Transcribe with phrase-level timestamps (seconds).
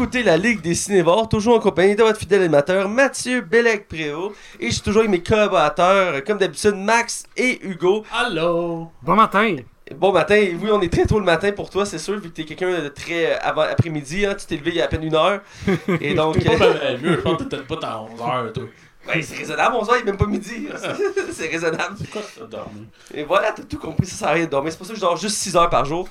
[0.00, 4.32] Écoutez la Ligue des Cinévores, toujours en compagnie de votre fidèle animateur Mathieu Bellec-Préau.
[4.60, 8.04] Et je suis toujours avec mes collaborateurs, comme d'habitude, Max et Hugo.
[8.12, 8.92] Allô!
[9.02, 9.56] Bon matin!
[9.96, 12.36] Bon matin, oui, on est très tôt le matin pour toi, c'est sûr, vu que
[12.36, 14.86] t'es quelqu'un de très euh, avant après-midi, hein, tu t'es levé il y a à
[14.86, 15.40] peine une heure.
[16.00, 16.38] Et donc.
[16.38, 18.64] T'es euh, pas mal mieux, je pense que t'es peut-être pas à 11h, toi.
[19.08, 20.68] ouais, c'est raisonnable, on se voit, il est même pas midi.
[21.32, 21.96] c'est raisonnable.
[21.98, 22.84] C'est quoi ça, dormir?
[23.12, 24.70] Et voilà, t'as tout compris, ça sert à rien de dormir.
[24.70, 26.08] C'est pour ça que je dors juste 6 heures par jour.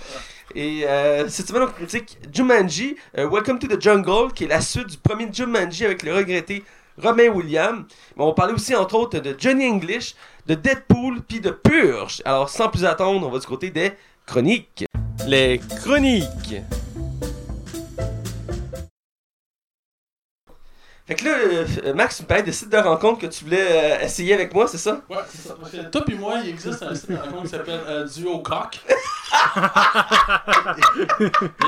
[0.56, 4.62] Et euh, cette semaine, on critique Jumanji, euh, Welcome to the Jungle, qui est la
[4.62, 6.64] suite du premier Jumanji avec le regretté
[7.02, 7.86] Romain Williams.
[8.16, 10.16] Mais on parlait aussi, entre autres, de Johnny English,
[10.48, 12.22] de Deadpool, puis de Purge.
[12.26, 13.92] Alors, sans plus attendre, on va du côté des
[14.26, 14.86] chroniques.
[15.28, 16.56] Les chroniques.
[21.08, 21.32] Fait que là,
[21.86, 24.54] euh, Max, tu me parlais de site de rencontre que tu voulais euh, essayer avec
[24.54, 25.00] moi, c'est ça?
[25.10, 25.56] Ouais, c'est ça.
[25.58, 28.40] Parce que toi pis moi, il existe un site de rencontre qui s'appelle euh, Duo
[28.40, 28.82] Coq.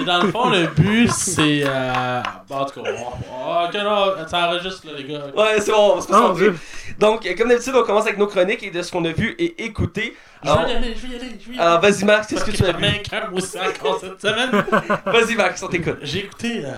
[0.01, 1.61] Et dans le fond, le but, c'est.
[1.65, 2.21] Euh...
[2.47, 5.21] bon, en tout cas, on- ok, non, ça enregistre, là, les gars.
[5.35, 6.33] Ouais, c'est bon, on va se Oh.
[6.35, 6.55] Dieu.
[6.99, 9.63] Donc, comme d'habitude, on commence avec nos chroniques et de ce qu'on a vu et
[9.63, 10.15] écouté.
[10.43, 11.67] Je Alors, vais y aller, je vais y aller, je vais y aller.
[11.67, 12.81] alors, vas-y, Max, qu'est-ce que tu as vu?
[12.81, 14.51] Mec, un aussi encore cette semaine.
[15.05, 15.97] Vas-y, Max, on t'écoute.
[16.01, 16.71] J'ai écouté euh,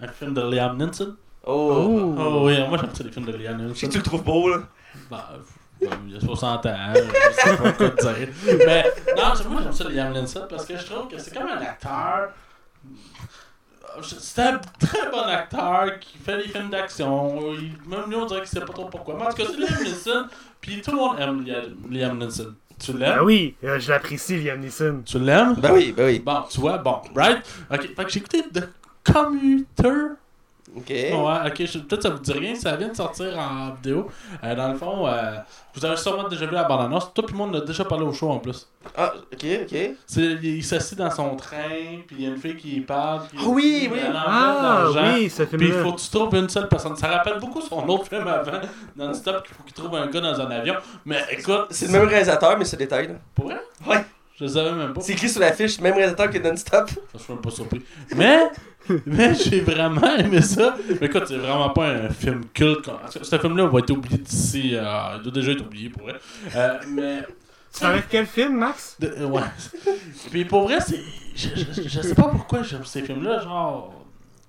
[0.00, 1.16] un film de Liam Neeson.
[1.46, 2.14] Oh.
[2.18, 3.86] Oh oui, moi j'aime ça les films de Liam Neeson.
[3.86, 4.62] que tu le trouves beau, là?
[5.10, 5.30] Bah,
[5.82, 8.28] euh, il a 60 ans, je sais pas quoi te dire.
[8.66, 8.84] Mais
[9.16, 12.30] non, moi j'aime ça Liam Neeson parce que je trouve que c'est comme un acteur.
[14.02, 17.40] C'est un très bon acteur qui fait des films d'action.
[17.52, 19.14] Même lui, on dirait qu'il sait pas trop pourquoi.
[19.18, 20.26] Mais en tout cas, c'est Liam Neeson.
[20.60, 21.44] Puis tout le monde aime
[21.90, 22.54] Liam- Neeson.
[22.78, 23.16] Tu l'aimes?
[23.20, 25.02] Ah oui, euh, je l'apprécie, Liam Neeson.
[25.06, 25.54] Tu l'aimes?
[25.54, 26.18] Ben oui, ben oui.
[26.18, 27.38] Bon, tu vois, bon, right?
[27.72, 28.68] Ok, fait que j'ai écouté The
[29.02, 30.16] Commuter.
[30.76, 30.90] Ok.
[30.90, 31.10] Ouais,
[31.46, 34.08] ok, je- peut-être ça vous dit rien, ça vient de sortir en vidéo.
[34.44, 35.36] Euh, dans le fond, euh,
[35.74, 37.12] vous avez sûrement déjà vu la bande-annonce.
[37.14, 38.68] Toi, puis moi, on a déjà parlé au show en plus.
[38.96, 39.76] Ah, ok, ok.
[40.06, 41.56] C'est, il s'assied dans son train,
[42.06, 43.22] puis il y a une fille qui parle.
[43.28, 43.98] puis- Ah oui, oui.
[44.00, 45.14] enlève Ah l'argent.
[45.14, 46.94] oui, ce Puis il faut que tu trouves une seule personne.
[46.96, 48.60] Ça rappelle beaucoup son autre film avant,
[48.96, 50.74] non-stop, qu'il faut qu'il trouve un gars dans un avion.
[51.06, 53.14] Mais écoute, C'est le même réalisateur, mais c'est détail, là.
[53.34, 53.60] Pour vrai?
[53.86, 54.04] Ouais.
[54.38, 55.00] Je le savais même pas.
[55.00, 56.90] C'est écrit sur l'affiche, même réalisateur que Non-Stop.
[57.14, 57.82] Je suis même pas surpris.
[58.14, 58.42] Mais,
[59.06, 60.76] mais j'ai vraiment aimé ça.
[61.00, 62.82] Mais écoute, c'est vraiment pas un film culte.
[62.84, 62.98] quoi.
[63.00, 64.72] Parce que Ce film-là va être oublié d'ici.
[64.74, 64.84] euh,
[65.16, 66.16] il doit déjà être oublié pour vrai.
[66.54, 67.22] Euh, mais.
[67.72, 68.96] Tu de quel film, Max?
[69.00, 69.42] de- euh, ouais.
[70.30, 71.00] Puis pour vrai, c'est.
[71.34, 73.40] Je, je, je sais pas pourquoi j'aime ces films-là.
[73.42, 73.92] Genre.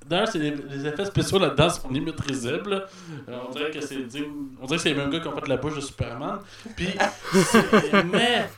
[0.05, 2.85] D'ailleurs, c'est les, les effets spéciaux là-dedans sont là.
[3.27, 4.23] Euh, on dirait que c'est digne-
[4.61, 6.39] On dirait que c'est les mêmes gars qui ont fait la bouche de Superman.
[6.75, 6.87] Puis.
[7.33, 8.49] c'est- Mais.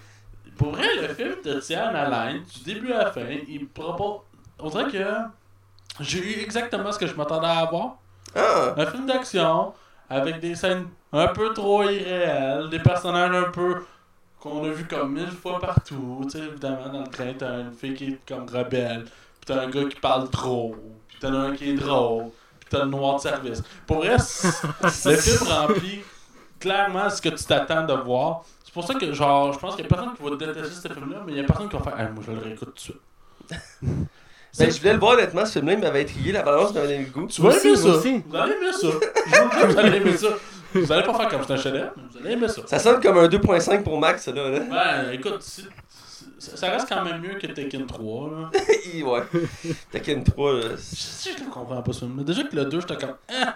[0.59, 3.21] Pour vrai, le film te tient en haleine du début à la fin.
[3.47, 4.19] Il propose.
[4.59, 5.05] On dirait que.
[6.01, 7.95] J'ai eu exactement ce que je m'attendais à avoir.
[8.35, 8.73] Ah.
[8.75, 9.73] Un film d'action
[10.09, 13.85] avec des scènes un peu trop irréelles, des personnages un peu
[14.39, 16.19] qu'on a vu comme mille fois partout.
[16.23, 19.61] Tu sais, évidemment, dans le train, t'as une fille qui est comme rebelle, pis t'as
[19.61, 20.75] un gars qui parle trop,
[21.07, 22.25] pis t'en as un qui est drôle,
[22.59, 23.63] pis t'as le noir de service.
[23.87, 24.17] Pour vrai,
[24.83, 26.01] le film remplit
[26.59, 28.43] clairement ce que tu t'attends de voir.
[28.81, 30.93] C'est pour ça que, genre, je pense qu'il y a personne qui va détester ce
[30.93, 32.73] film-là, mais il y a personne qui va faire, ah, moi je le réécoute tout
[32.73, 32.97] de suite.
[34.57, 37.05] Ben, je voulais le voir, honnêtement, ce film-là, il m'avait intrigué, la balance m'avait donné
[37.05, 37.27] le goût.
[37.27, 37.87] Tu vas Aussi, aimer ça.
[37.89, 38.23] aussi.
[38.27, 38.87] Vous allez aimer ça.
[38.87, 40.27] Je vous dis, vous allez aimer ça.
[40.73, 41.81] Vous allez pas faire comme c'est un chef mais
[42.11, 42.61] vous allez aimer ça.
[42.65, 44.49] Ça sonne comme un 2.5 pour Max, ça, là.
[44.49, 44.59] là.
[44.59, 45.67] Ouais, écoute, si-
[46.39, 48.29] ça ça reste quand même mieux que Tekken 3.
[48.31, 48.49] Là.
[49.05, 49.21] Ouais.
[49.91, 50.61] Tekken 3, là.
[50.77, 52.23] Je, je comprends pas ce film.
[52.23, 53.15] Déjà que le 2, j'étais comme.
[53.31, 53.55] Ah,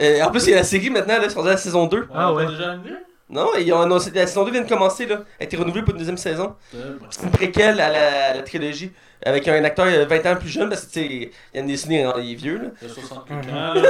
[0.00, 2.06] Euh, en plus, il y a la série maintenant, là, à la saison 2.
[2.14, 2.46] Ah ouais.
[2.46, 2.94] déjà annulé
[3.32, 5.22] Non, ils ont annoncé, la saison 2 vient de commencer, là.
[5.38, 6.54] Elle a été renouvelée pour une deuxième saison.
[6.74, 6.80] Ouais.
[7.10, 8.92] C'est une préquelle à la, à la trilogie.
[9.24, 12.32] Avec un acteur euh, 20 ans plus jeune, parce que, tu sais, Yann Disney, il
[12.32, 12.68] est vieux, là.
[12.82, 13.82] Il a 65 ans, là.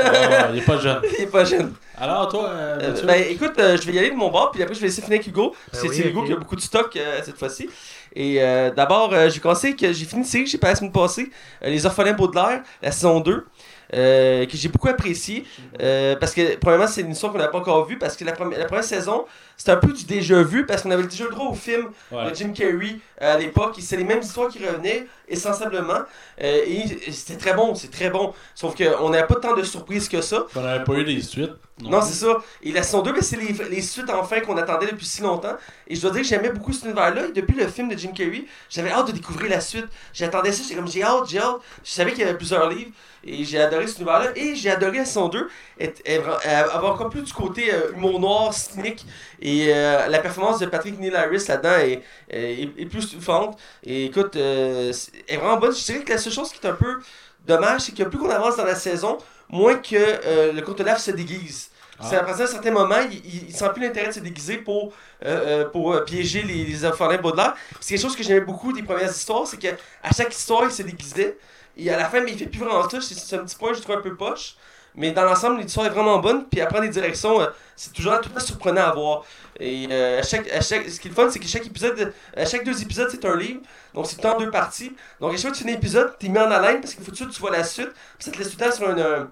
[0.45, 1.01] Ah, il est pas jeune.
[1.19, 1.73] Il est pas jeune.
[1.99, 4.63] Alors, toi, euh, Euh, ben écoute, euh, je vais y aller de mon bord, puis
[4.63, 5.55] après je vais laisser finir avec Hugo.
[5.73, 7.69] Ben c'est oui, Hugo qui a beaucoup de stock euh, cette fois-ci.
[8.15, 10.93] Et euh, d'abord, euh, j'ai commencé que j'ai fini une série j'ai pas la semaine
[10.93, 11.31] passée,
[11.65, 13.47] euh, Les Orphelins Baudelaire, la saison 2.
[13.95, 15.45] Euh, que j'ai beaucoup apprécié
[15.81, 18.33] euh, parce que premièrement c'est une histoire qu'on n'a pas encore vue parce que la,
[18.33, 19.25] première- la première saison
[19.65, 22.29] c'était un peu du déjà vu parce qu'on avait déjà le droit au film Ouais.
[22.31, 26.01] de Jim Carrey euh, à l'époque c'est les mêmes histoires qui revenaient essentiellement
[26.43, 30.09] euh, et c'était très bon c'est très bon sauf qu'on n'avait pas tant de surprises
[30.09, 31.53] que ça On n'avait pas eu des suites.
[31.83, 32.43] non, c'est ça.
[32.63, 35.57] Et la saison 2, ben, c'est les, les suites enfin qu'on attendait depuis si longtemps.
[35.89, 37.23] Et je dois dire que j'aimais beaucoup cet univers-là.
[37.29, 39.87] Et depuis le film de Jim Carrey, j'avais hâte de découvrir la suite.
[40.13, 41.57] J'attendais ça, j'étais comme j'ai hâte, j'ai hâte.
[41.83, 42.93] Je savais qu'il y avait plusieurs livres.
[43.25, 44.31] Et j'ai adoré cet univers-là.
[44.37, 45.49] Et j'ai adoré la saison 2.
[45.81, 49.05] être- être- euh, avoir encore plus du côté euh, humour noir, cynique.
[49.41, 53.59] Et euh, la performance de Patrick Neil Harris là-dedans est, est, est plus touffante.
[53.85, 55.75] Et écoute, euh, c'est- elle est vraiment bonne.
[55.75, 57.01] Je dirais que la seule chose qui est un peu
[57.47, 59.19] dommage, c'est que plus qu'on avance dans la saison,
[59.49, 61.71] moins que euh, le Lave se déguise.
[62.01, 64.57] C'est après ça, à un certain moment, il, il, sent plus l'intérêt de se déguiser
[64.59, 64.93] pour,
[65.25, 67.55] euh, euh, pour piéger les, les orphelins Baudelaire.
[67.79, 69.77] C'est quelque chose que j'aimais beaucoup des premières histoires, c'est qu'à
[70.17, 71.39] chaque histoire, il se déguisait.
[71.77, 73.01] Et à la fin, mais il fait plus vraiment ça.
[73.01, 74.57] C'est c'est un petit point que je trouve un peu poche.
[74.95, 76.47] Mais dans l'ensemble, l'histoire est vraiment bonne.
[76.49, 77.41] Puis elle prend des directions.
[77.41, 77.47] euh,
[77.77, 79.25] c'est toujours tout surprenant à voir.
[79.61, 82.13] Et euh, à chaque, à chaque, ce qui est le fun, c'est que chaque épisode,
[82.37, 83.61] à chaque deux épisodes, c'est un livre.
[83.95, 84.95] Donc c'est en deux parties.
[85.21, 87.05] Donc à chaque fois que tu finis un épisode, t'es mis en haleine parce qu'il
[87.05, 87.91] faut tout de suite que tu vois la suite.
[88.19, 89.29] Puis ça te laisse tout le temps sur un, un,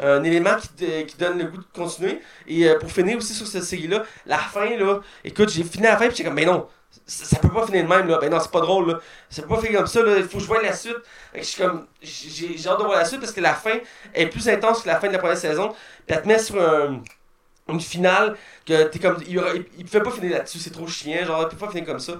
[0.00, 2.20] un élément qui, te- qui donne le goût de continuer.
[2.46, 5.96] Et euh, pour finir aussi sur cette série-là, la fin, là, écoute, j'ai fini la
[5.96, 6.68] fin, puis j'étais comme, mais non,
[7.06, 8.18] ça, ça peut pas finir de même, là.
[8.18, 9.00] Ben non, c'est pas drôle, là.
[9.30, 10.16] Ça peut pas finir comme ça, là.
[10.18, 10.96] Il faut que je voie la suite.
[11.34, 13.78] Je suis comme, j'ai j'ai hâte de voir la suite parce que la fin
[14.14, 15.70] est plus intense que la fin de la première saison.
[16.06, 17.02] Puis elle te met sur un-
[17.68, 18.36] une finale
[18.66, 21.48] que t'es comme, il, il, il peut pas finir là-dessus, c'est trop chiant, genre, il
[21.56, 22.14] peut pas finir comme ça.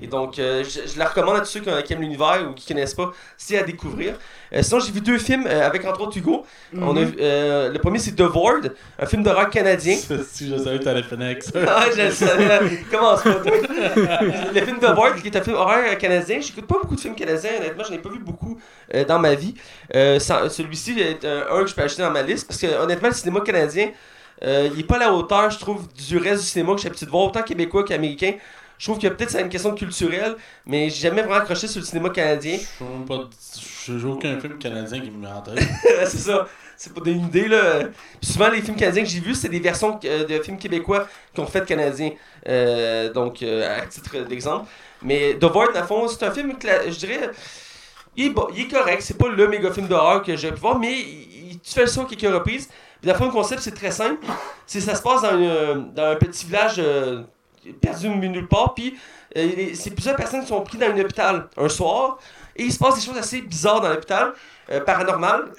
[0.00, 2.54] Et donc, euh, je, je la recommande à tous ceux qui, qui aiment l'univers ou
[2.54, 4.16] qui connaissent pas, c'est à découvrir.
[4.52, 6.44] Euh, sinon, j'ai vu deux films euh, avec entre autres Hugo.
[6.74, 9.96] On a, euh, le premier, c'est The Void, un film d'horreur canadien.
[10.32, 11.52] Si je savais t'allais finir avec ça.
[11.66, 12.78] Ah, je le savais.
[12.90, 13.30] Commence pas.
[14.54, 16.40] le film The Void, qui est un film horreur canadien.
[16.40, 17.84] J'écoute pas beaucoup de films canadiens, honnêtement.
[17.84, 18.58] J'en ai pas vu beaucoup
[18.94, 19.54] euh, dans ma vie.
[19.94, 22.46] Euh, Celui-ci est un, un que je peux ajouter dans ma liste.
[22.46, 23.90] Parce que, honnêtement, le cinéma canadien,
[24.42, 26.88] euh, il est pas à la hauteur, je trouve, du reste du cinéma que j'ai
[26.88, 28.34] l'habitude de voir, autant québécois qu'américain.
[28.78, 30.36] Je trouve que peut-être c'est une question culturelle,
[30.66, 32.58] mais j'ai jamais vraiment accroché sur le cinéma canadien.
[33.86, 33.98] Je.
[33.98, 35.58] J'ai aucun film canadien qui me met en tête.
[36.06, 36.46] c'est ça.
[36.76, 37.84] C'est pas une idée, là.
[38.20, 41.08] Puis souvent, les films canadiens que j'ai vus, c'est des versions euh, de films québécois
[41.32, 42.10] qui ont fait canadiens.
[42.48, 44.66] Euh, donc, euh, à titre d'exemple.
[45.00, 47.30] Mais The Void, le fond, c'est un film, cla- je dirais.
[48.14, 50.58] Il est, bon, il est correct, c'est pas le méga film d'horreur que j'ai pu
[50.60, 52.68] voir, mais il- il- tu fais le son à quelques reprises.
[53.06, 54.26] Puis, dans le concept, c'est très simple.
[54.66, 57.22] C'est ça se passe dans, un petit village euh,
[57.80, 58.98] perdu nulle part, puis
[59.36, 62.18] euh, c'est plusieurs personnes qui sont pris dans un hôpital un soir,
[62.56, 64.32] et il se passe des choses assez bizarres dans l'hôpital,
[64.72, 65.52] euh, paranormales.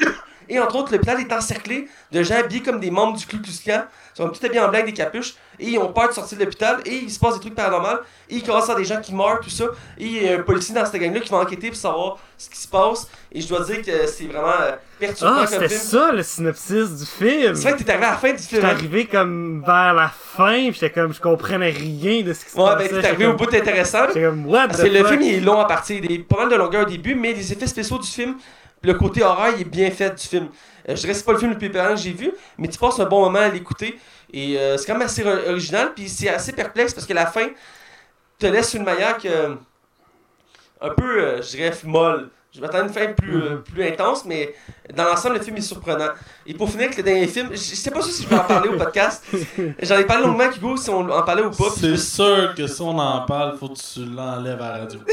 [0.50, 3.62] Et entre autres, l'hôpital est encerclé de gens habillés comme des membres du Ku Klux
[3.64, 3.84] Klan.
[4.20, 5.36] Ils sont tout habillés en avec des capuches.
[5.60, 6.80] Et ils ont peur de sortir de l'hôpital.
[6.86, 8.00] Et il se passe des trucs paranormaux.
[8.30, 9.66] Et il commence à des gens qui meurent, tout ça.
[9.98, 12.50] Et il y a un policier dans cette gang-là qui va enquêter pour savoir ce
[12.50, 13.08] qui se passe.
[13.32, 17.06] Et je dois dire que c'est vraiment euh, perturbant Ah, c'était ça le synopsis du
[17.06, 17.56] film.
[17.56, 18.50] C'est vrai que t'es arrivé à la fin du film.
[18.62, 18.70] J'étais hein?
[18.70, 22.58] arrivé comme vers la fin, pis j'étais comme, je comprenais rien de ce qui se
[22.58, 22.90] Ouais, passait.
[22.90, 24.08] ben t'es arrivé au comme- bout intéressant.
[24.08, 26.20] J'étais comme, what Parce the que le film il est long à partir, il est
[26.20, 28.36] pas mal de longueur au début, mais les effets spéciaux du film,
[28.84, 30.48] le côté horreur, il est bien fait du film.
[30.88, 32.68] Euh, je dirais que c'est pas le film le plus épeurant que j'ai vu, mais
[32.68, 34.00] tu passes un bon moment à l'écouter.
[34.32, 37.48] Et euh, c'est quand même assez original, puis c'est assez perplexe parce que la fin
[38.40, 39.58] te laisse une manière que.
[40.82, 42.30] un peu, euh, je dirais, molle.
[42.54, 44.56] Je m'attendais à une fin plus, euh, plus intense, mais
[44.94, 46.10] dans l'ensemble, le film est surprenant.
[46.50, 48.70] Et pour finir avec le dernier film, je sais pas si je vais en parler
[48.70, 49.22] au podcast.
[49.82, 51.66] J'en ai parlé longuement avec Hugo si on en parlait ou pas.
[51.78, 55.00] C'est sûr que si on en parle, faut que tu l'enlèves à la radio.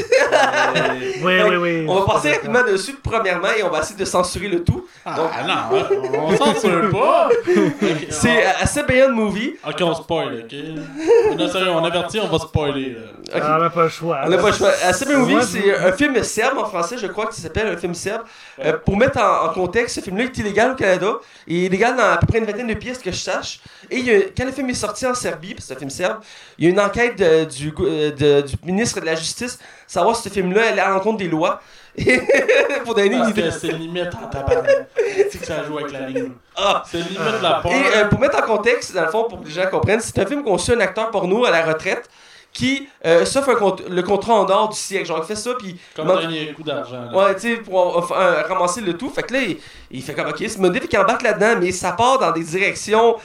[1.23, 1.85] Oui, oui, oui.
[1.87, 4.85] On va passer rapidement dessus, premièrement, et on va essayer de censurer le tout.
[5.05, 5.87] Donc- Ah non, hein,
[6.19, 7.29] on censure pas.
[8.09, 9.55] C'est euh, assez Beyond Movie.
[9.67, 11.37] Ok, on spoil, ok?
[11.37, 12.97] Non, sérieux, on avertit, on va spoiler.
[13.33, 14.19] Ah, on n'a pas le choix.
[14.25, 14.71] On n'a pas le choix.
[14.83, 17.77] Assez Beyond Movie, c'est un film serbe en français, je crois que ça s'appelle un
[17.77, 18.21] film serbe.
[18.63, 21.13] Euh, pour mettre en, en contexte, ce film-là est illégal au Canada.
[21.47, 23.59] Il est illégal dans à peu près une vingtaine de pièces que je sache.
[23.91, 25.79] Et il y a- quand le film est sorti en Serbie, parce que c'est un
[25.79, 26.19] film serbe,
[26.57, 29.59] il y a une enquête de- du, go- euh, de- du ministre de la Justice,
[29.87, 31.61] savoir si ce film-là allait à l'encontre des lois.
[32.83, 33.49] pour donner une idée.
[33.51, 34.87] c'est limite en tabarnak.
[34.97, 36.31] Tu sais que ça joue avec la ligne.
[36.55, 37.71] Ah, C'est limite la peur.
[37.71, 40.19] Et euh, pour mettre en contexte, dans le fond, pour que les gens comprennent, c'est
[40.19, 42.09] un film qu'on suit un acteur porno à la retraite
[42.55, 45.05] qui euh, s'offre un cont- le contrat en or du siècle.
[45.05, 45.77] Genre, il fait ça, puis.
[45.93, 47.11] Comme dernier coup d'argent.
[47.13, 49.09] Ouais, tu sais, pour euh, ramasser le tout.
[49.09, 49.57] Fait que là, il,
[49.91, 53.17] il fait comme, ok, c'est mon qu'il embarque là-dedans, mais ça part dans des directions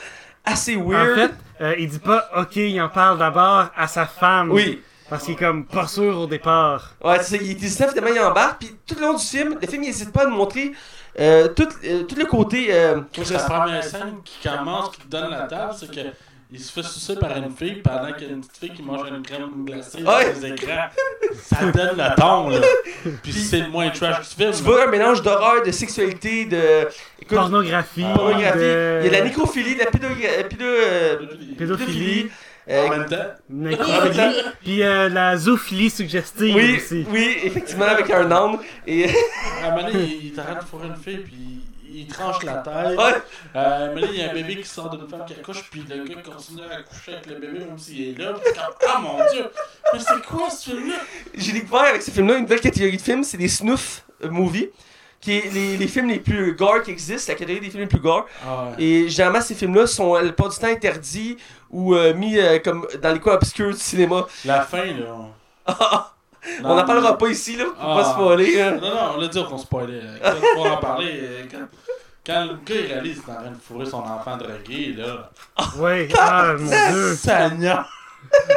[0.44, 1.14] assez En weird.
[1.14, 1.30] fait,
[1.64, 4.50] euh, il dit pas, ok, il en parle d'abord à sa femme.
[4.50, 4.82] oui.
[5.08, 6.92] Parce qu'il est comme pas sûr au départ.
[7.04, 9.56] Ouais, c'est ça, il est hésitant, finalement, il embarque, puis tout le long du film,
[9.60, 10.70] le film, il n'hésite pas à nous montrer
[11.18, 12.68] euh, tout, euh, tout le côté.
[12.70, 13.38] euh, la ça?
[13.40, 16.00] première scène qui commence, qui te donne la table, c'est que
[16.52, 18.82] il se fait sucer par une fille pendant qu'il y a une petite fille qui
[18.82, 20.34] mange une crème glacée Ouais.
[20.34, 20.88] sur les écrans.
[21.42, 22.58] Ça donne le ton, là.
[23.22, 24.52] Puis c'est le moins trash du film.
[24.52, 26.88] Tu vois un mélange d'horreur, de sexualité, de.
[27.22, 28.04] Écoute, Pornographie.
[28.14, 28.58] pornographie.
[28.58, 30.06] de- Il y a de la nécrophilie, de la pédo,
[30.64, 31.16] euh,
[31.56, 32.30] Pédophilie.
[32.68, 33.16] euh, En même temps,
[33.48, 34.34] Nécrophilie.
[34.62, 37.06] Puis euh, la zoophilie suggestive oui, aussi.
[37.10, 38.58] oui, effectivement, avec un âne.
[38.86, 41.60] Et, à un moment donné, il, il t'arrête de fourrer une fille, puis
[41.92, 42.98] il tranche la tête.
[42.98, 43.14] ouais,
[43.56, 45.34] Euh, à un moment donné, il y a un bébé qui sort d'une femme qui
[45.34, 48.32] accouche, puis le gars continue à coucher avec le bébé, même s'il est là.
[48.34, 49.50] Puis comme, ah mon dieu,
[49.92, 50.96] mais c'est quoi ce film-là?
[51.34, 54.68] j'ai découvert avec ce film-là une nouvelle catégorie de films, c'est des snuff euh, movies,
[55.20, 57.88] qui est les, les films les plus gore qui existent, la catégorie des films les
[57.88, 58.26] plus gore.
[58.46, 58.82] Ah ouais.
[58.82, 61.36] Et généralement, ces films-là sont euh, pas du temps interdits
[61.70, 64.26] ou euh, mis euh, comme dans les coins obscurs du cinéma.
[64.44, 65.26] La fin, là.
[66.64, 67.96] on- On n'en parlera pas ici, là, pour Ah.
[67.96, 68.60] pas spoiler.
[68.60, 68.72] hein.
[68.80, 70.00] Non, non, on l'a dit qu'on spoilait.
[70.22, 71.20] Quand on va en parler,
[71.50, 71.68] quand-
[72.26, 75.30] quand le gars il réalise qu'il est en train de fourrer son enfant drogué, là.
[75.78, 77.14] Ouais, ah mon dieu.
[77.14, 77.88] Seigneur!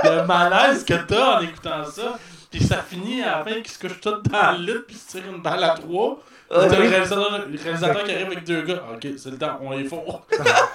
[0.03, 2.17] Le malaise que t'as en écoutant ça.
[2.51, 4.99] Puis ça finit à la fin qu'il se couche tout dans le lit puis il
[4.99, 6.19] se tire une balle à trois.
[6.49, 8.83] T'as le réalisateur, le réalisateur qui arrive avec deux gars.
[8.93, 10.03] Ok, c'est le temps, on les faut.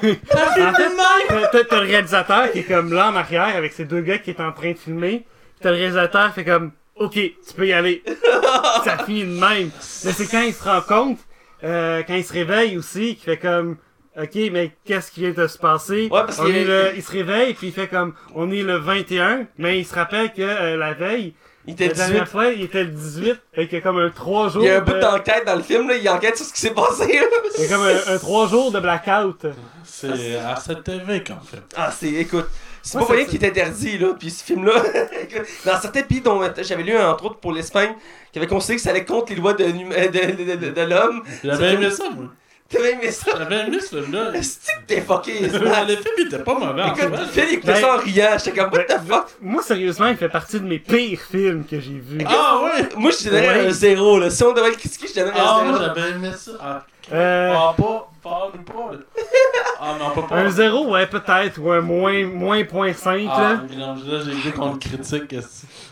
[0.02, 4.40] T'as- le réalisateur qui est comme là en arrière avec ses deux gars qui est
[4.40, 5.18] en train de filmer.
[5.28, 8.02] Puis T'as le réalisateur qui fait comme Ok, tu peux y aller.
[8.84, 9.70] ça finit de même.
[10.04, 11.18] Mais c'est quand il se rend compte,
[11.64, 13.76] euh, quand il se réveille aussi, qu'il fait comme
[14.20, 16.08] Ok, mais qu'est-ce qui vient de se passer?
[16.10, 18.62] Ouais, parce On qu'il- est le- il se réveille puis il fait comme on est
[18.62, 21.34] le 21, mais il se rappelle que euh, la veille,
[21.68, 22.30] Il était la dernière 18.
[22.32, 24.62] fois, il était le 18, fait qu'il y a comme un 3 jours.
[24.64, 25.94] Il y a un bout de- d'enquête dans le film, là.
[25.96, 27.26] Il enquête sur ce qui s'est passé, là.
[27.58, 29.46] il y a comme un, un 3 jours de blackout.
[29.84, 31.62] C'est à cette TV qu'on fait.
[31.76, 32.48] Ah, c'est, écoute,
[32.88, 34.08] c'est pas rien c'est- qu'il est interdit, là.
[34.18, 34.72] Puis ce film-là,
[35.64, 37.94] dans certains pays dont j'avais lu, entre autres pour l'Espagne,
[38.32, 39.68] qui avait conseillé que ça allait contre les lois de, euh,
[40.08, 41.22] de, de, de, l'homme.
[41.44, 42.26] J'avais aimé ça, moi.
[42.70, 43.30] T'avais aimé ça?
[43.38, 44.30] J'avais aimé ce film-là.
[44.34, 45.40] Est-ce que t'es fucké?
[45.40, 47.40] Le film il était pas mauvais en Écoute, fait.
[47.40, 48.36] Phil, il écoutait ça en riant.
[48.44, 49.26] J'étais comme, what the fuck?
[49.40, 52.18] Moi, sérieusement, il fait partie de mes pires films que j'ai vus.
[52.26, 52.88] Ah ouais!
[52.96, 53.66] Moi, je te donnerais Ouais.
[53.68, 54.28] un zéro, là.
[54.28, 55.94] Si on devait le critiquer, je te donnerais Ah, un moi zéro.
[55.94, 56.50] j'avais aimé ça.
[56.60, 58.92] Ah, Euh, ah pas, pas, pas.
[58.92, 58.98] là.
[59.80, 60.34] Ah, non, pas pas.
[60.36, 63.60] un 0, ouais, peut-être, ou un moins, moins point 5, Ah, là.
[63.78, 65.34] non, là j'ai vu qu'on le critique.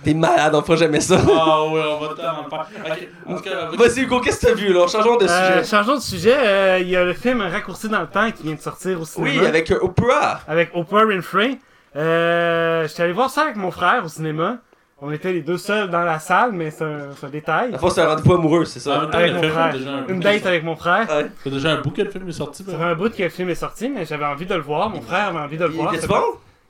[0.04, 1.18] T'es malade, on fera jamais ça.
[1.24, 3.70] Ah ouais, on va tellement le faire.
[3.78, 4.86] Vas-y, Hugo, qu'est-ce que t'as vu, là?
[4.88, 5.76] Changeons de Euh, sujet.
[5.76, 8.54] changeons de sujet, euh, il y a le film Raccourci dans le temps qui vient
[8.54, 9.40] de sortir au cinéma.
[9.40, 10.40] Oui, avec euh, Oprah.
[10.48, 11.58] avec Oprah Winfrey.
[11.94, 14.56] Euh, J'étais allé voir ça avec mon frère au cinéma.
[15.02, 17.70] On était les deux seuls dans la salle, mais c'est un, c'est un détail.
[17.72, 19.00] La fois, c'est un rendez-vous amoureux, c'est en ça.
[19.02, 19.68] même temps, Avec le mon film frère.
[19.74, 21.10] est déjà un Une date avec mon frère.
[21.10, 21.26] Ouais.
[21.44, 22.64] C'est déjà un bout que le film est sorti.
[22.64, 22.78] Ça ben.
[22.78, 24.88] fait un bout que le film est sorti, mais j'avais envie de le voir.
[24.88, 25.94] Mon frère avait envie de le Il voir.
[25.94, 26.22] était bon?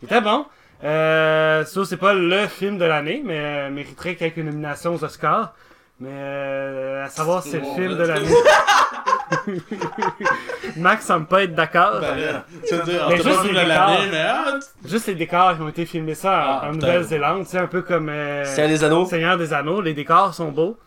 [0.02, 0.44] Il était bon.
[0.82, 5.54] Euh, ça, c'est pas le film de l'année, mais euh, mériterait quelques nominations aux Oscars.
[6.00, 8.26] Mais euh, à savoir si c'est le film ben, de l'année.
[10.76, 12.00] Max semble pas être d'accord.
[12.00, 15.56] Ben là, tu veux dire, on Mais t'a juste les mais ah, Juste les décors
[15.56, 16.72] qui ont été filmés ça en, Ah, en.
[16.72, 19.04] Nouvelle-Zélande, c'est un peu comme euh, C'est des anneaux.
[19.06, 19.80] Seigneur des Anneaux.
[19.80, 20.78] Les décors sont beaux.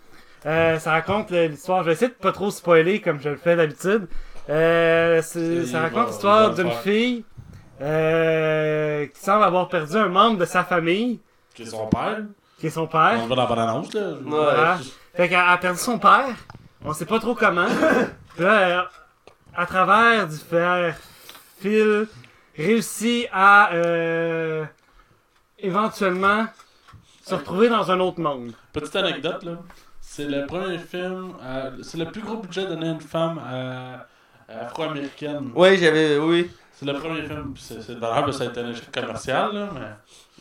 [0.45, 1.79] Euh, ça raconte l'histoire.
[1.81, 4.07] Je vais essayer de pas trop spoiler comme je le fais d'habitude.
[4.49, 7.23] Euh, ça raconte va- l'histoire va d'une fille
[7.81, 11.19] euh, qui semble avoir perdu un membre de sa famille,
[11.53, 12.19] qui est son père.
[12.57, 13.17] qui est son père.
[13.21, 14.01] On voit dans la bande-annonce, là.
[14.25, 14.77] Voilà.
[15.13, 16.35] Fait qu'elle a perdu son père.
[16.85, 17.67] On sait pas trop comment.
[18.39, 18.89] Là,
[19.55, 20.95] à travers du fer
[21.59, 22.07] fil,
[22.57, 24.65] réussit à euh,
[25.57, 26.45] éventuellement
[27.25, 28.53] se retrouver dans un autre monde.
[28.73, 29.51] Petite anecdote, là.
[30.01, 33.97] C'est le premier film, euh, c'est le plus gros budget donné à une femme euh,
[34.47, 35.51] afro-américaine.
[35.55, 36.17] Oui, j'avais.
[36.17, 36.49] Oui.
[36.73, 39.89] C'est le premier film, c'est valable, ça a été un échec commercial, là, mais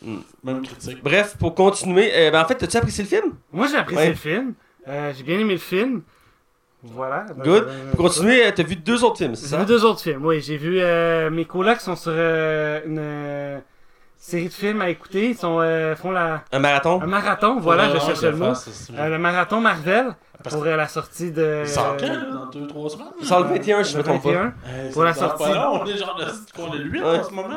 [0.01, 0.19] Mm.
[0.45, 1.03] même critique.
[1.03, 3.33] Bref, pour continuer, euh, ben en fait, t'as-tu apprécié le film?
[3.51, 4.09] Moi, j'ai apprécié Ouais.
[4.11, 4.53] le film.
[4.87, 6.03] Euh, j'ai bien aimé le film.
[6.83, 7.25] Voilà.
[7.37, 7.65] Good.
[7.67, 9.57] Euh, Pour continuer, euh, t'as vu deux autres films, c'est J'ai ça?
[9.59, 10.39] vu deux autres films, oui.
[10.41, 13.59] J'ai vu euh, mes colocs sont sur euh, une euh,
[14.17, 15.29] série de films à écouter.
[15.31, 17.01] Ils sont, euh, font la, Un marathon?
[17.01, 18.53] un marathon, voilà, je cherchais le mot.
[18.97, 21.63] le marathon Marvel Parce pour la sortie de.
[21.65, 23.07] Sort dans 2-3 semaines?
[23.23, 24.29] Sort le 21, si je me trompe pas.
[24.29, 24.43] 21.
[24.85, 25.43] Hey, Pour la sortie.
[25.43, 26.25] Pas là, on est genre de...
[26.55, 27.19] qu'on est le 8 Ouais.
[27.19, 27.49] en ce moment.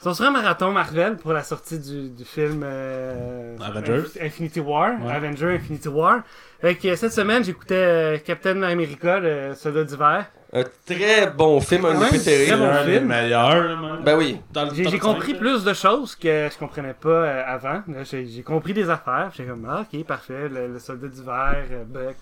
[0.00, 4.02] Sont sur un marathon Marvel pour la sortie du, du film euh, Avengers.
[4.16, 4.92] Inf- Infinity War.
[5.02, 5.12] Ouais.
[5.12, 6.20] Avenger Infinity War.
[6.60, 10.26] Fait que euh, cette semaine, j'écoutais euh, Captain America, le soldat d'hiver.
[10.52, 13.06] Un très bon film, un Ouais, très bon un film.
[13.08, 14.02] même.
[14.04, 14.40] Ben oui.
[14.40, 17.82] J'ai top j'ai 5, compris plus de choses que je comprenais pas euh, avant.
[18.08, 19.30] J'ai j'ai compris des affaires.
[19.36, 20.48] J'étais comme, ah, ok, parfait.
[20.48, 22.16] Le, le soldat d'hiver, Buck.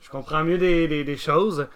[0.00, 1.66] je comprends mieux des, des, des choses.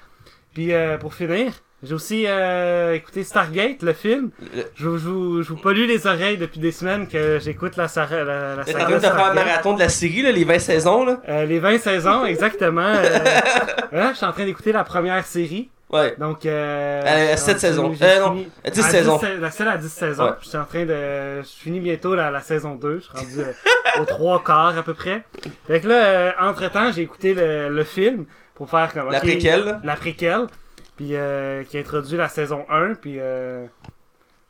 [0.54, 4.30] Puis euh, pour finir, j'ai aussi euh, écouté Stargate, le film.
[4.54, 7.76] Le- Je, vous- je, vous- je vous pollue les oreilles depuis des semaines que j'écoute
[7.76, 10.22] la, sa- la, la T'es en saga train de faire un marathon de la série,
[10.22, 11.20] là, les 20 saisons, là?
[11.28, 12.80] Euh, les 20 saisons, exactement.
[12.86, 13.18] euh,
[14.12, 15.70] je suis en train d'écouter la première série.
[15.90, 16.14] Ouais.
[16.18, 17.92] Donc, euh, Euh, je suis sept rendu- saisons.
[18.00, 19.16] Euh, non, fini- 10 à saisons.
[19.18, 20.24] 10 sa- la seule à 10 saisons.
[20.24, 20.30] Ouais.
[20.40, 21.42] Je suis en train de.
[21.42, 23.00] Je finis bientôt la, la saison 2.
[23.00, 25.22] Je suis rendu euh, aux trois quarts à peu près.
[25.66, 28.24] Fait que là, entre temps, j'ai écouté le, le film
[28.54, 29.10] pour faire comme.
[29.10, 29.80] La ok, préquelle.
[29.84, 30.46] La préquelle.
[30.96, 32.94] Puis euh, qui introduit la saison 1.
[32.94, 33.66] Puis euh,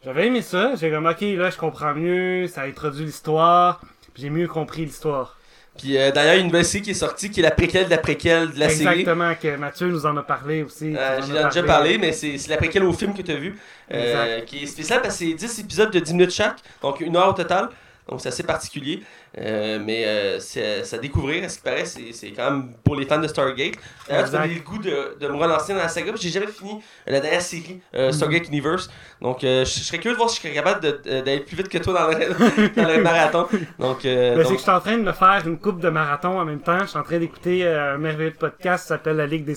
[0.04, 0.74] j'avais aimé ça.
[0.74, 2.46] J'ai comme, ok, là, je comprends mieux.
[2.46, 3.80] Ça introduit l'histoire.
[4.14, 5.38] Puis j'ai mieux compris l'histoire.
[5.78, 7.50] Puis euh, d'ailleurs, il y a une nouvelle série qui est sortie, qui est la
[7.50, 9.00] préquelle de la préquelle de la série.
[9.00, 10.94] Exactement, que Mathieu nous en a parlé aussi.
[10.94, 13.36] Euh, J'en en ai déjà parlé, mais c'est la préquelle au film que tu as
[13.36, 13.58] vu,
[13.90, 17.16] euh, qui est spécial parce que c'est 10 épisodes de 10 minutes chaque, donc une
[17.16, 17.70] heure au total,
[18.06, 19.02] donc c'est assez particulier.
[19.38, 22.74] Euh, mais euh, c'est c'est à découvrir, à ce qui paraît, c'est c'est quand même
[22.84, 23.74] pour les fans de Stargate.
[24.08, 27.18] D'ailleurs, tu le goût de, de me relancer dans la saga, j'ai jamais fini la
[27.20, 28.90] dernière série, euh, Stargate Universe.
[29.22, 31.78] Donc, euh, je serais curieux de voir si je serais capable d'aller plus vite que
[31.78, 33.46] toi dans le, dans le marathon.
[33.78, 35.80] Donc, euh, Ben, c'est donc- que je suis en train de me faire une coupe
[35.80, 36.80] de marathon en même temps.
[36.80, 39.54] Je suis en train d'écouter euh, un merveilleux podcast qui s'appelle La Ligue des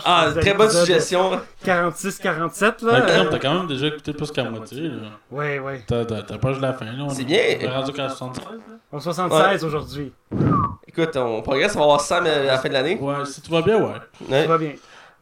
[0.00, 1.38] suis ah, très bonne suggestion.
[1.66, 3.06] 46-47 Ouais, là.
[3.08, 4.82] Euh, t'as quand même déjà écouté plus qu'à moitié.
[4.88, 4.96] là.
[5.30, 5.82] Ouais, ouais.
[5.86, 6.86] T'as pas de la fin.
[6.86, 6.92] là.
[7.00, 7.38] On C'est est- bien.
[7.60, 8.44] On est rendu qu'à 76.
[8.44, 9.00] là.
[9.10, 10.12] On 76 aujourd'hui.
[10.86, 12.96] Écoute, on progresse, on va avoir Sam à la fin de l'année.
[13.00, 13.92] Ouais, si tout va bien, ouais.
[14.28, 14.42] Ouais.
[14.42, 14.72] Ça va bien.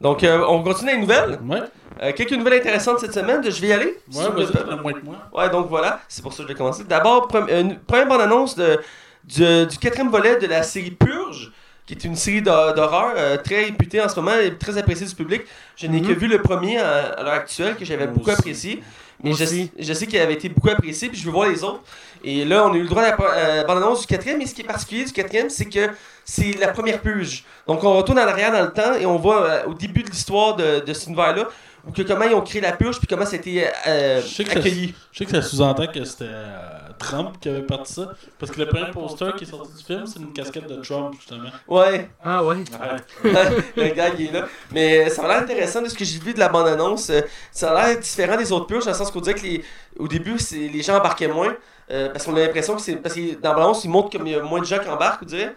[0.01, 1.39] Donc, euh, on continue les nouvelles.
[1.43, 1.61] Ouais,
[2.01, 3.41] Euh, quelques nouvelles intéressantes cette semaine.
[3.43, 3.99] Je vais y aller.
[4.09, 5.15] si ouais, vous le vas-y, moins que moi.
[5.33, 6.83] Ouais, donc voilà, c'est pour ça que je vais commencer.
[6.85, 8.79] D'abord, euh, une première bande-annonce de,
[9.25, 11.51] du, du quatrième volet de la série Purge,
[11.85, 15.07] qui est une série d'hor- d'horreur euh, très réputée en ce moment et très appréciée
[15.07, 15.41] du public.
[15.75, 16.07] Je n'ai Mhm.
[16.07, 18.39] que vu le premier à, à l'heure actuelle, que j'avais beaucoup aussi.
[18.39, 18.83] apprécié.
[19.23, 19.45] Mais je,
[19.77, 21.81] je sais qu'il avait été beaucoup apprécié, puis je veux voir les autres.
[22.23, 24.53] Et là, on a eu le droit à la euh, bande-annonce du quatrième, mais ce
[24.53, 25.89] qui est particulier du quatrième, c'est que
[26.23, 27.43] c'est la première purge.
[27.67, 30.09] Donc on retourne en arrière dans le temps et on voit euh, au début de
[30.09, 31.47] l'histoire de, de cet univers-là,
[31.87, 34.93] où que comment ils ont créé la purge, puis comment ça a été euh, accueilli.
[35.11, 38.13] Je sais que ça sous-entend que c'était euh, Trump qui avait parti ça.
[38.37, 41.13] Parce que le premier poster qui est sorti du film, c'est une casquette de Trump,
[41.15, 41.49] justement.
[41.67, 42.09] Ouais.
[42.23, 42.57] Ah ouais.
[43.75, 44.47] le gars il est là.
[44.71, 47.09] Mais ça a l'air intéressant de ce que j'ai vu de la bande-annonce.
[47.09, 49.63] Euh, Ça a l'air différent des autres purges, dans le sens qu'on dirait que les,
[49.97, 51.55] au début, c'est, les gens embarquaient moins.
[51.91, 52.95] euh, parce qu'on a l'impression que c'est.
[52.97, 54.89] Parce que dans la bande-annonce, ils montrent comme il y a moins de gens qui
[54.89, 55.55] embarquent, on dirait.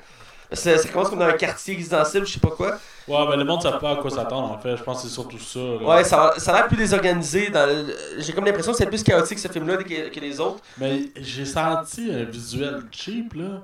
[0.54, 2.72] Ça, ça commence comme dans un quartier résidentiel, je sais pas quoi.
[3.08, 4.76] Ouais, ben le monde ne sait pas à quoi s'attendre, en fait.
[4.76, 5.58] Je pense que c'est surtout ça.
[5.58, 5.76] là.
[5.96, 7.48] Ouais, ça, a- ça a l'air plus désorganisé.
[7.50, 10.60] Dans le- J'ai comme l'impression que c'est plus chaotique ce film-là que, que les autres.
[10.78, 13.62] Mais j'ai senti un visuel cheap, là.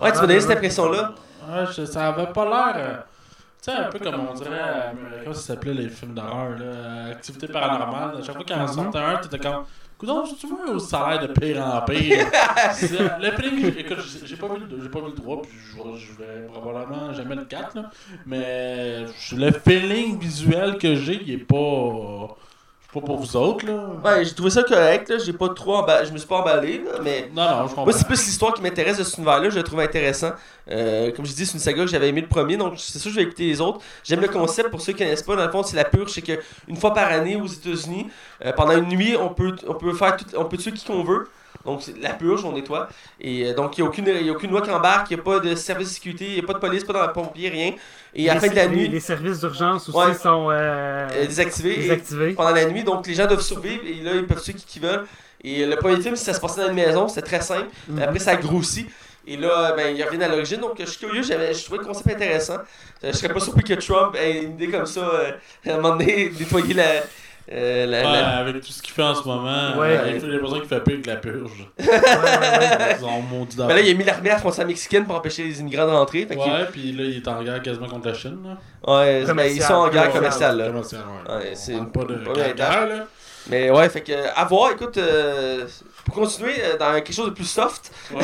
[0.00, 1.14] Ouais, tu m'as donné cette impression-là.
[1.48, 2.74] Ouais, je- ça avait pas l'air.
[2.76, 2.96] euh,
[3.62, 4.50] tu sais, un peu comme on dirait.
[4.52, 4.92] euh,
[5.24, 7.10] comment ça s'appelait les films d'horreur, là?
[7.10, 8.18] Activité paranormale.
[8.18, 9.64] À chaque fois qu'il y en sortait un, t'étais comme.
[9.98, 12.26] Coudon, tu vois ça a l'air de pire en pire?
[13.20, 15.76] Le premier, écoute, j'ai- pas vu le 2, j'ai pas vu le 3, puis je,
[15.76, 17.90] vais- je vais probablement jamais le 4, là.
[18.24, 19.04] Mais
[19.36, 22.36] le feeling visuel que j'ai, il est pas.
[22.92, 23.86] Pas pour vous autres, là.
[24.02, 25.10] Ouais, j'ai trouvé ça correct.
[25.10, 25.18] Là.
[25.18, 27.30] J'ai pas trop emba- Je me suis pas emballé, là, mais.
[27.34, 27.84] Non, non, je comprends.
[27.84, 30.30] Moi, c'est plus l'histoire qui m'intéresse de cet univers-là, je le trouve intéressant.
[30.70, 33.10] Euh, comme je dis, c'est une saga que j'avais aimé le premier, donc c'est sûr
[33.10, 33.80] que je vais écouter les autres.
[34.04, 36.22] J'aime le concept, pour ceux qui connaissent pas, dans le fond, c'est la purge, c'est
[36.22, 38.06] que une fois par année aux États-Unis,
[38.46, 41.04] euh, pendant une nuit, on peut, on peut faire tout, on peut tuer qui qu'on
[41.04, 41.28] veut.
[41.68, 42.88] Donc, c'est la purge, on nettoie.
[43.20, 45.20] Et euh, donc, il n'y a, aucune- y a aucune loi qui embarque, il n'y
[45.20, 47.48] a pas de service de sécurité, il n'y a pas de police, pas de pompiers,
[47.50, 47.72] rien.
[48.14, 50.14] Et à la fin de la nuit, les services d'urgence aussi Ouais.
[50.14, 51.72] sont euh, euh, désactivé.
[51.74, 52.32] Et- désactivés.
[52.32, 54.82] pendant la nuit, donc les gens doivent survivre et là ils peuvent tuer qui qu'ils
[54.82, 55.04] veulent.
[55.44, 57.68] Et le premier film, ça se passait dans une maison, c'était très simple.
[57.88, 58.02] Mhm.
[58.02, 58.88] Après, ça grossit.
[59.30, 60.58] Et là, ben, ils reviennent à l'origine.
[60.58, 62.56] Donc, je suis curieux, j'avais, je trouvais le concept intéressant.
[63.02, 65.32] Je serais pas surpris que Trump ait une idée comme ça, euh,
[65.66, 66.84] à un moment donné, nettoyer la.
[67.50, 69.96] Euh, la- Ouais, la- avec tout ce qu'il fait en ce moment, Ouais.
[69.96, 71.66] euh, j'ai l'impression qu'il fait pire que la purge.
[71.78, 72.96] Ouais, ouais, ouais.
[72.98, 75.44] Ils ont maudit Ben là, il a mis l'armée à la frontière mexicaine pour empêcher
[75.44, 75.92] les immigrants de
[76.36, 78.38] qu'il- Ouais, puis là, il est en guerre quasiment contre la Chine.
[78.44, 78.92] Là.
[78.94, 80.56] ouais, ben, ils sont en guerre Commercial.
[80.56, 81.04] commerciale.
[81.26, 81.36] Là.
[81.36, 81.52] Ouais.
[81.54, 82.70] C'est une- pas de pas guerre, militaire.
[82.70, 83.04] guerre, là.
[83.50, 85.64] Mais ouais, fait que, à voir, écoute, euh,
[86.04, 88.20] pour continuer euh, dans quelque chose de plus soft, Ouais.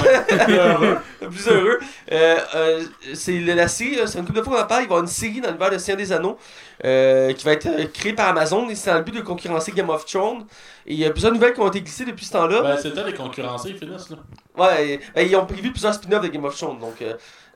[1.31, 1.79] plus heureux.
[2.13, 2.83] Euh, euh,
[3.15, 5.01] c'est la série, c'est une couple de fois qu'on en parle, il va y avoir
[5.01, 6.39] une série dans l'univers de Seigneur des Anneaux
[6.85, 9.73] euh, qui va être euh, créée par Amazon et c'est dans le but de concurrencer
[9.73, 10.45] Game of Thrones.
[10.87, 12.63] Et il y a plusieurs nouvelles qui ont été glissées depuis ce temps-là.
[12.63, 14.17] ben, c'était les concurrencés, ils finissent là.
[14.57, 16.79] Ouais, et- ben, ils ont prévu plusieurs spin-offs de Game of Thrones.
[16.79, 17.15] Donc, euh,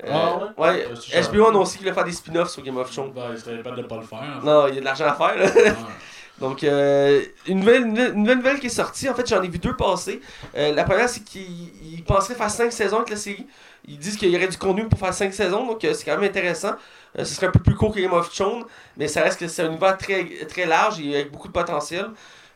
[0.08, 0.44] Ah ouais?
[0.58, 3.12] ouais, Euh, c'est HBO a annoncé qu'il va faire des spin-offs sur Game of Thrones.
[3.12, 4.40] Ben, ils pas de pas le faire.
[4.44, 5.36] Non, il y a de l'argent à faire.
[5.36, 5.46] Là.
[5.46, 5.74] Ouais.
[6.40, 9.58] Donc, euh, une, nouvelle, une nouvelle- nouvelle qui est sortie, en fait, j'en ai vu
[9.58, 10.20] deux passer.
[10.56, 13.44] Euh, la première, c'est qu'ils ils penseraient faire 5 saisons avec la série.
[13.88, 16.16] Ils disent qu'il y aurait du contenu pour faire 5 saisons, donc euh, c'est quand
[16.16, 16.74] même intéressant.
[17.18, 18.64] Euh, ce serait un peu plus court que Game of Thrones,
[18.96, 22.06] mais ça reste que c'est un univers très, très large et avec beaucoup de potentiel.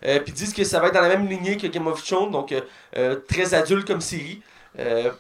[0.05, 2.03] Euh, puis ils disent que ça va être dans la même lignée que Game of
[2.05, 2.55] Thrones, donc
[2.97, 4.42] euh, très adulte comme série.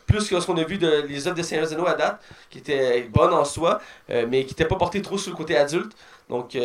[0.06, 2.56] Plus que ce qu'on a vu de les œuvres de Seigneur Anneaux à date, qui
[2.56, 5.92] étaient bonnes en soi, mais qui n'étaient pas portées trop sur le côté adulte.
[6.30, 6.56] Donc,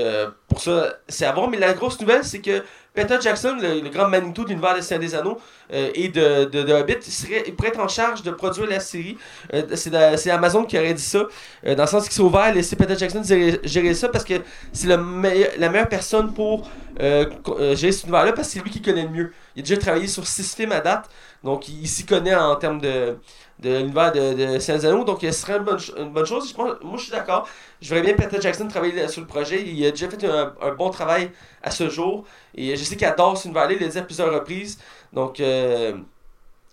[0.47, 1.35] pour ça, c'est à.
[1.51, 2.63] Mais la grosse nouvelle, c'est que
[2.97, 5.39] Peter Jackson, le, grand Manitou de l'univers des Seigneur des Anneaux
[5.71, 8.79] euh, et de, de, de Hobbit, il, serait, pourrait être en charge de produire la
[8.79, 9.19] série.
[9.53, 11.27] Euh, c'est, Amazon qui aurait dit ça,
[11.67, 13.21] euh, dans le sens qu'ils sont ouverts à laisser Peter Jackson
[13.63, 14.41] gérer, ça parce que
[14.73, 16.67] c'est la meilleure personne pour
[16.99, 19.33] gérer cet univers-là parce que c'est lui qui connaît le mieux.
[19.55, 21.07] Il a déjà travaillé sur six films à date,
[21.43, 23.19] donc il s'y connaît en termes de,
[23.59, 26.49] de l'univers de, de Seigneur des Anneaux, donc ce serait une bonne, une bonne chose.
[26.49, 27.47] Je pense- moi, je suis d'accord.
[27.81, 29.63] Je verrais bien Peter Jackson travailler sur le projet.
[29.67, 31.31] Il a déjà fait un, un bon travail
[31.63, 32.25] à ce jour.
[32.55, 33.73] Et je sais qu'il adore cet univers-là.
[33.73, 34.77] Il l'a dit à plusieurs reprises.
[35.13, 35.93] Donc, euh,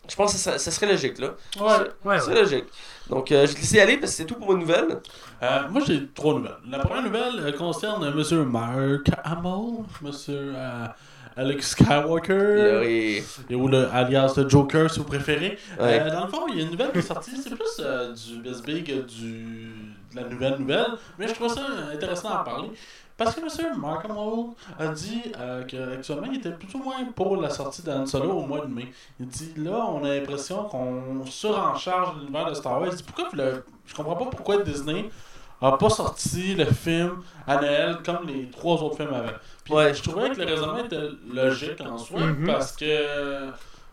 [0.09, 1.31] je pense que ça, ça serait logique, là.
[1.59, 2.19] Ouais.
[2.19, 2.35] Ouais.
[2.35, 2.65] logique.
[3.09, 5.01] Donc, euh, je vais te laisser aller parce que c'est tout pour mes nouvelles.
[5.43, 6.57] Euh, moi, j'ai trois nouvelles.
[6.69, 9.85] La première nouvelle euh, concerne Monsieur Mark Hamill.
[10.03, 10.53] Monsieur.
[11.37, 12.81] Euh, Alex Skywalker.
[12.85, 13.23] Oui.
[13.51, 15.59] Et ou le alias le Joker si vous préférez.
[15.79, 16.01] Ouais.
[16.01, 17.37] Euh, dans le fond, il y a une nouvelle qui est sortie.
[17.37, 19.71] C'est plus euh, du big que du,
[20.13, 20.87] de la nouvelle nouvelle.
[21.19, 22.71] Mais je trouve ça intéressant à parler.
[23.17, 23.79] Parce que M.
[23.81, 28.31] Mark Hamill a dit euh, qu'actuellement, il était plutôt moins pour la sortie d'Han Solo
[28.33, 28.89] au mois de mai.
[29.21, 32.89] Il dit là, on a l'impression qu'on surencharge l'univers de Star Wars.
[32.91, 35.09] Il dit, pourquoi vous le- Je comprends pas pourquoi Disney
[35.61, 39.35] a pas sorti le film à Noël comme les trois autres films avaient.
[39.65, 39.95] Puis Ouais.
[39.95, 42.47] je trouvais que le raisonnement était logique en soi Mhm.
[42.47, 43.51] parce que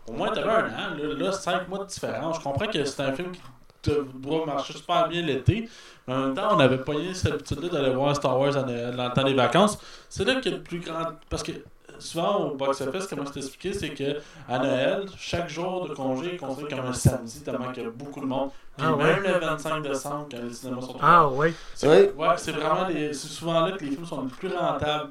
[0.08, 2.38] au moins t'avais un an, là, là, cinq mois de différence.
[2.38, 3.40] Je comprends que c'est un film qui
[3.82, 5.68] te- doit marcher super bien l'été,
[6.06, 8.62] mais en même temps on avait pas eu cette habitude-là d'aller voir Star Wars à
[8.62, 9.78] Noël, dans le temps des vacances.
[10.08, 11.04] C'est là qu'il y a le plus grand.
[11.30, 11.52] Parce que
[11.98, 16.34] souvent au box-office, comme je t'ai expliqué, c'est que à Noël, chaque jour de congé
[16.34, 18.50] est considéré comme un samedi tellement qu'il y a beaucoup de monde.
[18.76, 19.04] Puis Ah ouais?
[19.04, 21.52] même le 25 décembre, quand les cinémas sont Ah ouais.
[21.74, 22.12] C'est Ouais.
[22.16, 25.10] ouais, c'est vraiment c'est souvent là que les films sont les plus rentables.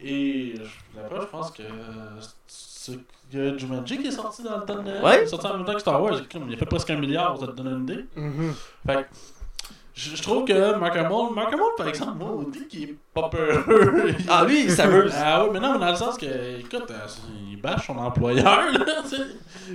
[0.00, 2.98] Et je- après, je pense que euh, c'est
[3.32, 5.02] que Jumanji qui est sorti dans le temps de Noël.
[5.04, 5.18] Ouais.
[5.20, 6.14] Il est sorti en même temps que Star Wars.
[6.48, 8.06] Il a fait presque un milliard, ça te donne une idée.
[8.16, 8.54] Mhm.
[8.86, 9.08] Fait que,
[9.96, 12.94] je, je trouve que Mark Hamill, Mark Hamill, par exemple, moi, on dit qu'il est
[13.14, 13.64] pas peureux.
[14.28, 15.12] Ah, lui, il s'amuse.
[15.16, 16.26] Ah oui, mais non, mais dans le sens que,
[16.60, 17.06] écoute, euh,
[17.50, 19.22] il bâche son employeur, là, tu sais.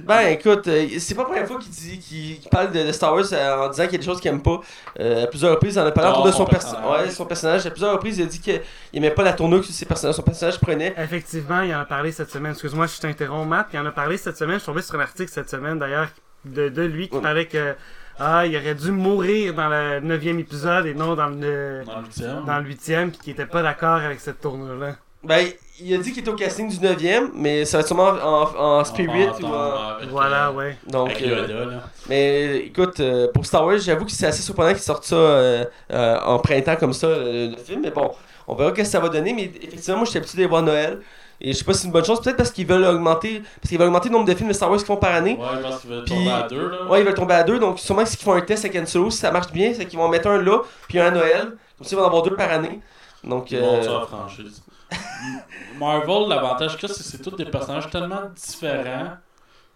[0.05, 3.13] Ben écoute, euh, c'est pas la première fois qu'il dit qu'il parle de, de Star
[3.13, 4.62] Wars euh, en disant qu'il y a des choses qu'il aime pas.
[4.99, 7.01] Euh, à plusieurs reprises, il en a parlé Ah, autour de son son, perso- personnage.
[7.05, 7.65] ouais, son personnage.
[7.65, 8.62] À plusieurs reprises, il a dit qu'il
[8.93, 10.93] aimait pas la tournure que ses personnages, son personnage prenait.
[10.97, 12.51] Effectivement, il en a parlé cette semaine.
[12.53, 13.67] Excuse-moi, je t'interromps, Matt.
[13.73, 14.55] Il en a parlé cette semaine.
[14.57, 16.07] Je suis tombé sur un article cette semaine, d'ailleurs,
[16.45, 17.75] de, de lui qui parlait que
[18.19, 22.06] ah, il aurait dû mourir dans le neuvième épisode et non dans le Dans le
[22.06, 22.45] huitième.
[22.45, 24.95] dans le huitième, puis qu'il était pas d'accord avec cette tournure-là.
[25.24, 25.45] Ben,
[25.80, 28.80] il a dit qu'il était au casting du 9ème, mais ça va être sûrement en,
[28.80, 30.78] en spirit En- ou en- Voilà, euh, ouais.
[30.88, 31.84] Donc, euh, Yoda, là.
[32.10, 35.65] mais écoute, euh, pour Star Wars, j'avoue que c'est assez surprenant qu'ils sortent ça euh,
[35.91, 37.82] euh, en printemps comme ça, le, le film.
[37.84, 38.12] Mais bon,
[38.47, 39.34] on verra qu'est-ce que ça va donner.
[39.34, 41.00] Mais effectivement, moi, j'étais habitué de les voir Noël.
[41.43, 43.69] Et je sais pas si c'est une bonne chose, peut-être parce qu'ils veulent augmenter parce
[43.69, 45.36] qu'ils veulent augmenter le nombre de films de Star Wars qu'ils font par année.
[45.39, 46.86] Ouais, je pense qu'il va Puis- tomber à deux, là.
[46.88, 48.80] Ouais, ils veulent tomber à deux, donc sûrement que c'est qu'ils font un test avec
[48.80, 51.08] Han Solo, si ça marche bien, c'est qu'ils vont en mettre un là, puis un
[51.08, 51.58] à Noël.
[51.77, 52.80] Comme ça, ils vont en avoir deux par année.
[53.23, 54.62] Donc, Ils montent ça euh, franchise.
[55.80, 59.12] Marvel, l'avantage que c'est c'est tous des personnages tellement différents.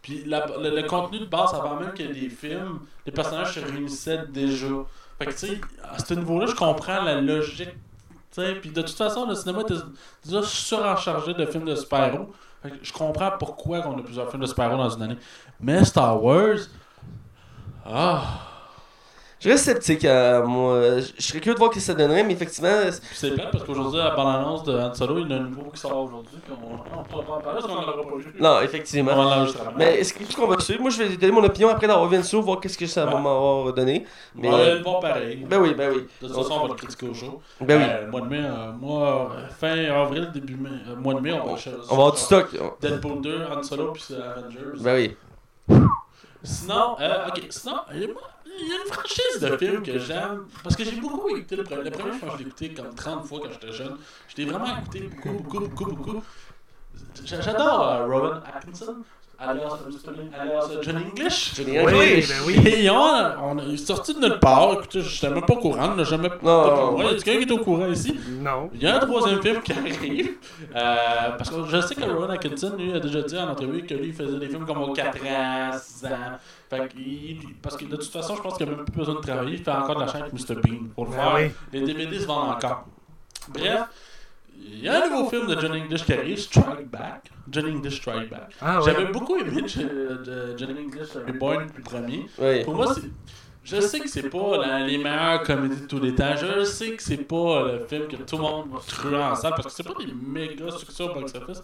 [0.01, 3.59] Puis la- le, le contenu de base, avant même ait des films, les personnages se
[3.59, 4.67] réunissaient déjà.
[5.17, 7.69] Fait que tu sais, à ce niveau-là, je comprends la logique.
[8.35, 9.75] Puis de toute façon, le cinéma était
[10.25, 12.31] déjà surenchargé de films de super-héros.
[12.81, 15.17] Je comprends pourquoi on a plusieurs films de super-héros dans une année.
[15.59, 16.57] Mais Star Wars.
[17.85, 18.21] Ah.
[19.45, 20.03] Je reste sceptique.
[20.05, 22.69] euh, moi, je serais curieux de voir ce que ça donnerait, mais effectivement,
[23.13, 25.43] c'est- plate parce qu'aujourd'hui, à la bande-annonce de Han Solo, il y en a un
[25.43, 26.37] nouveau qui sort aujourd'hui.
[26.49, 28.33] On on pourra pas en parler parce qu'on aura pas vu.
[28.39, 29.11] non, effectivement.
[29.15, 29.47] On.
[29.77, 32.21] Mais est-ce que- qu'on va suivre Moi, je vais donner mon opinion après d'avoir vu
[32.23, 34.05] Solo, voir qu'est-ce que ça va m'avoir donné.
[34.35, 35.45] Mais, On va aller le voir pareil.
[35.47, 36.07] ben oui, ben oui.
[36.21, 37.41] De toute façon, on va le critiquer au show.
[37.61, 37.87] Ben oui.
[37.89, 41.33] Euh, mois de mai, euh, mois, euh, fin avril, début mai, euh, mois de mai,
[41.33, 42.47] on va On va avoir du stock.
[42.81, 44.81] Deadpool 2, Han Solo, puis Avengers.
[44.81, 45.15] Ben oui.
[46.43, 46.93] Sinon,
[47.27, 47.73] ok, sinon,
[48.13, 48.21] moi,
[48.59, 50.47] il y a une franchise de films que j'aime.
[50.63, 51.83] Parce que j'ai beaucoup écouté le premier.
[51.83, 53.97] Le premier, je pense que je l'ai écouté comme 30 fois quand j'étais jeune.
[54.27, 56.23] Je l'ai vraiment écouté beaucoup, beaucoup, beaucoup, beaucoup.
[57.23, 59.03] J'a- J'adore euh, Rowan Atkinson,
[59.39, 61.53] alias Johnny English?
[61.55, 62.29] Johnny Oui, English.
[62.29, 62.67] ben oui.
[62.67, 62.95] Et ont,
[63.43, 64.73] on il est sorti de nulle part.
[64.73, 65.89] Écoutez, je n'étais même pas au courant.
[65.91, 66.29] On n'a jamais.
[66.41, 66.95] Non.
[66.95, 68.19] Ouais, y a quelqu'un qui est au courant ici?
[68.41, 68.69] Non.
[68.73, 70.31] Il y a un troisième film qui arrive.
[70.75, 70.95] Euh,
[71.37, 74.07] parce que je sais que Rowan Atkinson, lui, a déjà dit en entrevue que lui,
[74.07, 76.09] il faisait des films comme aux 4 ans, 6 ans.
[76.69, 79.19] Fait qu'il- parce que de toute façon, je pense qu'il n'a même plus besoin de
[79.19, 79.53] travailler.
[79.57, 80.55] Il fait encore de la chaîne avec Mr.
[80.55, 81.33] Bean pour le Ben faire.
[81.35, 81.51] oui.
[81.73, 82.85] Les DVD se vendent encore.
[83.49, 83.81] Bref,
[84.59, 87.31] il y a un nouveau film de Johnny English qui arrive, Strike Back.
[87.51, 88.51] Johnny English Strike Back.
[88.61, 88.85] Ah ouais.
[88.85, 92.25] J'avais beaucoup aimé Jo- de Johnny English Reborn le premier.
[92.39, 92.63] Oui.
[92.63, 93.01] Pour moi, c'est.
[93.63, 96.35] Je sais que c'est pas la- les meilleures comédies de tous les temps.
[96.37, 99.53] Je sais que c'est pas le film que tout le monde va truer en salle
[99.55, 101.63] parce que c'est pas des méga succès au box-office.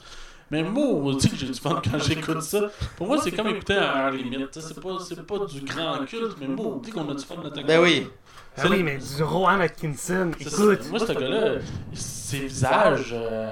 [0.50, 2.70] Mais moi, on dit que j'ai du fun quand j'écoute ça.
[2.98, 4.48] Pour moi, c'est comme écouter un Heure Limite.
[4.60, 7.36] C'est pas, c'est pas du grand culte, mais moi, on dit qu'on a du fun
[7.36, 7.62] de.
[7.64, 8.08] Ben oui.
[8.58, 10.90] Ah oui, mais du Rowan Atkinson, écoute.
[10.90, 11.54] Moi, ce gars-là,
[11.94, 13.12] ses visages.
[13.14, 13.50] euh,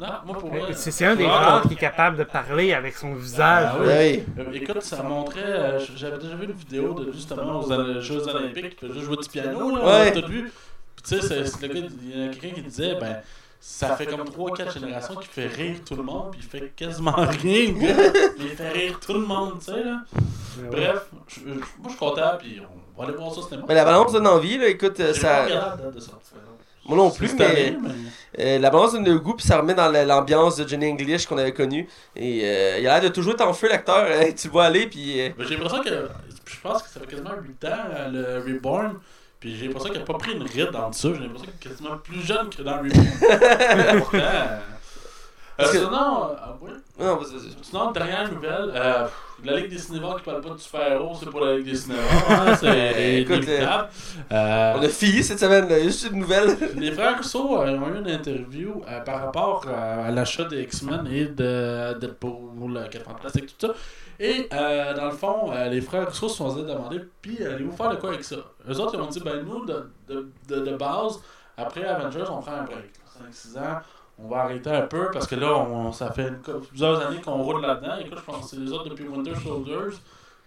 [0.00, 0.66] Non, moi, pour moi.
[0.74, 3.68] C'est un des Ah, rares qui est capable de parler avec son visage.
[3.72, 3.86] Ah oui.
[3.86, 4.24] Oui.
[4.38, 5.42] Euh, écoute, ça montrait.
[5.44, 9.76] euh, J'avais déjà vu une vidéo de justement aux Jeux Olympiques, juste jouer du piano,
[9.76, 9.84] là.
[9.84, 10.12] Ouais.
[10.12, 10.50] Tout vu.
[10.96, 13.18] Puis tu sais, c'est- c'est le gars, il y a quelqu'un qui disait, ben,
[13.60, 17.12] ça fait comme 3-4 générations qu'il fait rire tout le monde, puis il fait quasiment
[17.42, 18.10] rien, le gars.
[18.38, 20.00] Mais il fait rire tout le monde, tu sais, là.
[20.62, 20.68] Ouais.
[20.70, 22.60] Bref, je- je- moi je suis content, puis
[22.96, 23.64] on va aller voir ça au cinéma.
[23.66, 24.68] Ben, la balance donne envie, là.
[24.68, 25.44] Écoute, euh, pas ça.
[25.44, 26.00] regardé la date de.
[26.86, 27.44] Moi non plus, mais.
[27.46, 27.90] année, mais-
[28.44, 31.24] Euh, la balance donne le goût, puis ça remet dans la- l'ambiance de Johnny English
[31.26, 31.88] qu'on avait connu.
[32.14, 34.04] Et euh, il a l'air de toujours être en feu, l'acteur.
[34.06, 35.20] hein, tu le vois aller, puis.
[35.20, 36.08] euh, Ben, j'ai l'impression que.
[36.46, 38.08] Je pense que ça fait quasiment 8 ans, euh,
[38.42, 38.98] le Reborn.
[39.40, 41.08] Puis j'ai l'impression qu'il n'a pas pris une ride dans ça.
[41.14, 42.92] J'ai l'impression qu'il est quasiment plus jeune que dans Reborn.
[44.00, 44.58] Pourtant, euh,
[45.56, 45.90] Parce que- sinon,
[46.30, 46.56] euh, ah.
[46.98, 47.54] Non, vas-y, vas-y.
[47.62, 49.06] Sinon, dernière nouvelle, euh,
[49.44, 52.00] la Ligue des cinémas qui parle pas de super-héros, c'est pas la Ligue des cinémas,
[52.28, 53.48] hein, c'est Écoute.
[53.48, 55.80] Euh, On a fini cette semaine, là.
[55.82, 56.56] juste une nouvelle.
[56.76, 60.62] les frères Rousseau euh, ont eu une interview euh, par rapport euh, à l'achat des
[60.62, 63.74] X-Men et de Deadpool, euh, 4 Fantastique, tout ça.
[64.20, 67.76] Et euh, dans le fond, euh, les frères Rousseau se sont demandé, puis euh, allez-vous
[67.76, 68.36] faire de quoi avec ça?
[68.68, 71.20] Eux autres, ils ont dit, ben nous, de, de, de, de base,
[71.56, 72.92] après Avengers, on prend un break.
[73.32, 73.78] 5-6 ans,
[74.18, 76.32] on va arrêter un peu parce que là, on, ça fait
[76.68, 77.96] plusieurs années qu'on roule là-dedans.
[77.98, 79.96] Écoute, je pense que c'est les autres depuis Winter Soldiers.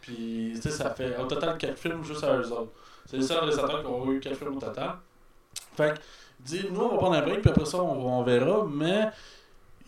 [0.02, 2.72] Puis, tu sais, ça fait au total 4 films juste à eux autres.
[3.06, 4.92] C'est les seuls réalisateurs qui ont eu 4 films au total.
[5.76, 6.00] Fait que,
[6.40, 8.66] dit, nous, on va prendre un break, puis après ça, on, on verra.
[8.72, 9.10] Mais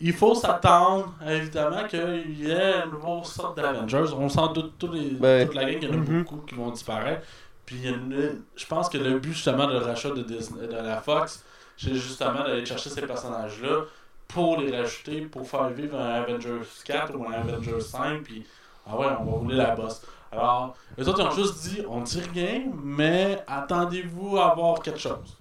[0.00, 4.12] il faut s'attendre, évidemment, qu'il y ait une nouvelle sorte d'Avengers.
[4.16, 5.46] On s'en doute, tous les, Ouais.
[5.46, 6.22] toute la gang, il y en a Mhm.
[6.22, 7.26] beaucoup qui vont disparaître.
[7.64, 10.66] Puis, il y a une- je pense que le but, justement, de rachat de, Disney,
[10.66, 11.44] de la Fox,
[11.82, 13.84] c'est justement d'aller chercher ces personnages-là
[14.28, 18.46] pour les rajouter, pour faire vivre un Avengers 4 ou un Avengers 5, puis
[18.86, 20.02] ah ouais, on va rouler la bosse.
[20.32, 24.98] Alors, les autres ils ont juste dit, on dit rien, mais attendez-vous à avoir quelque
[25.00, 25.36] chose.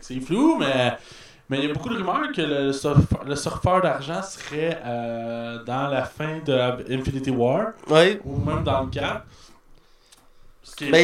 [0.00, 0.96] C'est flou, mais
[1.50, 5.62] mais il y a beaucoup de rumeurs que le, surf- le surfeur d'argent serait euh,
[5.64, 7.72] dans la fin de Infinity War,
[8.24, 9.22] ou même dans le 4.
[10.62, 10.98] Ce qui est Ben, il- pas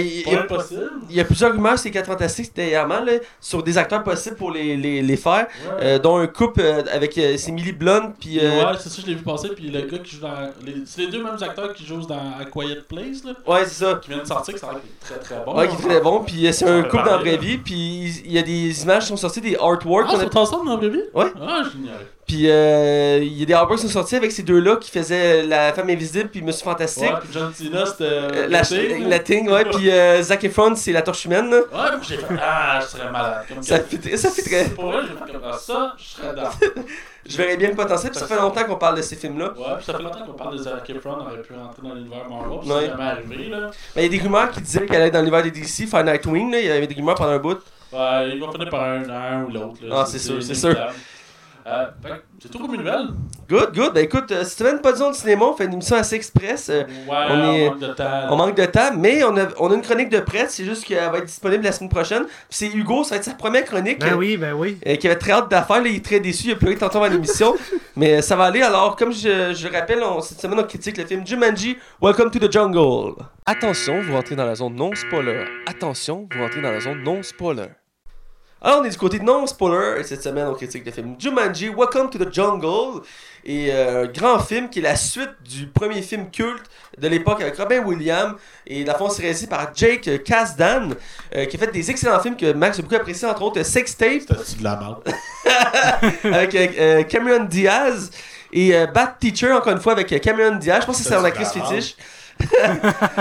[1.10, 4.50] il- y a plusieurs rumeurs, c'est 4 Fantastiques dernièrement, là, sur des acteurs possibles pour
[4.50, 5.82] les, les, les faire, Ouais.
[5.82, 9.00] euh, dont un couple euh, avec euh, c'est Millie Blunt, puis euh, Ouais, c'est ça,
[9.02, 9.48] je l'ai vu passer.
[9.54, 10.50] Puis le gars qui joue dans.
[10.64, 13.32] les- C'est les deux mêmes acteurs qui jouent dans A Quiet Place, là.
[13.46, 13.98] ouais, c'est ça.
[14.02, 15.56] Qui viennent de sortir, a l'air très très bon.
[15.56, 18.32] Ouais, qui est très bon, puis c'est un couple dans la vraie vie, puis il
[18.32, 20.76] y a des images qui sont sorties, des artworks, Ah, ils sont ensemble dans la
[20.78, 21.02] vraie vie?
[21.14, 21.26] Ouais.
[21.40, 21.98] Ah, génial.
[22.26, 25.42] Puis euh, il y a des artworks qui sont sortis avec ces deux-là qui faisaient
[25.42, 27.02] La Femme Invisible, puis Monsieur Fantastique.
[27.04, 28.04] Ouais, puis John Cena, c'était.
[28.04, 31.50] Euh, euh, la, Thing, la Thing, ouais, puis euh, Zac Efron, c'est la torche humaine.
[31.50, 31.56] là.
[31.58, 32.24] Ouais, moi j'ai fait.
[32.40, 33.44] Ah, je serais malade.
[33.48, 34.64] Comme Ça fait, très- ça fait très.
[34.70, 36.50] Pour vrai, j'ai fait comme ah, ça, je serais dans.
[37.26, 39.46] Je verrais bien le potentiel, puis ça fait longtemps qu'on parle de ces films-là.
[39.56, 41.94] Ouais, puis ça fait longtemps qu'on parle de Zac Efron, on aurait pu rentrer dans
[41.94, 42.80] l'univers Marvel, puis Ouais.
[42.82, 43.70] c'est jamais arrivé, là.
[43.96, 46.04] Mais il y a des rumeurs qui disaient qu'elle allait dans l'univers des DC, faire
[46.04, 46.60] Nightwing, là.
[46.60, 47.58] il y avait des rumeurs pendant un bout.
[47.94, 49.76] Ouais, il va finir par un, un ou l'autre.
[49.84, 50.00] là.
[50.00, 50.76] Ah, c'est sûr, c'est sûr.
[51.66, 53.08] Euh, fait que c'est tout pour mes nouvelles.
[53.48, 53.94] Good, good.
[53.94, 56.14] Ben écoute, euh, cette semaine, pas de zone de cinéma, on fait une émission assez
[56.16, 56.68] express.
[56.68, 58.26] euh, Ouais, on on, est- manque de temps.
[58.30, 60.84] on manque de temps, mais on a, on a une chronique de prête, c'est juste
[60.84, 62.24] qu'elle va être disponible la semaine prochaine.
[62.24, 63.98] Puis c'est Hugo, ça va être sa première chronique.
[64.00, 64.78] Ben euh, oui, ben oui.
[64.86, 67.08] euh, qui avait très hâte d'affaire, il est très déçu, il a pleuré tantôt à
[67.08, 67.54] l'émission,
[67.96, 68.60] mais ça va aller.
[68.60, 72.30] Alors, comme je, je le rappelle, on- cette semaine on critique le film Jumanji, Welcome
[72.30, 73.14] to the Jungle.
[73.46, 75.44] Attention, vous rentrez dans la zone non spoiler.
[75.66, 77.68] Attention, vous rentrez dans la zone non spoiler.
[78.66, 81.16] Alors, on est du côté de non spoiler, et cette semaine on critique le film
[81.18, 83.02] Jumanji, Welcome to the Jungle,
[83.44, 86.62] et euh, grand film qui est la suite du premier film culte
[86.96, 90.94] de l'époque avec Robin Williams, et la fond c'est réalisé par Jake Kasdan,
[91.36, 93.98] euh, qui a fait des excellents films que Max a beaucoup apprécié, entre autres Sex
[93.98, 95.02] Tape, C'était de la merde.
[96.24, 98.10] avec euh, Cameron Diaz
[98.50, 100.78] et Bad Teacher encore une fois avec Cameron Diaz.
[100.80, 101.96] Je pense que c'est son actrice fétiche.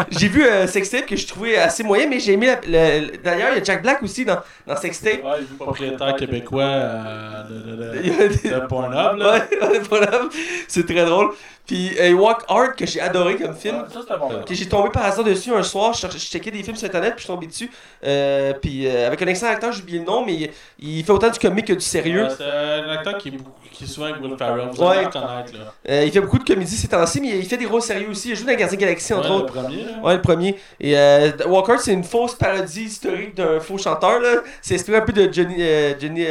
[0.10, 2.48] J'ai vu euh, Sextape que je trouvais assez moyen, mais j'ai aimé.
[2.48, 5.24] la- le- le- D'ailleurs, il y a Jack Black aussi dans, dans Sextape.
[5.24, 9.34] Ouais, le propriétaire québécois euh, de, de, de, Il y a des- de Pornhub, là.
[9.34, 10.30] Ouais,
[10.68, 11.32] c'est très drôle.
[11.66, 13.78] Puis euh, Walk Hard que j'ai adoré comme film.
[13.78, 14.30] Ouais, ça, c'était bon.
[14.46, 16.88] Que j'ai tombé par hasard dessus un soir, je, cherchais- je checkais des films sur
[16.88, 17.72] internet, puis je suis tombé dessus.
[18.06, 20.50] Euh, puis euh, avec un excellent acteur, j'ai oublié le nom, mais il,
[20.80, 22.24] il fait autant du comique que du sérieux.
[22.24, 23.52] Ouais, C'est un acteur qui est, beaucoup-
[23.84, 24.70] qui est souvent avec Will Ferrell.
[24.74, 24.88] Vous Ouais.
[24.98, 25.74] allez le connaître, là.
[25.90, 28.30] Euh, il fait beaucoup de comédies ces temps-ci, mais il fait des rôles sérieux aussi.
[28.30, 29.54] Il joue dans Gardien Galaxy, entre Ouais, autres.
[29.56, 29.92] le premier, là.
[30.04, 30.56] Ouais, le premier.
[30.80, 34.20] Et euh, Walker, c'est une fausse parodie historique d'un faux chanteur.
[34.20, 34.42] là.
[34.62, 35.56] C'est inspiré un peu de Johnny.
[35.60, 36.26] euh, Johnny.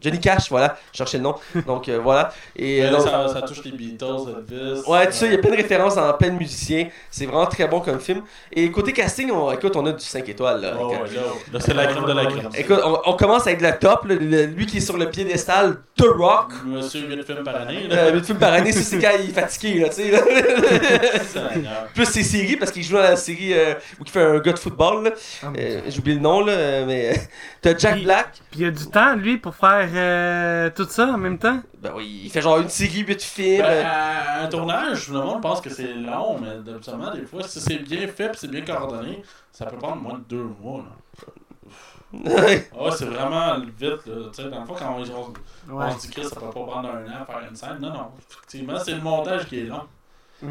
[0.00, 0.76] Johnny Cash, voilà.
[0.92, 1.34] Je cherchais le nom.
[1.66, 2.32] Donc euh, voilà.
[2.56, 4.04] Et Mais euh, là, donc- ça, ça touche les Beatles,
[4.50, 4.82] Elvis.
[4.86, 6.88] Ouais, tout ça, il y a plein de références en plein de musiciens.
[7.10, 8.22] C'est vraiment très bon comme film.
[8.52, 10.60] Et côté casting, on, écoute, on a du 5 étoiles.
[10.62, 11.20] Là, ouais, là,
[11.52, 12.48] là, c'est la crème de la crème.
[12.56, 15.76] Écoute, on, on commence avec le top, là, le- lui qui est sur le piédestal,
[15.96, 16.52] The Rock.
[16.64, 17.96] Monsieur 8 films par année, là.
[17.96, 20.10] Euh, 8 films par année, c'est quand il est fatigué, là, tu sais.
[21.94, 24.52] Plus ses séries, parce qu'il joue dans la série euh, où il fait un gars
[24.52, 25.12] de football.
[25.42, 27.14] Ah, Euh, J'ai oublié le nom, là, mais
[27.60, 28.28] t'as Jack Puis- Black.
[28.50, 31.60] Puis il y a du temps, lui, pour faire euh, tout ça en même temps?
[31.78, 33.62] Ben oui, il fait genre une série, 8 films.
[33.62, 37.42] Ben, euh, à un tournage, le monde pense que c'est long, mais absolument, des fois,
[37.46, 39.22] si c'est bien fait et c'est bien coordonné,
[39.52, 40.78] ça peut prendre moins de deux mois.
[40.82, 40.96] Là.
[42.12, 44.04] Ah ouais, c'est vraiment vite.
[44.06, 44.30] Là.
[44.34, 45.84] Tu sais, dans le fond, quand on, on- Ouais.
[45.88, 47.90] on se dit que ça peut pas prendre un an à faire une scène, non,
[47.92, 48.06] non.
[48.28, 49.82] Effectivement, c'est le montage qui est long.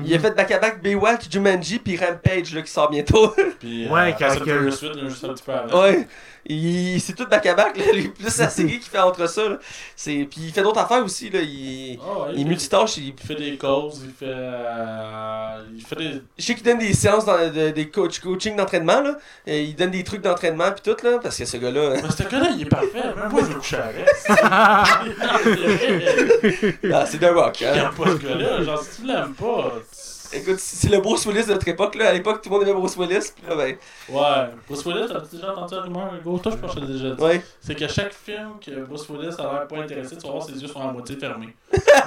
[0.06, 3.34] Il a fait back-à-back Baywatch, Jumanji, puis Rampage, là, qui sort bientôt.
[3.60, 5.82] Puis, Ouais, euh, quand que- 8, là, juste un petit peu avant.
[5.82, 6.08] ouais.
[6.50, 7.00] Il...
[7.00, 7.84] C'est tout back-à-back, là.
[7.94, 9.58] lui, Plus la série qu'il fait entre ça, là.
[9.96, 10.28] C'est...
[10.30, 11.40] Puis il fait d'autres affaires aussi, là.
[11.42, 12.98] Il, Ah ouais, il multitâche.
[12.98, 13.10] Il...
[13.10, 14.26] Il fait des causes, il fait.
[14.28, 16.22] euh, il fait des.
[16.38, 19.18] Je sais qu'il donne des séances, dans, de- des coach, coaching d'entraînement, là.
[19.46, 21.20] Et il donne des trucs d'entraînement, puis tout, là.
[21.22, 21.94] Parce que ce gars-là.
[22.02, 23.04] Mais ce gars-là, il est parfait.
[23.16, 24.08] Même moi, je le avec.
[26.94, 27.72] ah, c'est The Rock, hein.
[27.72, 28.64] Regarde pas ce gars-là.
[28.64, 29.74] Genre, si tu l'aimes pas.
[29.92, 32.10] tu- Écoute, c'est le Bruce Willis de notre époque, là.
[32.10, 33.76] À l'époque, tout le monde aimait Bruce Willis, puis là, ben.
[34.10, 34.50] Ouais.
[34.68, 36.38] Bruce Willis, t'as déjà entendu la rumeur, Hugo?
[36.38, 37.24] Toi, je pense que je l'ai déjà dit.
[37.24, 37.42] Ouais.
[37.62, 40.54] C'est que chaque film que Bruce Willis a l'air pas intéressé, tu vas voir ses
[40.54, 41.56] yeux sont à moitié fermés.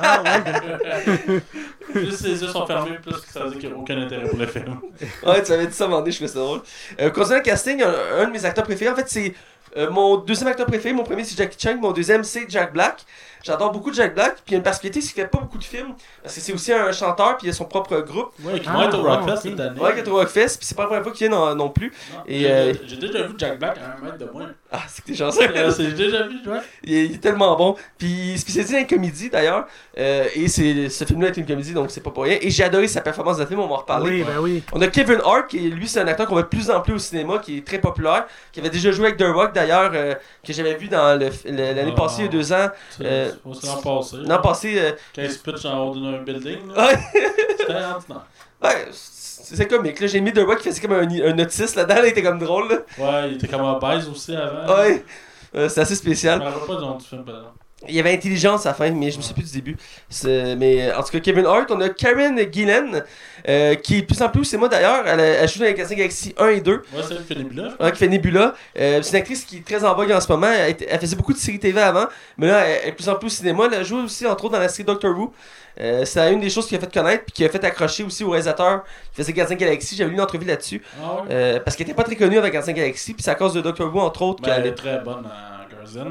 [0.00, 1.40] Ah, ouais.
[1.92, 4.28] plus ses yeux sont fermés, plus que ça veut dire qu'il n'y a aucun intérêt
[4.28, 4.80] pour le film.
[5.26, 6.60] Ouais, tu avais dit ça donné, je trouvais ça drôle.
[7.00, 9.34] Euh, concernant le casting, un, un de mes acteurs préférés, en fait, c'est
[9.76, 10.94] euh, mon deuxième acteur préféré.
[10.94, 11.76] Mon premier, c'est Jackie Chan.
[11.80, 13.04] Mon deuxième, c'est Jack Black.
[13.42, 14.34] J'adore beaucoup Jack Black.
[14.36, 15.94] Puis il y a une particularité, c'est qu'il fait pas beaucoup de films.
[16.22, 18.32] Parce que c'est aussi un chanteur, puis il a son propre groupe.
[18.44, 19.80] Ouais, qui Ah, va être au Rockfest cette année.
[19.80, 21.68] Ouais, qui est au Rockfest, puis c'est pas la première fois qu'il vient non, non
[21.70, 21.92] plus.
[22.12, 24.42] Non, Et, j'ai- euh, J'ai déjà vu Jack Black à un mètre de moi.
[24.70, 25.40] Ah, c'est que t'es chanceux.
[25.76, 26.58] C'est déjà vu, ouais.
[26.84, 27.76] il, est, il est tellement bon.
[27.98, 29.66] Puis spécialisé dans les comédies d'ailleurs.
[29.98, 32.38] Euh, et c'est, ce film-là est une comédie, donc c'est pas pour rien.
[32.40, 34.10] Et j'ai adoré sa performance de film, on va en reparler.
[34.10, 34.62] Oui, ben oui.
[34.72, 36.94] On a Kevin Hart, qui lui c'est un acteur qu'on voit de plus en plus
[36.94, 40.14] au cinéma, qui est très populaire, qui avait déjà joué avec The Rock d'ailleurs, euh,
[40.46, 42.00] que j'avais vu dans le, le- l'année Ah.
[42.00, 42.68] passée, il y a deux ans.
[43.44, 44.16] L'an passé.
[44.24, 46.98] L'an passé, euh, Quand il se pitch en haut d'un building, ouais,
[47.58, 47.72] C'était
[48.62, 50.00] ouais, c'est comique.
[50.00, 52.22] Là, j'ai mis The Rock qui faisait comme un, un autiste là-dedans, là, il était
[52.22, 52.68] comme drôle.
[52.68, 52.78] Là.
[52.98, 54.74] Ouais, il était comme un baise aussi avant.
[54.76, 55.04] Ouais,
[55.54, 56.38] Euh, c'est assez Je spécial.
[56.38, 57.58] me rappelle pas du nom du film, par exemple.
[57.88, 59.76] Il y avait intelligence à la fin, mais je me souviens plus du début.
[60.24, 63.02] Mais euh, en tout cas, Kevin Hart, on a Karen Gillan,
[63.48, 65.74] euh, qui est de plus en plus, c'est moi d'ailleurs, elle, elle joue dans les
[65.74, 66.72] Casting Galaxy 1 et 2.
[66.72, 67.74] Ouais, c'est le Philippe là.
[67.80, 68.54] Ouais, qui fait Nebula.
[68.78, 70.46] Euh, c'est une actrice qui est très en vogue en ce moment.
[70.46, 72.06] Elle, elle faisait beaucoup de séries TV avant,
[72.38, 73.64] mais là, elle elle est de plus en plus au cinéma.
[73.66, 75.32] Elle a joué aussi, entre autres, dans la série Doctor Who.
[75.80, 78.24] Euh, c'est une des choses qui a fait connaître, puis qui a fait accrocher aussi
[78.24, 79.96] au réalisateur qui faisait Gardien Galaxy.
[79.96, 80.82] J'avais lu une entrevue là-dessus.
[81.02, 81.22] Ah
[81.64, 83.92] parce qu'elle était pas très connue avec Gardien Galaxy, puis c'est à cause de Doctor
[83.94, 85.61] Who, entre autres, Ben, elle est très bonne en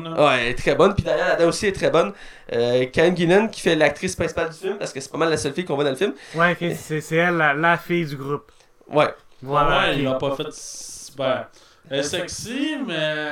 [0.04, 0.26] Là.
[0.28, 0.94] Ouais, elle est très bonne.
[0.94, 2.14] Puis d'ailleurs, la dame aussi est très bonne.
[2.54, 5.38] Euh, Karen Gillan, qui fait l'actrice principale du film, parce que c'est pas mal la
[5.38, 6.14] seule fille qu'on voit dans le film.
[6.36, 8.52] Ouais, ok, c'est c'est elle, la, la fille du groupe.
[8.90, 9.14] Ouais.
[9.42, 9.80] Voilà.
[9.82, 9.96] ouais, ok.
[9.98, 11.14] il l'a pas fait.
[11.18, 11.46] Ben,
[11.90, 13.30] elle est sexy, mais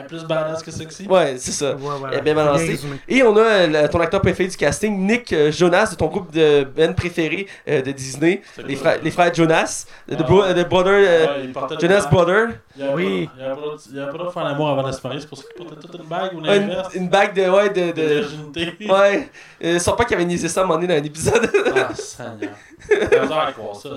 [0.00, 1.06] est plus badass que sexy.
[1.06, 1.72] Ouais, c'est ça.
[1.74, 2.14] Ouais, voilà.
[2.14, 2.78] Elle est bien balancée.
[3.08, 6.06] Et on a euh, le- ton acteur préféré du casting, Nick euh, Jonas, de ton
[6.06, 10.22] groupe de band préféré euh, de Disney, C'est les, frères, les frères Jonas, de, Ah.
[10.22, 13.26] Bro- de Brother, euh, Jonas Brother, Il avait Oui.
[13.26, 13.32] pas-
[13.92, 15.64] Il avait pas droit de- faire l'amour avant de se marier, c'est pour ça qu'il
[15.66, 16.94] portait toute une bague ou une, l'inverse.
[16.94, 18.72] une bague de, ouais, de, De de, virginité.
[18.90, 19.28] ouais,
[19.64, 21.50] euh, sans pas qu'il avait niaisé ça à un moment donné dans un épisode.
[21.76, 22.52] Ah, Seigneur.
[22.88, 23.88] J'ai besoin de croire ça?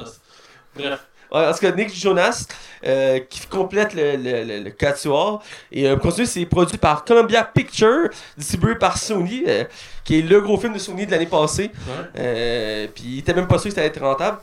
[0.76, 1.06] Bref.
[1.32, 2.48] En tout cas, Nick Jonas,
[2.86, 5.44] euh, qui complète le, le, le, le quatuor.
[5.72, 9.64] Et euh, continue, c'est produit par Columbia Pictures, distribué par Sony, euh,
[10.04, 11.72] qui est le gros film de Sony de l'année passée.
[11.88, 11.94] Ouais.
[12.20, 14.38] Euh, puis il était même pas sûr que ça allait être rentable.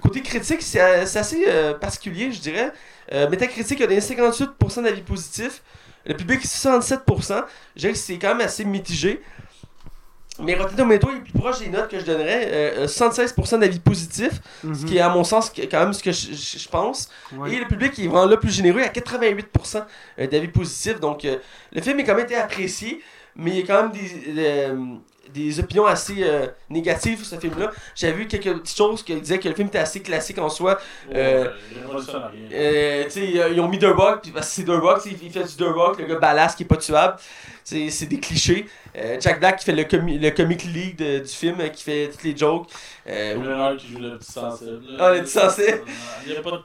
[0.00, 1.44] Côté critique, c'est assez
[1.80, 2.72] particulier, je dirais.
[3.12, 5.60] Metacritic a donné 58% d'avis positifs.
[6.06, 7.44] Le public, 67%.
[7.76, 9.20] Je dirais que c'est quand même assez mitigé.
[10.40, 12.48] Mais Rotten Tomato est plus proche des notes que je donnerais.
[12.52, 14.40] Euh, 76% d'avis positifs,
[14.74, 17.08] ce qui est à mon sens quand même ce que je, je- je pense.
[17.52, 19.84] Et le public est vraiment là plus généreux à 88%
[20.18, 20.98] d'avis positifs.
[21.00, 21.38] Donc euh,
[21.72, 23.00] le film est quand même été apprécié,
[23.36, 24.76] mais il y a quand même des, euh,
[25.34, 27.70] des opinions assez euh, négatives sur ce film-là.
[27.94, 30.78] J'avais vu quelques petites choses qui disaient que le film était assez classique en soi.
[31.14, 31.50] Euh.
[32.52, 35.10] Euh, tu sais, euh, ils ont mis deux Rock, puis parce que c'est deux sais,
[35.22, 37.16] il fait du deux Rock, le gars ballast qui est pas tuable.
[37.64, 38.66] C'est des clichés.
[38.96, 42.08] Euh, Jack Black qui fait le, comi le comic lead de- du film, qui fait
[42.10, 42.68] toutes les jokes.
[43.08, 44.82] Euh, Hart qui joue le petit sensible.
[44.98, 45.82] Ah, le petit sensible.
[46.26, 46.58] Il a pas de...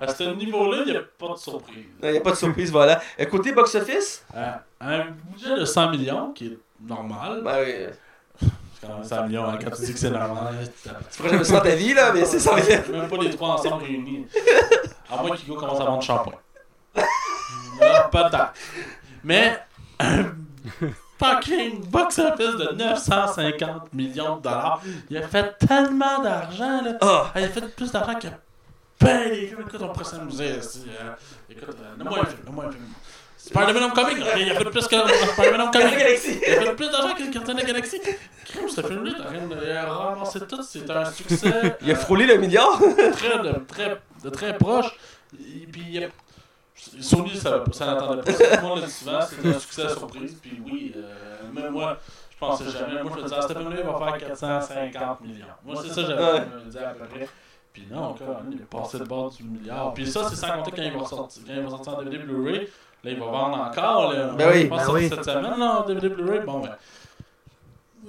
[0.00, 1.84] À ce niveau-là, il n'y a pas de surprise.
[2.02, 3.00] Il n'y a pas de surprise, voilà.
[3.30, 7.40] Côté box-office, Euh, un budget de 100 millions, qui est normal.
[7.44, 7.92] ben, C'est
[8.82, 10.54] quand même 100 millions, hein, quand tu dis que c'est normal.
[10.84, 12.56] tu feras jamais ça dans ta vie, là, mais c'est ça.
[12.56, 14.26] Même pas les trois ensemble réunis.
[15.10, 16.34] À moins qu'Hugo commence à vendre shampoing.
[16.96, 18.48] Non, pas tant.
[19.24, 19.58] Mais
[20.00, 20.24] un
[21.18, 24.82] fucking box-office de 950 millions de dollars.
[25.08, 26.92] Il a fait tellement d'argent, là.
[27.00, 28.28] Ah, il a fait plus d'argent que
[29.00, 29.32] ben.
[29.32, 30.84] Écoute, on pourrait s'amuser ici.
[31.00, 31.14] hein.
[31.50, 32.84] Écoute, euh, donne-moi un film, un film.
[33.52, 34.96] Spider-Man Homecoming, il a fait plus que
[35.32, 35.96] Spider-Man Homecoming.
[35.98, 36.40] Galaxy.
[36.46, 38.00] Il a fait plus d'argent que la Galaxie.
[38.44, 39.56] Crime, ce film-là, t'as rien de.
[39.64, 41.76] Il a ramassé tout, c'est un succès.
[41.82, 42.78] Il a frôlé le milliard.
[43.12, 44.94] très, de, très, de très proche.
[45.34, 46.08] Et puis, il y a-
[47.00, 48.32] Sony, ça, ça n'attendait pas.
[48.32, 50.36] Tout le monde l'a dit souvent, c'était un succès à surprise.
[50.42, 51.96] Puis oui, euh, même moi,
[52.32, 53.02] je pensais jamais.
[53.02, 55.46] Moi, je me disais, ah, ce film-là, il va faire 450 millions.
[55.64, 56.40] Moi, c'est ça, j'avais Ouais.
[56.40, 57.28] me dit à peu près.
[57.72, 59.94] Puis non, même, il est passé le bord du milliard.
[59.94, 62.18] Puis ça, c'est sans compter quand il va sortir, quand il va sortir en DVD
[62.18, 62.68] Blu-ray.
[63.04, 64.12] Là, il va vendre encore.
[64.12, 64.26] Là.
[64.36, 64.62] Ben oui.
[64.62, 65.08] Je pense Ben que oui.
[65.08, 66.40] cette semaine, là, DVD Blu-ray.
[66.40, 66.70] Bon, ben.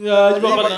[0.10, 0.70] Ah, il Il, va pas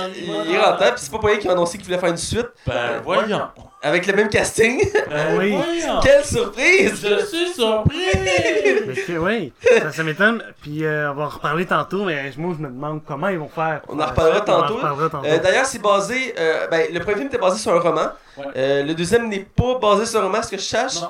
[0.46, 2.18] il dans- rentrable, puis c'est pas pour rien qu'ils ont annoncé qu'ils voulaient faire une
[2.18, 3.44] suite Ben voyons.
[3.82, 4.82] avec le même casting.
[5.10, 5.52] Ben Oui.
[5.56, 6.00] voyons.
[6.04, 7.02] Quelle surprise!
[7.02, 7.96] Je suis surpris.
[8.26, 10.44] Mais que- oui, ça, ça m'étonne.
[10.62, 13.48] Puis euh, on va en reparler tantôt, mais moi je me demande comment ils vont
[13.48, 13.82] faire.
[13.88, 14.76] On en reparlera On en tantôt.
[14.76, 15.28] reparlera tantôt.
[15.28, 16.36] Euh, D'ailleurs, c'est basé.
[16.38, 18.08] euh, ben, le premier film était basé sur un roman.
[18.36, 18.46] Ouais.
[18.58, 21.02] Euh, le deuxième n'est pas basé sur un roman, ce que je sache.
[21.02, 21.08] Non.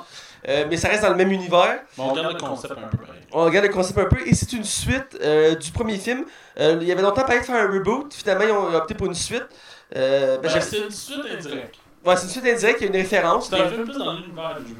[0.48, 1.80] Euh, mais ça reste dans le même univers.
[1.96, 2.98] Bon, on regarde le concept un peu.
[3.32, 4.18] On regarde le concept un peu.
[4.26, 6.24] Et c'est une suite euh, du premier film.
[6.60, 8.14] Euh, il y avait longtemps parlé de faire un reboot.
[8.14, 9.46] Finalement, ils ont opté pour une suite.
[9.94, 11.76] Ben, Ben, c'est une suite indirecte.
[12.04, 12.80] ouais, c'est une suite indirecte.
[12.80, 13.48] Il y a une référence.
[13.50, 14.74] C'est un film plus dans l'univers du.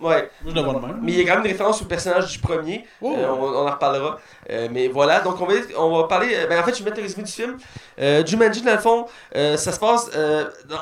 [0.00, 0.30] Ouais.
[0.42, 0.98] Moi, je le vois de même.
[1.02, 2.86] Mais il y a quand même une référence au personnage du premier.
[3.02, 3.14] Oh.
[3.16, 4.18] Euh, on, on en reparlera.
[4.48, 6.32] Euh, mais voilà, donc on va, on va parler.
[6.34, 7.56] euh, Ben, en fait, je vais mettre le résumé du film.
[8.00, 10.10] Euh, Jumanji, dans le fond, ça se passe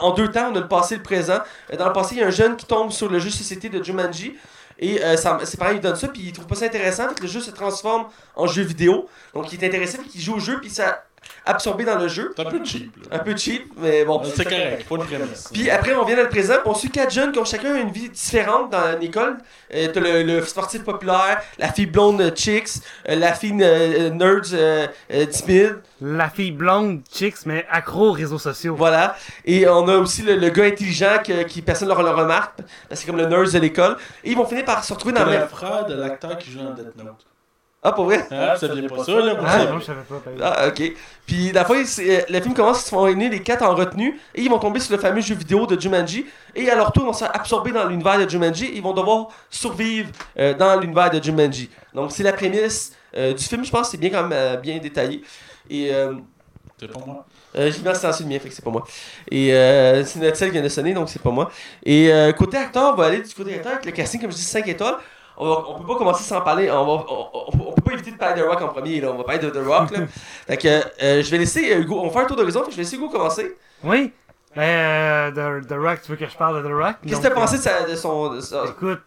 [0.01, 0.51] en deux temps.
[0.53, 1.39] On a le passé et le présent.
[1.79, 3.83] Dans le passé, il y a un jeune qui tombe sur le jeu société de
[3.83, 4.37] Jumanji.
[4.81, 7.09] Et euh, ses parents lui donnent ça, puis il trouve pas ça intéressant.
[7.09, 8.07] Que le jeu se transforme
[8.37, 9.09] en jeu vidéo.
[9.35, 11.03] Donc il est intéressé, puis il joue au jeu, puis ça
[11.47, 12.33] absorbé dans le jeu.
[12.37, 12.93] C'est un peu cheap.
[13.11, 13.17] Là.
[13.17, 14.23] Un peu cheap, mais bon.
[14.25, 15.49] C'est correct, pas de prémisse.
[15.53, 17.75] Puis après, on vient dans le présent, puis on suit quatre jeunes qui ont chacun
[17.77, 19.39] une vie différente dans l'école.
[19.75, 22.69] Euh, T'as le, le sportif populaire, la fille blonde euh, Chicks,
[23.09, 28.13] euh, la fille euh, nerds euh, euh, timide, La fille blonde, chicks, mais accro aux
[28.13, 28.75] réseaux sociaux.
[28.77, 29.17] voilà.
[29.45, 32.67] Et on a aussi le, le gars intelligent que, qui personne ne le remarque, parce
[32.91, 33.97] que c'est comme le nerd de l'école.
[34.25, 35.49] Et ils vont finir par se retrouver dans C'est le le même...
[35.49, 37.27] frère de l'acteur qui joue dans Death Note.
[37.81, 38.27] Ah, pour vrai?
[38.31, 39.37] Ah, vous saviez pas ça, là?
[39.47, 40.21] Ah, non, je savais pas.
[40.43, 40.83] Ah, ok.
[41.27, 44.19] Puis, la fois, euh, le film commence, ils se font réunir les quatre en retenue,
[44.35, 46.27] et ils vont tomber sur le fameux jeu vidéo de Jumanji,
[46.57, 48.83] et à leur tour, ils vont se faire absorber dans l'univers de Jumanji, et ils
[48.83, 51.71] vont devoir survivre euh, dans l'univers de Jumanji.
[51.95, 54.57] Donc, c'est la prémisse euh, du film, je pense, que c'est bien quand même euh,
[54.57, 55.23] bien détaillé.
[55.71, 56.15] Et euh,
[56.81, 57.27] C'est pas moi.
[57.57, 58.85] euh, j'ai mis le mien, fait que c'est pas moi.
[59.31, 61.49] Et euh, c'est notre celle qui vient de sonner, donc c'est pas moi.
[61.85, 64.37] Et euh, côté acteur, on va aller du côté acteur avec le casting, comme je
[64.37, 64.97] dis, 5 étoiles.
[65.41, 66.71] On, va- on peut pas commencer sans parler.
[66.71, 69.01] On, va, on, on- on peut pas éviter de parler de Rock en premier.
[69.01, 69.11] Là.
[69.13, 69.91] On va parler de The Rock.
[69.93, 70.01] Là.
[70.49, 72.01] fait que euh, je vais laisser euh, Hugo.
[72.01, 72.65] On va faire un tour d'horizon.
[72.65, 73.57] fait Je vais laisser Hugo commencer.
[73.85, 74.13] Oui.
[74.57, 76.97] Ben, euh, The, The Rock, tu veux que je parle de The Rock?
[77.07, 78.35] Qu'est-ce que t'as pensé de, sa, de son.
[78.35, 79.01] de sa- Écoute,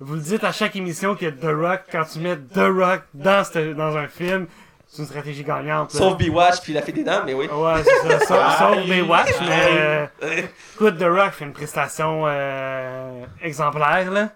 [0.00, 3.42] vous le dites à chaque émission que The Rock, quand tu mets The Rock dans,
[3.44, 4.46] cette- dans un film,
[4.88, 5.92] c'est une stratégie gagnante.
[5.92, 7.46] Sauf Bewatch puis la fée des dents, mais oui.
[7.46, 8.50] Ouais, c'est ça.
[8.58, 10.42] Sauf, Baywatch, mais Euh,
[10.74, 14.28] écoute, The Rock fait une prestation euh, exemplaire, là.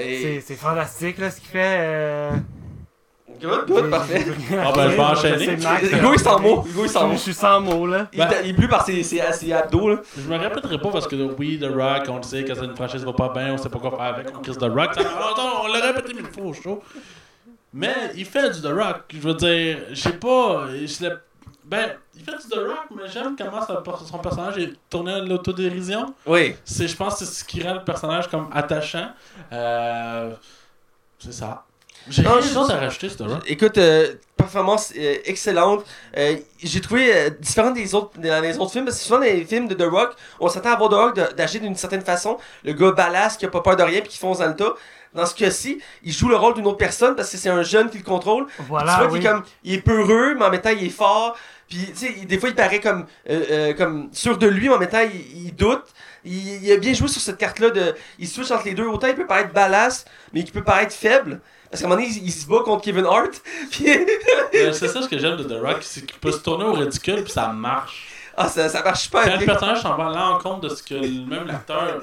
[0.00, 1.76] Et- C'est c'est fantastique, là, ce qu'il fait.
[1.80, 2.30] Euh...
[3.40, 4.24] Good, good, parfait.
[4.52, 5.52] Ah, ben, je vais enchaîner.
[5.98, 6.64] Hugo, il s'en mots.
[6.66, 8.08] Hugo, il s'en Je suis sans mots, là.
[8.12, 9.90] Il, il est plus par ses, ses, ses abdos.
[9.90, 9.96] Là.
[10.16, 12.74] Je me répéterai pas parce que oui, The Rock, on le sait que c'est une
[12.74, 14.28] franchise va pas bien, on sait pas quoi faire avec.
[14.34, 15.02] On Chris The Rock, ça
[15.64, 16.82] on l'a répété mille fois au show.
[17.74, 19.02] Mais il fait du The Rock.
[19.12, 20.64] Je veux dire, je sais pas.
[21.70, 25.12] L'ai- ben, il fait du The Rock, mais j'aime comment son, son personnage est tourné
[25.14, 26.14] à l'autodérision.
[26.26, 26.54] Oui.
[26.64, 29.08] C'est, je pense que c'est ce qui rend le personnage comme attachant.
[29.52, 30.32] Euh,
[31.18, 31.64] c'est ça.
[32.08, 33.42] J'ai Non, rien d'autre à rajouter, ce The Rock.
[33.46, 35.84] Écoute, euh, performance euh, excellente.
[36.16, 39.24] Euh, J'ai trouvé euh, différent des autres dans les autres films parce que souvent dans
[39.24, 42.38] les films de The Rock, on s'attend à voir The Rock d'agir d'une certaine façon,
[42.62, 44.74] le gars balasse qui a pas peur de rien puis qui fonce dans le tas.
[45.14, 47.88] Dans ce cas-ci, il joue le rôle d'une autre personne parce que c'est un jeune
[47.90, 48.46] qui le contrôle.
[48.68, 49.18] Voilà, tu vois oui.
[49.18, 51.36] qu'il est comme il est peureux mais en même temps il est fort.
[51.68, 54.74] Puis tu sais, des fois il paraît comme euh, euh, comme sûr de lui mais
[54.74, 55.84] en même temps il, doute.
[56.24, 58.86] Il, a bien joué sur cette carte là de il switch entre les deux.
[58.86, 61.40] Autant il peut paraître balasse mais il peut paraître faible.
[61.70, 63.42] Parce qu'à un moment donné, il, il se bat contre Kevin Hart.
[63.70, 63.86] Puis
[64.54, 66.72] Euh, c'est ça ce que j'aime de The Rock, c'est qu'il peut se tourner au
[66.72, 68.05] ridicule puis ça marche.
[68.38, 69.46] Ah, ça, ça marche pas Quand le bien.
[69.46, 72.02] personnage s'en va à l'encontre de ce que même l'acteur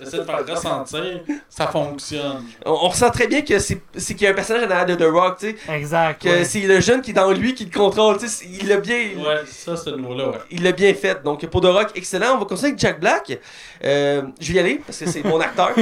[0.00, 2.44] essaie de faire ressentir, ça fonctionne.
[2.64, 4.86] On, on ressent très bien que c'est c'est qu'il y a un personnage en arrière
[4.86, 5.56] de The Rock, tu sais.
[5.74, 6.22] Exact.
[6.22, 6.44] Que ouais.
[6.44, 8.44] c'est le jeune qui est dans lui qui le contrôle, tu sais.
[8.48, 8.96] Il l'a bien.
[9.16, 10.38] Ouais, ça, ce niveau-là, ouais.
[10.50, 11.22] Il l'a bien fait.
[11.24, 12.34] Donc pour The Rock, excellent.
[12.36, 13.36] On va continuer avec Jack Black.
[13.84, 15.72] Euh, je vais y aller parce que c'est mon acteur.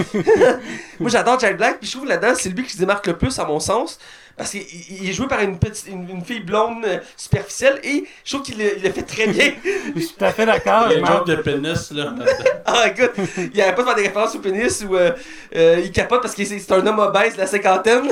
[1.00, 1.78] Moi j'adore Jack Black.
[1.80, 3.98] Puis je trouve là-dedans, c'est lui qui se démarque le plus à mon sens.
[4.36, 8.04] Parce qu'il il est joué par une, petite, une, une fille blonde euh, superficielle et
[8.24, 9.52] je trouve qu'il le, il le fait très bien.
[9.94, 10.90] Je suis tout à fait d'accord.
[10.90, 12.14] Il y a joke de pénis, là.
[12.64, 13.12] Ah, écoute,
[13.52, 15.12] il arrête pas de faire des références au pénis ou euh,
[15.56, 18.10] euh, il capote parce que c'est c'est un homme obèse de la cinquantaine.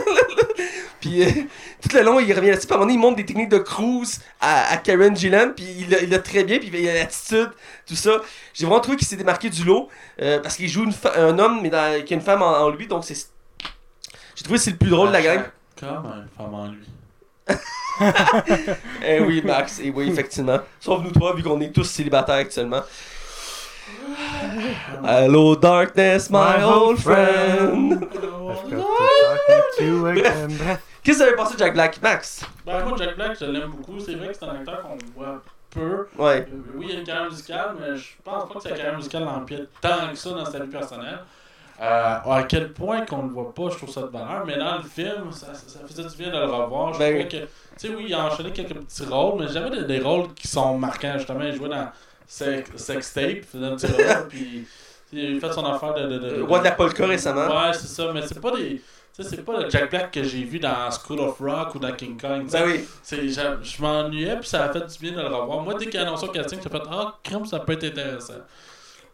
[1.00, 1.30] puis euh,
[1.80, 2.66] tout le long, il revient là-dessus.
[2.66, 5.52] Puis à un moment donné, il montre des techniques de cruise à, à Karen Gillan.
[5.56, 6.58] Puis il l'a- il l'a très bien.
[6.58, 7.50] Puis il a l'attitude,
[7.86, 8.20] tout ça.
[8.52, 9.88] J'ai vraiment trouvé qu'il s'est démarqué du lot
[10.20, 12.58] euh, parce qu'il joue une fa- un homme, mais dans- qui a une femme en,
[12.58, 12.86] en lui.
[12.86, 13.14] Donc c'est.
[14.34, 15.40] J'ai trouvé que c'est le plus drôle de la gang.
[15.80, 16.86] Comme une femme en lui.
[19.04, 20.58] Eh oui, Max, et oui, effectivement.
[20.78, 22.82] Sauf nous trois, vu qu'on est tous célibataires actuellement.
[25.04, 28.00] Hello, darkness, my old friend.
[31.02, 32.44] Qu'est-ce que vous avez pensé de Jack Black, Max?
[32.66, 33.98] Ben, moi, Jack Black, je l'aime beaucoup.
[34.00, 36.08] C'est vrai que c'est un acteur qu'on voit peu.
[36.18, 36.46] Ouais.
[36.52, 38.96] Euh, Oui, il y a une carrière musicale, mais je pense pas que sa carrière
[38.96, 41.20] musicale l'empiète tant que ça dans sa vie personnelle.
[41.80, 44.44] Euh, à quel point qu'on le voit pas, je trouve ça de valeur.
[44.46, 46.92] Mais dans le film, ça, ça, ça faisait du bien de le revoir.
[46.92, 49.84] Je Ben que, tu sais, oui, il a enchaîné quelques petits rôles, mais jamais des,
[49.84, 51.14] des rôles qui sont marquants.
[51.16, 51.88] Justement, il jouait dans
[52.26, 54.66] Sex, sex Tape, il faisait un petit rôle, puis
[55.12, 56.02] il fait son affaire de.
[56.06, 57.46] de, de, Euh, Roi de la polka récemment.
[57.48, 58.82] Ouais, c'est ça, mais c'est pas des.
[59.12, 62.18] C'est pas le Jack Black que j'ai vu dans School of Rock ou dans King
[62.18, 62.48] Kong.
[62.50, 62.86] Ben oui.
[63.10, 65.60] Je m'ennuyais, puis ça a fait du bien de le revoir.
[65.60, 68.34] Moi, dès qu'il a annoncé au casting, j'ai fait Ah, crème, ça peut être intéressant.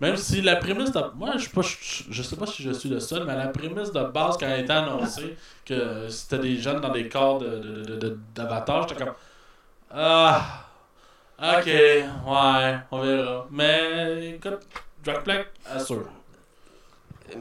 [0.00, 1.00] Même si la prémisse de.
[1.14, 3.48] Moi, je, suis pas, je, je sais pas si je suis le seul, mais la
[3.48, 7.38] prémisse de base, quand elle a été annoncée, que c'était des jeunes dans des corps
[7.38, 9.14] de, de, de- j'étais comme
[9.90, 10.66] Ah,
[11.38, 13.46] ok, ouais, on verra.
[13.50, 14.60] Mais écoute,
[15.04, 16.04] Jack Black, assure.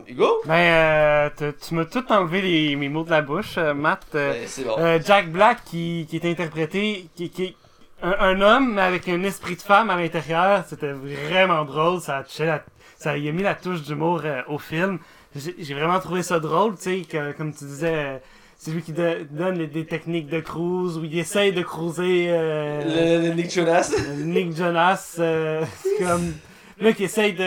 [0.08, 0.42] Hugo?
[0.46, 4.04] Ben, euh, tu m'as tout enlevé les, mes mots de la bouche, euh, Matt.
[4.16, 4.76] Euh, Ben, c'est bon.
[4.80, 7.56] euh, Jack Black qui, qui est interprété, qui, qui est
[8.02, 10.64] un, un homme mais avec un esprit de femme à l'intérieur.
[10.68, 12.00] C'était vraiment drôle.
[12.02, 12.64] Ça a, touché la-
[12.98, 15.00] ça y a mis la touche d'humour euh, au film.
[15.36, 17.94] J'ai vraiment trouvé ça drôle, tu sais, comme tu disais.
[17.94, 18.18] euh,
[18.58, 22.28] c'est lui qui do- donne les- des techniques de cruise, où il essaye de cruiser
[22.30, 23.92] euh, Le, le Nick Jonas.
[24.18, 25.18] Nick Jonas.
[25.20, 26.34] euh, c'est comme
[26.80, 27.44] là qui essaye de,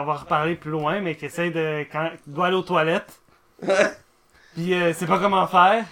[0.00, 3.18] on va reparler plus loin, mais qui essaye de quand il doit aller aux toilettes.
[4.54, 5.84] Puis euh, c'est pas comment faire.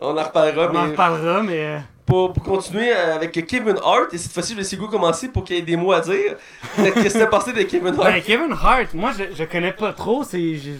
[0.00, 3.76] On en reparlera, On en mais reparlera, mais euh, pour, pour continuer euh, avec Kevin
[3.82, 5.92] Hart, et cette fois-ci, je vais laisser Hugo commencer pour qu'il y ait des mots
[5.92, 6.36] à dire.
[6.76, 8.12] Qu'est-ce qui s'est passé de Kevin Hart?
[8.12, 10.24] ben, Kevin Hart, moi je, je connais pas trop.
[10.24, 10.72] C'est, je,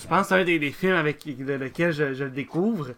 [0.00, 2.88] je pense que c'est un des, des films avec de, lequel je, je le découvre.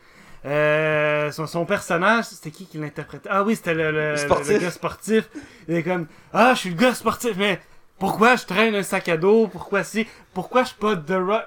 [0.46, 3.28] Euh, son, son personnage, c'était qui qui l'interprétait?
[3.30, 4.52] Ah oui, c'était le, le, Le sportif.
[4.54, 5.28] le gars sportif.
[5.68, 7.58] Il est comme Ah, je suis le gars sportif, mais
[7.98, 9.48] pourquoi je traîne un sac à dos?
[9.48, 10.06] Pourquoi si?
[10.34, 11.42] Pourquoi je suis pas The Rock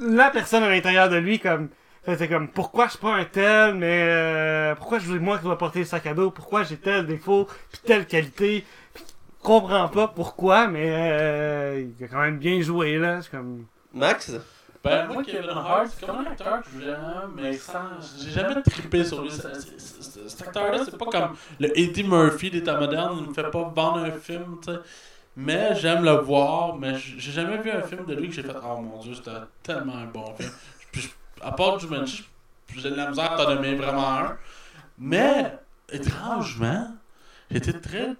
[0.00, 1.68] la personne à l'intérieur de lui, comme
[2.04, 5.56] c'est comme pourquoi je suis pas un tel, mais euh, pourquoi je moi qui dois
[5.58, 9.88] porter le sac à dos Pourquoi j'ai tel défaut puis telle qualité Puis il comprend
[9.88, 13.22] pas pourquoi, mais euh, il a quand même bien joué là.
[13.22, 14.32] C'est comme Max?
[14.82, 17.78] Ben, moi, Kevin Hart, c'est comme un acteur que j'aime, mais sans.
[18.20, 19.30] J'ai jamais trippé sur lui.
[19.30, 23.72] Cet acteur-là, c'est pas comme le Eddie Murphy des temps modernes, il me fait pas
[23.74, 24.78] vendre un film, tu sais.
[25.36, 28.54] Mais j'aime le voir, mais j'ai jamais vu un film de lui que j'ai fait
[28.62, 29.30] Oh mon dieu, c'était
[29.62, 30.50] tellement un bon film.
[31.42, 32.24] À part Jumanji,
[32.76, 34.36] j'ai de la misère à t'en nommer vraiment un.
[34.98, 35.58] Mais,
[35.90, 36.88] étrangement,
[37.50, 38.10] j'étais très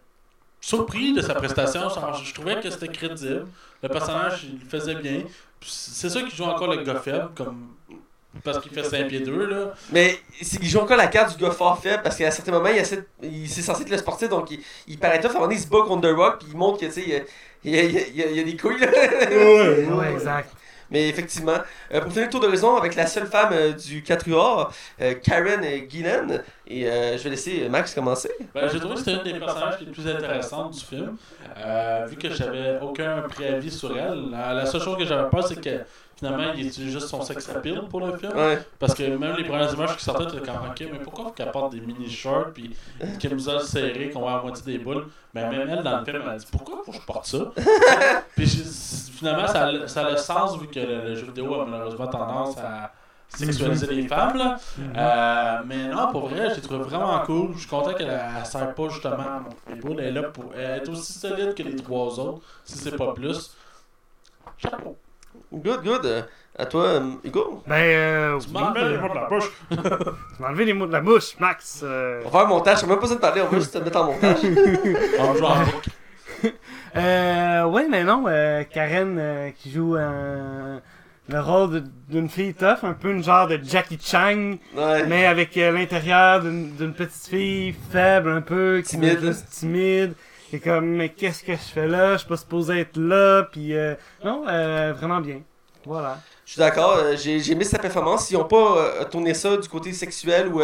[0.61, 1.89] surpris de sa prestation.
[2.25, 3.47] Je trouvais que c'était crédible.
[3.83, 5.23] Le personnage, il le faisait bien.
[5.61, 7.69] C'est ça qui joue encore le gars faible, comme.
[8.43, 9.75] Parce qu'il fait 5 pieds 2, là.
[9.93, 12.79] Mais il joue encore la carte du gars fort faible parce qu'à certains moments, il,
[12.79, 15.27] essaie- il c'est censé être le sportif donc il, il paraît tough.
[15.27, 16.93] À un moment donné, il se bat contre The Rock puis il montre que tu
[16.93, 17.27] sais,
[17.63, 18.89] il y a, il il y des couilles là.
[18.89, 20.51] ouais, exact.
[20.93, 21.57] Mais effectivement,
[21.93, 24.69] euh, pour finir le tour d'horizon avec la seule femme euh, du 4UA,
[25.01, 26.29] euh, Karen Gillan,
[26.67, 28.31] et euh, je vais laisser Max commencer.
[28.55, 31.17] Ben, j'ai trouvé que c'était une des personnages les plus intéressantes du film.
[31.57, 35.47] Euh, vu que j'avais aucun préavis sur elle, la, la seule chose que j'avais peur,
[35.47, 35.81] c'est que
[36.23, 38.33] finalement, il utilise juste son sex appeal pour le film.
[38.37, 38.61] Ouais.
[38.79, 41.51] Parce que même les premières images qui sortaient, t'étais comme, ok, mais pourquoi faut qu'elle
[41.51, 45.07] porte des mini shorts puis une camisole serrée qu'on voit à moitié des boules?
[45.35, 47.39] Mais même elle, dans le film, elle a dit, pourquoi faut que je porte ça?
[48.37, 51.65] Puis finalement, ça a, ça a le sens vu que le, le jeu vidéo a
[51.65, 52.93] malheureusement tendance à
[53.29, 54.37] sexualiser les femmes.
[54.37, 54.59] Là.
[54.79, 57.55] Euh, mais non, pour vrai, j'ai trouvé vraiment cool.
[57.55, 60.01] Je suis content qu'elle ne sert pas justement à montrer les boules.
[60.01, 63.57] Elle est là pour est aussi solide que les trois autres, si c'est pas plus.
[64.59, 64.97] Chapeau.
[65.53, 66.07] Good, good.
[66.07, 66.23] Euh,
[66.59, 67.63] à toi, euh, Hugo?
[67.67, 69.51] Ben, euh, Tu oui, les mots de la bouche.
[69.71, 69.77] tu
[70.43, 71.81] m'as enlevé les mots de la bouche, Max.
[71.83, 72.21] euh.
[72.25, 72.79] On va faire un montage.
[72.85, 73.41] On n'a même pas besoin de parler.
[73.43, 74.37] On va juste te mettre en montage.
[75.19, 75.55] On joue en.
[76.97, 80.79] Euh, ouais, mais non, euh, Karen euh, qui joue euh,
[81.29, 85.07] le rôle d'une fille tough, un peu une genre de Jackie Chang, Ouais.
[85.07, 89.19] mais avec euh, l'intérieur d'une d'une petite fille faible un peu, qui Timide.
[89.23, 90.13] est juste timide.
[90.53, 92.13] Et comme, mais qu'est-ce que je fais là?
[92.13, 95.41] Je suis pas supposé être là, puis euh, non, euh, vraiment bien.
[95.85, 96.19] Voilà.
[96.45, 98.27] Je suis d'accord, euh, j'ai j'ai aimé sa performance.
[98.27, 100.61] S'ils n'ont pas euh, tourné ça du côté sexuel ou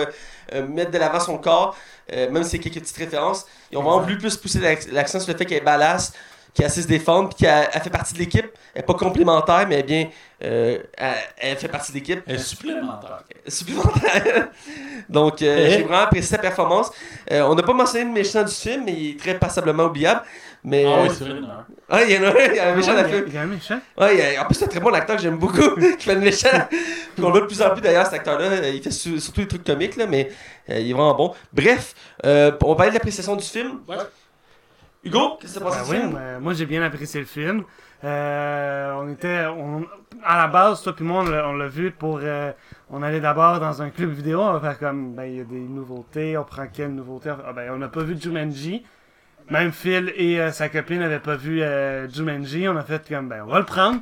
[0.68, 1.76] mettre de l'avant son corps,
[2.12, 5.32] même si c'est quelques petites références, ils ont vraiment voulu plus pousser l'ac- l'accent sur
[5.32, 6.12] le fait qu'elle est badass,
[6.54, 8.46] qu'elle sait se défendre, puis qu'elle elle fait partie de l'équipe.
[8.74, 10.08] Elle n'est pas complémentaire, mais bien,
[10.44, 12.20] euh, elle, elle fait partie de l'équipe.
[12.26, 13.22] Elle est supplémentaire.
[13.46, 14.48] supplémentaire.
[15.08, 15.70] Donc, euh, Eh?
[15.70, 16.90] j'ai vraiment apprécié sa performance.
[17.30, 20.22] Euh, on n'a pas mentionné le méchant du film, mais il est très passablement oubliable.
[20.64, 21.66] Mais, Ah oui, euh, c'est vrai, il y en a un.
[21.88, 23.08] ah, il y en a un, il y a un méchant Ouais, il y a-
[23.08, 23.24] film.
[23.28, 23.80] il y a un méchant.
[23.96, 26.20] Ouais, a- en plus, c'est un très bon acteur que j'aime beaucoup, qui fait le
[26.20, 26.48] méchant.
[26.70, 28.68] Puis on le voit de plus en plus d'ailleurs, cet acteur-là.
[28.68, 30.30] Il fait su- surtout des trucs comiques, là, mais
[30.70, 31.32] euh, il est vraiment bon.
[31.52, 31.94] Bref,
[32.26, 33.80] euh, on va parler de l'appréciation du film.
[33.88, 33.96] Ouais.
[35.08, 37.64] Hugo, qu'est-ce qui s'est passé Ben oui, ben, moi j'ai bien apprécié le film.
[38.04, 39.84] Euh, on était, on-
[40.24, 42.52] à la base, toi puis moi, on l'a- on l'a vu pour, euh,
[42.90, 45.44] on allait d'abord dans un club vidéo, on va faire comme, ben il y a
[45.44, 48.84] des nouveautés, on prend quelle nouveauté Ah, ben on n'a pas vu Jumanji.
[49.50, 53.28] Même Phil et euh, sa copine n'avaient pas vu euh, Jumanji, on a fait comme,
[53.28, 54.00] ben on va le prendre.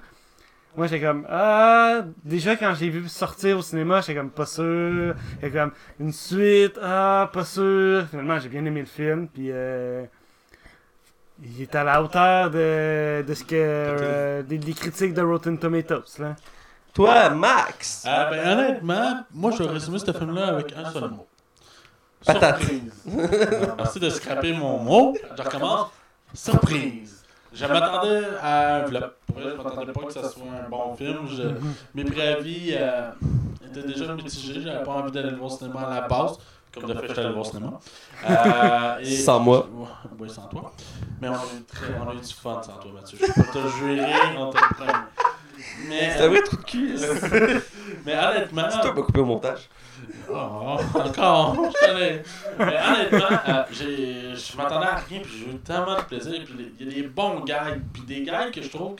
[0.76, 5.14] Moi, j'étais comme, ah, déjà quand j'ai vu sortir au cinéma, j'étais comme, pas sûr.
[5.40, 8.04] J'étais comme, une suite, ah, pas sûr.
[8.10, 10.04] Finalement, j'ai bien aimé le film, puis euh,
[11.42, 15.58] il est à la hauteur de, de ce que, euh, des, des critiques de Rotten
[15.58, 16.36] Tomatoes, là.
[16.94, 18.04] Toi, Max.
[18.06, 21.26] Ah, ben, honnêtement, moi, je vais résumer ce film-là avec un seul mot.
[22.24, 22.58] Patate.
[22.60, 23.04] Surprise.
[23.76, 25.14] Merci de scraper mon mot.
[25.36, 25.88] Je recommence.
[26.32, 27.22] Surprise.
[27.52, 29.00] Je m'attendais à un flop.
[29.26, 31.18] Pour vrai, je m'attendais pas que ça soit un bon film.
[31.28, 31.54] Je-
[31.94, 33.10] mes préavis euh,
[33.70, 34.60] étaient déjà mitigés.
[34.62, 36.38] J'avais pas envie d'aller le voir au cinéma à la base.
[36.80, 37.80] Comme de fait, le voir au cinéma.
[38.28, 39.68] Euh, et- Sans moi.
[40.18, 40.72] Oui, sans toi.
[41.20, 43.18] Mais on a eu, très, on a eu du fun sans toi, Mathieu.
[43.20, 44.92] Je peux pas te jurer, on te promet.
[45.88, 46.94] Mais, C'est un vrai trou de cul.
[46.98, 47.62] C'est
[48.04, 49.68] mais honnêtement, toi qui m'as coupé au montage.
[50.30, 52.22] Oh, encore, je connais.
[52.58, 56.42] Mais honnêtement, euh, j'ai- je m'attendais à rien, puis j'ai eu tellement de plaisir.
[56.44, 58.96] Puis il y a des bons gags, puis des gags que je trouve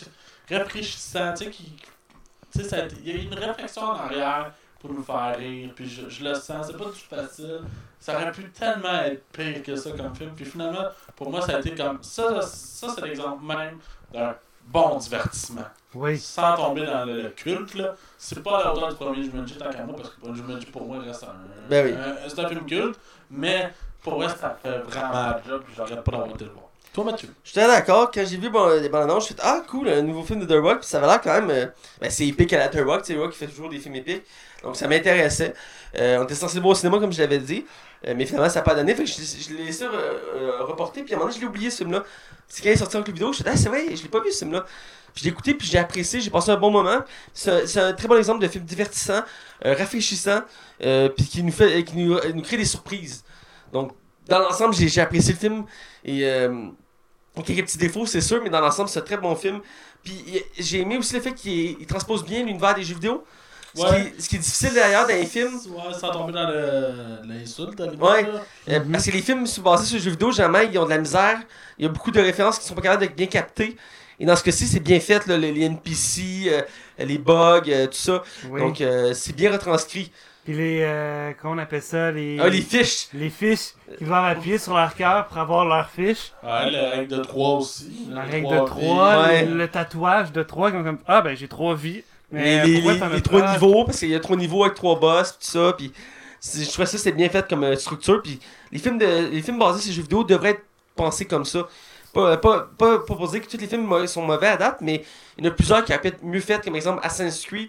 [0.50, 1.72] rafraîchissants, tu sais, qui.
[2.56, 6.08] Tu sais, il y a une réflexion en arrière pour nous faire rire, puis je,
[6.08, 7.60] je le sens, c'est pas du tout facile.
[7.98, 10.84] Ça aurait pu tellement être pire que ça comme film, puis finalement,
[11.16, 12.02] pour moi, ça a été comme.
[12.02, 13.78] Ça, ça c'est l'exemple même
[14.12, 14.34] d'un
[14.68, 15.62] bon divertissement
[15.94, 16.18] Oui.
[16.18, 19.56] sans tomber dans le, le culte, là, c'est pas à la hauteur du premier Jumanji
[19.56, 21.92] tant qu'à moi, parce que le premier Jumanji pour moi reste un, Ben oui.
[21.94, 22.98] un- c'est un film culte,
[23.30, 23.72] mais
[24.02, 26.65] pour vrai ça fait vraiment le job, puis je regrette pas d'avoir été le voir.
[26.96, 27.28] Toi Mathieu?
[27.44, 30.22] J'étais d'accord, quand j'ai vu bon, les bandes annonces, j'ai fait Ah cool, un nouveau
[30.22, 31.50] film de The Rock, puis ça avait l'air quand même.
[31.50, 31.66] euh,
[32.00, 33.78] ben, c'est épique à la The Rock, tu sais, The Rock il fait toujours des
[33.78, 34.22] films épiques.
[34.62, 35.52] Donc ça m'intéressait.
[35.98, 37.66] Euh, on était censé le voir au cinéma comme je l'avais dit,
[38.06, 41.12] euh, mais finalement ça n'a pas donné, fait que je, je l'ai laissé reporter, puis
[41.12, 42.02] à un moment donné je l'ai oublié ce film-là.
[42.48, 43.94] C'est quand il est sorti en club vidéo, je me suis dit Ah c'est vrai,
[43.94, 44.64] je l'ai pas vu ce film-là.
[45.12, 47.00] Puis je l'ai écouté, puis j'ai apprécié, j'ai passé un bon moment.
[47.34, 49.20] C'est un, un très bon exemple de film divertissant,
[49.62, 50.40] rafraîchissant,
[50.78, 53.22] puis qui nous fait, qui nous, nous crée des surprises.
[53.70, 53.92] Donc
[54.28, 55.64] dans l'ensemble, j'ai j'ai apprécié le film
[56.06, 56.24] et.
[57.36, 59.34] Il y a quelques petits défauts, c'est sûr, mais dans l'ensemble, c'est un très bon
[59.36, 59.60] film.
[60.02, 63.24] Puis j'ai aimé aussi le fait qu'il il transpose bien l'univers des jeux vidéo.
[63.74, 64.12] Ce, Ouais.
[64.16, 66.48] qui, ce qui est difficile d'ailleurs dans les films, Ouais, sans tomber dans
[67.28, 68.26] l'insulte, Ouais.
[68.70, 70.90] euh, parce que les films sont basés sur les jeux vidéo, généralement, ils ont de
[70.90, 71.38] la misère.
[71.78, 73.76] Il y a beaucoup de références qui sont pas capables de bien capter.
[74.18, 76.62] Et dans ce cas-ci, c'est bien fait, là, les, les NPC, euh,
[76.98, 78.22] les bugs, euh, tout ça.
[78.48, 78.60] Oui.
[78.60, 80.10] Donc, euh, c'est bien retranscrit.
[80.46, 82.38] Puis les, euh, comment on appelle ça, les...
[82.40, 83.08] Ah, les fiches.
[83.12, 86.32] les fiches qui doivent appuyer sur leur cœur pour avoir leur fiche.
[86.42, 88.06] Ouais, la règle de 3 aussi.
[88.10, 89.28] La Le règle trois de 3, vies.
[89.28, 89.44] Ouais.
[89.44, 92.02] le, le tatouage de 3, comme, comme ah ben j'ai 3 vies.
[92.30, 93.52] Mais les, les, pourquoi les- t'en as les trois pas?
[93.52, 95.92] niveaux, parce qu'il y a trois niveaux avec trois boss, pis tout ça, puis
[96.40, 98.40] c'est- je trouvais ça c'est bien fait comme euh, structure, puis
[98.72, 100.64] les films de les films basés sur les jeux vidéo devraient être
[100.96, 101.66] pensés comme ça.
[102.12, 105.04] Pas, pas, pas, pas pour dire que tous les films sont mauvais à date, mais
[105.38, 107.68] il y en a plusieurs qui auraient pu être mieux faits, comme exemple Assassin's Creed,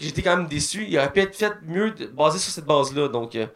[0.00, 3.08] j'étais quand même déçu, il aurait pu être fait mieux de- basé sur cette base-là,
[3.08, 3.46] donc euh,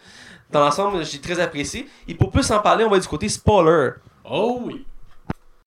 [0.51, 1.87] dans l'ensemble, j'ai très apprécié.
[2.07, 3.91] Et pour plus en parler, on va du côté spoiler.
[4.25, 4.87] Oh oui.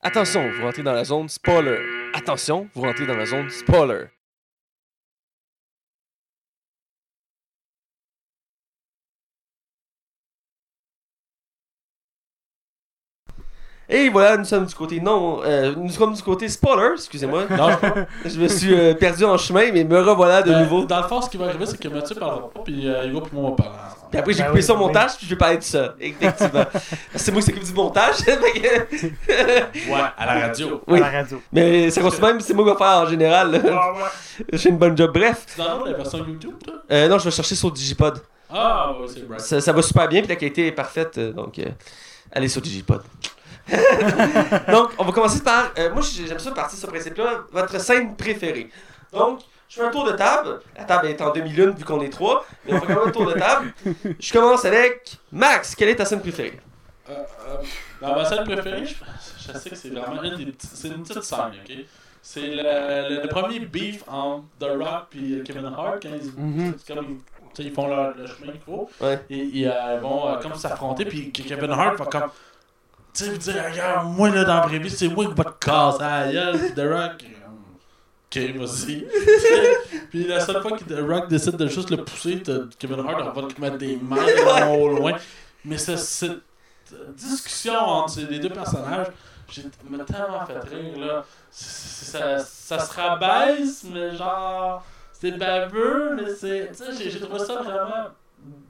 [0.02, 1.78] Attention, vous rentrez dans la zone spoiler.
[2.14, 4.06] Attention, vous rentrez dans la zone spoiler.
[13.94, 17.44] Et voilà, nous sommes du côté non, euh, nous sommes du côté spoiler, excusez-moi.
[17.50, 17.70] Non,
[18.26, 20.86] je- me suis euh, perdu en chemin, mais me revoilà de Euh, nouveau.
[20.86, 23.20] Dans le fond, ce qui va arriver, c'est que Mathieu parlera pas, puis euh, Hugo
[23.22, 23.70] puis moi on ensemble.
[24.10, 24.82] Puis après, j'ai Ben coupé oui, ça au oui.
[24.84, 26.66] montage, puis je vais parler de ça, effectivement.
[27.16, 29.12] c'est moi qui s'occupe du montage, Ouais,
[30.18, 30.82] à la radio.
[30.88, 31.00] Oui.
[31.00, 31.42] À la radio.
[31.52, 33.52] mais ça continue même, c'est moi qui vais faire en général.
[33.52, 33.60] là.
[34.54, 35.12] J'ai une bonne job.
[35.14, 36.76] Bref, Tu downloads la version YouTube, toi?
[36.92, 38.22] euh, non, je vais chercher sur Digipod.
[38.54, 39.40] Ah, ouais, c'est right.
[39.40, 41.66] Ça, ça va super bien, puis la qualité est parfaite, donc euh,
[42.34, 43.02] allez sur Digipod.
[44.72, 45.72] Donc, on va commencer par.
[45.78, 47.46] euh, moi, j'aime ça partir sur ce principe-là.
[47.52, 48.70] Votre scène préférée.
[49.14, 50.60] Donc, je fais un tour de table.
[50.78, 53.12] La table est en demi-lune vu qu'on est trois, mais on fait quand même un
[53.12, 53.74] tour de table.
[54.20, 55.76] Je commence avec Max.
[55.76, 56.60] Quelle est ta scène préférée?
[57.10, 57.58] Euh, euh,
[58.02, 58.94] dans ma scène préférée, je,
[59.54, 61.78] je sais que c'est vraiment une des c'est une petite scène, ok?
[62.22, 66.32] C'est le, le, le premier beef entre The Rock et Kevin Hart quand ils,
[66.78, 67.18] c'est comme
[67.58, 68.90] ils, font leur, le chemin qu'il faut.
[69.02, 69.20] Ouais.
[69.30, 72.30] Et ils euh, vont euh, comme s'affronter, puis Kevin Hart va comme.
[73.14, 75.44] Tu sais, vous dire, regarde, moi là dans la vraie vie, c'est moi qui va
[75.44, 77.24] te casser la gueule, puis The Rock.
[77.24, 77.38] euh,
[78.34, 79.06] Ok, vas-y.
[80.10, 83.36] puis la seule fois que The Rock décide de juste le pousser, t'as Kevin Hart
[83.36, 85.14] va te mettre des mains au loin.
[85.66, 86.40] Mais cette
[87.16, 89.08] discussion entre les deux personnages,
[89.50, 91.26] j'ai tellement fait rire là.
[91.50, 94.84] Ça, ça se rabaisse, mais genre.
[95.12, 96.70] C'est baveux, mais c'est.
[96.72, 98.08] Tu sais, j'ai- j'ai trouvé ça vraiment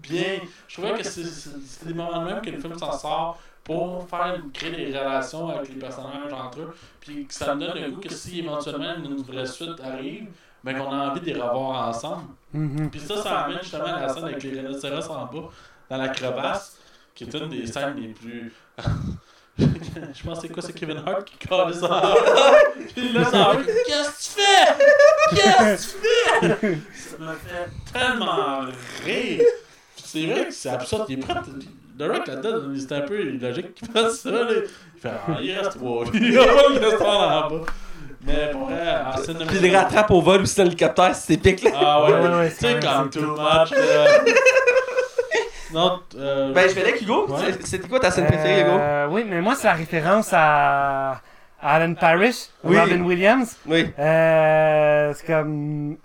[0.01, 0.39] bien.
[0.67, 4.37] Je trouvais que c'est des moments de même que le film s'en sort pour faire
[4.53, 6.75] créer des relations avec les personnages entre eux.
[6.99, 10.27] Puis que ça me donne le goût que si éventuellement une vraie suite arrive,
[10.63, 12.23] ben qu'on a envie de les revoir ensemble.
[12.53, 12.89] Mhm.
[12.89, 15.49] Puis ça, ça amène justement à la scène avec les rhinocéros en bas,
[15.89, 16.77] dans la crevasse,
[17.15, 18.53] qui est une des scènes les plus.
[19.57, 22.15] Je pense que c'est quoi, c'est Kevin Hart qui colle ça.
[22.95, 23.51] Puis là, ça
[23.87, 25.35] Qu'est-ce que tu fais?
[25.35, 26.77] Qu'est-ce que tu fais?
[26.95, 28.59] Ça m'a fait tellement
[29.05, 29.41] rire.
[30.03, 31.05] C'est vrai que c'est absurde.
[31.09, 31.35] Il est prêt.
[31.99, 34.29] The Rock là-dedans, c'est un peu illogique qu'il fasse ça.
[34.31, 34.39] Là.
[34.49, 36.05] Il fait Ah, il reste trois.
[36.13, 37.61] Il reste trois en bas.
[38.23, 38.97] Mais pour vrai.
[39.47, 41.71] Puis il les rattrape au vol aussi dans l'hélicoptère, c'est épique là.
[41.75, 43.31] Ah ouais, Ouais, ouais, tu sais, c'est comme c'est too tout.
[43.41, 43.71] much.
[43.71, 44.19] là.
[45.73, 46.51] Non, euh.
[46.53, 47.27] Ben, je vais avec Hugo.
[47.29, 47.39] Ouais.
[47.53, 48.77] C'est- C'était quoi ta scène préférée, Hugo?
[48.77, 51.21] Euh, oui, mais moi, c'est la référence à
[51.61, 52.77] Alan Parrish, Oui.
[52.79, 53.57] Robin Williams.
[53.67, 53.91] Oui.
[53.99, 55.97] Euh, c'est comme,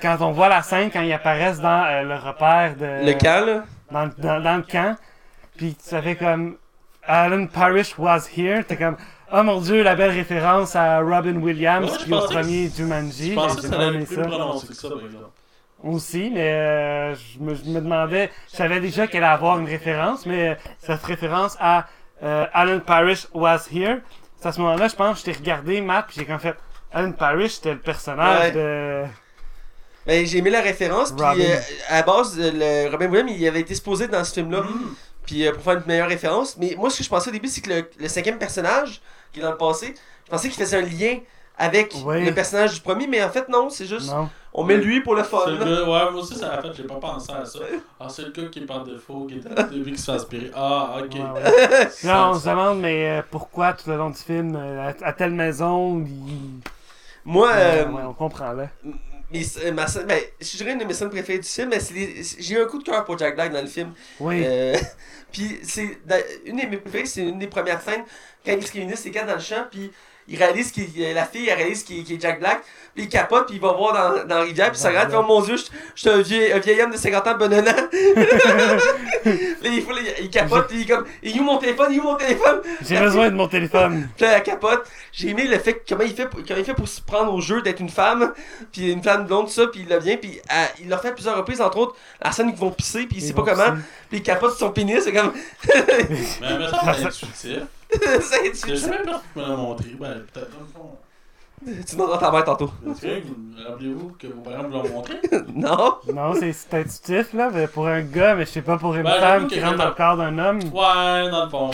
[0.00, 3.06] Quand on voit la scène, quand ils apparaissent dans euh, le repère de.
[3.06, 3.64] Le camp, là.
[3.90, 4.96] Dans, dans, dans le camp.
[5.56, 6.56] Puis ça fait comme.
[7.08, 8.64] Alan Parrish was here.
[8.64, 8.96] T'es comme.
[9.32, 13.30] Oh mon dieu, la belle référence à Robin Williams Ouais, qui au premier Jumanji.
[13.30, 14.22] Je pensais que ça allait plus que
[14.74, 15.30] ça, par exemple.
[15.82, 19.66] aussi, mais euh, je, me, je me demandais, je savais déjà qu'elle allait avoir une
[19.66, 21.86] référence, mais euh, cette référence à
[22.22, 23.98] euh, Alan Parrish was here,
[24.40, 26.56] c'est à ce moment-là, je pense, je t'ai regardé, Matt, puis j'ai comme fait,
[26.92, 29.04] Alan Parrish, c'était le personnage de...
[30.06, 31.56] Ben, j'ai aimé la référence, puis euh,
[31.88, 34.62] à la base, euh, le Robin Williams, il avait été supposé dans ce film-là,
[35.24, 36.56] puis euh, pour faire une meilleure référence.
[36.58, 39.00] Mais moi, ce que je pensais au début, c'est que le, le cinquième personnage,
[39.32, 39.94] qui est dans le passé,
[40.26, 41.18] je pensais qu'il faisait un lien
[41.58, 42.24] avec Oui.
[42.24, 44.28] le personnage du premier, mais en fait, non, c'est juste, Non.
[44.58, 45.38] On met lui pour le fun.
[45.44, 47.58] C'est le gars, ouais, moi aussi, ça a fait, j'ai pas pensé à ça.
[48.00, 50.50] Ah, c'est le gars qui est par défaut, qui est début qui se fait aspirer.
[50.54, 51.14] Ah, ok.
[51.14, 51.88] Ouais, ouais.
[51.90, 55.06] Ça- Là, on se demande, mais euh, pourquoi tout le long du film, euh, à,
[55.06, 56.60] à telle maison, il...
[57.24, 58.68] Moi, euh, Ouais, on comprend, là.
[59.32, 61.80] mes- euh, ma scène- ben, je dirais une de mes scènes préférées du film, mais
[61.80, 63.92] c'est les- c'est- j'ai eu un coup de cœur pour Jack Black dans le film.
[64.20, 64.42] Oui.
[64.46, 64.76] Euh,
[65.32, 68.04] puis c'est dans- une de mes préférées, c'est une des premières scènes
[68.44, 69.90] quand il se réunissent les quatre dans le champ, puis
[70.28, 72.62] il réalise qu'il euh, la fille elle réalise qu'il est Jack Black,
[72.94, 75.18] puis il capote, puis il va voir dans, dans la rivière, puis ça regarde, puis
[75.20, 75.64] oh mon dieu, je
[75.94, 77.62] je suis un vieil, un vieil homme de 50 ans bon an.
[77.62, 77.82] Là,
[79.64, 82.04] il, faut, il, capote, puis il comme, il est où mon téléphone, il est où
[82.04, 82.60] mon téléphone?
[82.82, 84.08] J'ai besoin de mon téléphone.
[84.16, 84.84] Puis là, elle capote.
[85.12, 87.32] J'ai aimé le fait que- comment il fait pour, comment il fait pour se prendre
[87.32, 88.32] au jeu d'être une femme,
[88.72, 91.08] puis une femme blonde, tout ça, puis il le vient, puis euh, il l'a fait
[91.08, 93.42] à plusieurs reprises, entre autres, la scène où ils vont pisser, puis il sait pas
[93.42, 93.86] comment, pisser.
[94.08, 95.32] puis il capote sur son pénis, c'est comme,
[95.74, 97.66] Mais, mais ça.
[97.94, 98.74] Intuitif.
[98.74, 99.88] jamais personne qui me l'a montré.
[99.98, 100.96] Ben, peut-être dans le fond.
[101.64, 102.70] Tu demanderas à ta mère tantôt.
[102.90, 105.14] Est-ce que vous- Rappelez-vous que vos parents vous l'ont montré?
[105.54, 105.94] non?
[106.12, 109.18] Non, c'est intuitif, là, mais pour un gars, mais je sais pas pour une Ben,
[109.18, 110.58] femme que qui rentre dans le corps d'un homme.
[110.64, 111.70] Ouais, dans le fond.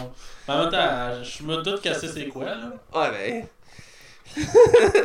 [0.48, 2.70] Mais en même temps, je me doute sait c'est quoi, là.
[2.94, 3.46] Ouais, ben.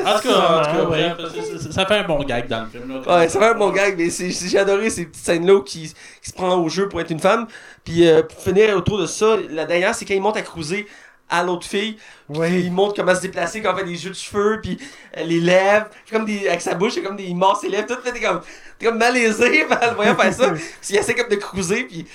[0.05, 1.09] En tout cas, en tout cas, ouais.
[1.17, 3.17] bref, c'est- ça fait un bon gag dans le film, là.
[3.19, 6.33] Ouais, c'est vraiment mon gag, mais c'est- j'ai adoré ces petites scènes-là qui, qui se
[6.33, 7.47] prend au jeu pour être une femme.
[7.83, 10.87] Puis euh, pour finir autour de ça, la dernière, c'est quand il monte à cruiser
[11.29, 11.97] à l'autre fille.
[12.31, 12.61] Puis Oui.
[12.65, 14.77] il montre comment se déplacer, quand on fait des jeux de cheveux, puis
[15.17, 15.87] euh, les lèvres.
[16.05, 18.01] Puis comme des, avec sa bouche, c'est comme des, il mord ses lèvres, tout.
[18.01, 18.41] Fait, t'es comme,
[18.79, 20.47] t'es comme malaisé en le voyant faire ça.
[20.49, 22.05] Parce qu'il essaie comme de cruiser, puis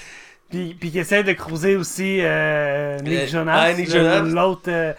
[0.50, 3.62] Puis, puis qui essaie de cruiser aussi euh, Nick Euh, Jonas.
[3.64, 4.20] ouais, Nick le- Jonas.
[4.22, 4.62] L'autre.
[4.68, 4.92] euh,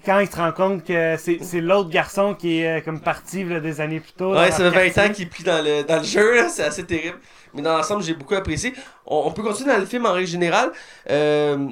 [0.00, 3.44] quand il se rend compte que c'est c'est l'autre garçon qui est euh, comme parti
[3.44, 4.32] là, des années plus tôt.
[4.34, 5.02] Ouais, ça fait 20 quartier.
[5.02, 7.18] ans qu'il est pris dans le, dans le jeu, là, c'est assez terrible.
[7.52, 8.74] Mais dans l'ensemble, j'ai beaucoup apprécié.
[9.06, 10.72] On, on peut continuer dans le film en règle générale.
[11.10, 11.68] Euh,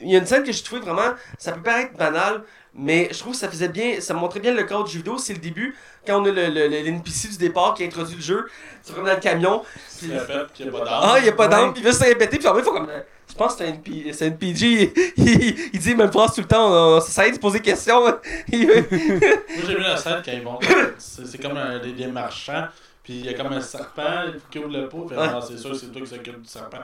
[0.00, 1.14] Il y a une scène que j'ai trouvé vraiment.
[1.38, 2.42] Ça peut paraître banal,
[2.74, 4.00] mais je trouve que ça faisait bien.
[4.00, 5.16] Ça montrait bien le cadre du jeu vidéo.
[5.18, 8.22] C'est le début, quand on a le, le, le- l'NPC du départ qui introduit le
[8.22, 8.46] jeu.
[8.84, 9.62] Tu rentres dans le camion.
[10.02, 11.08] Il a pas d'arme.
[11.08, 11.72] Ah, il n'y a pas d'arme, Ouais.
[11.74, 12.88] puis il veut se répéter, puis en il faut comme.
[13.34, 14.94] Je pense que c'est un, NP c'est un PG.
[15.16, 16.70] Il, il dit même phrase tout le temps.
[16.70, 18.00] On, on s'essaye de se poser des questions.
[18.04, 18.18] Moi,
[18.48, 20.58] j'ai vu la scène quand ils vont.
[20.98, 22.66] C'est comme un, des, des marchands,
[23.02, 25.08] puis il y a comme un serpent qui ouvre le pot.
[25.08, 25.16] Fait,
[25.48, 26.78] c'est sûr, c'est toi qui s'occupe du serpent.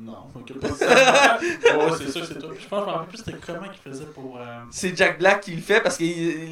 [0.00, 2.50] Non, ouais, c'est sûr, c'est toi.
[2.58, 4.38] Je pense, je me rappelle plus c'était comment qu'il faisait pour.
[4.38, 4.42] Euh...
[4.70, 6.04] c'est Jack Black qui le fait parce que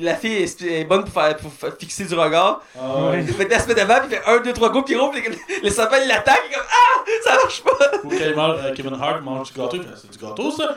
[0.03, 2.63] la fille est, bonne pour, faire, pour fixer du regard.
[2.79, 3.25] Ah, ouais.
[3.27, 5.11] Il fait la semaine d'avant, puis il fait 1, 2, 3 coups, puis il roule,
[5.11, 5.23] puis
[5.63, 8.95] le, serpent il l'attaque, il est comme Ah Ça marche pas Ou quand euh, Kevin
[9.01, 10.77] Hart mange du gâteau, c'est du gâteau ça?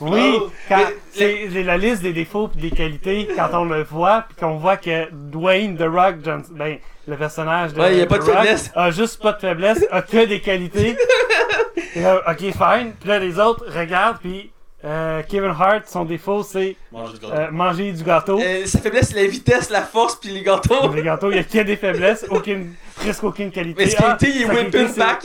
[0.00, 0.78] Oui, quand
[1.18, 4.56] Mais c'est la liste des défauts et des qualités quand on le voit puis qu'on
[4.56, 8.20] voit que Dwayne The Rock Johnson, ben le personnage de Ouais, il a pas The
[8.20, 8.70] de Rock faiblesse.
[8.74, 10.96] a juste pas de faiblesse, a que des qualités.
[11.94, 14.50] Et là, ok fine, puis là les autres regardent puis
[14.84, 17.34] euh, Kevin Hart son défaut c'est Mange du gâteau.
[17.34, 18.38] euh, manger du gâteau.
[18.40, 20.92] euh, Sa faiblesse, c'est la vitesse, la force, puis les gâteaux.
[20.94, 23.84] Les gâteaux, il y a que des faiblesses, aucune presque aucune qualité.
[23.84, 25.22] Mais ce Ah, qualité, il est qualité, whipping c'est- back.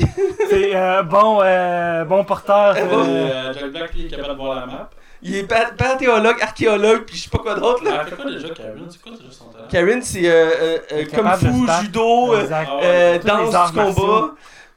[0.50, 2.76] C'est euh, bon euh, bon porteur.
[2.76, 4.90] Jack Black, il est capable de voir la map.
[5.26, 8.02] Il est pa- panthéologue, archéologue, puis je sais pas quoi d'autre là.
[8.02, 8.86] Elle fait quoi déjà, Karen?
[8.90, 9.66] C'est quoi déjà son talent?
[9.72, 11.82] Karen, c'est euh, euh, euh, se battre.
[11.84, 12.48] judo, euh.
[12.52, 14.32] Ah euh, danse du combat.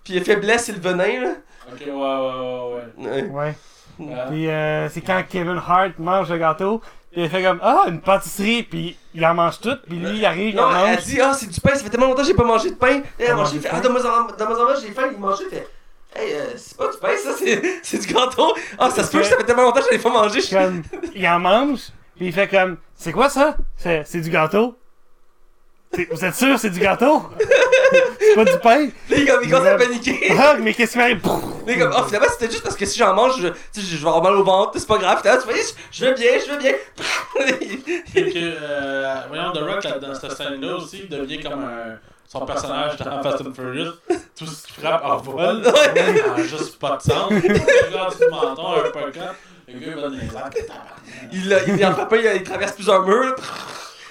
[0.05, 1.31] Puis faiblesse, c'est le venin là.
[1.73, 3.55] Ok, ouais, ouais, ouais, ouais.
[3.99, 4.25] Ouais.
[4.29, 8.01] Puis euh, c'est quand Kevin Hart mange le gâteau, puis il fait comme Ah, une
[8.01, 11.05] pâtisserie, puis il en mange tout, puis lui il arrive, il en elle mange.
[11.05, 13.01] dit, ah, c'est du pain, ça fait tellement longtemps que j'ai pas mangé de pain.
[13.19, 15.69] Et elle mange, mangé fait, ah, en- donne-moi en, j'ai faim, il mange, il fait,
[16.15, 18.55] Hey, euh, c'est pas du pain, ça, c'est, c'est du gâteau.
[18.79, 20.41] Ah, ça se peut que ça fait tellement longtemps que je l'ai pas mangé.
[20.41, 20.55] Je...
[20.55, 20.83] Comme,
[21.15, 23.57] il en mange, puis il fait comme, c'est quoi ça?
[23.77, 24.77] C'est, c'est du gâteau?
[26.11, 27.23] Vous êtes sûr c'est du gâteau?
[28.21, 28.85] c'est pas du pain?
[28.87, 30.33] Là, il, comme- il commence à paniquer.
[30.39, 31.21] Ah, mais qu'est-ce qui m'arrive?
[31.21, 31.41] Comme,
[31.97, 34.23] oh, finalement, c'était juste parce que si j'en mange, je, tu sais, je vais avoir
[34.23, 35.21] mal au ventre, c'est pas grave.
[35.23, 36.73] Finalement, tu vois, je, vais bien, je vais bien.
[38.15, 41.99] Et que, euh, voyons, The Rock, là, dans cette scène-là aussi, il devient comme un,
[42.29, 43.93] son personnage dans Fast and Furious.
[44.39, 45.63] Tout ce qui frappe en vol.
[45.65, 46.23] Ouais.
[46.37, 47.31] Ah, juste pas de sens.
[47.33, 48.99] Il regarde du menton, un peu.
[49.07, 49.35] Le gars,
[49.69, 50.51] il va dans les airs.
[51.33, 53.35] il, a- il, il, il traverse plusieurs murs.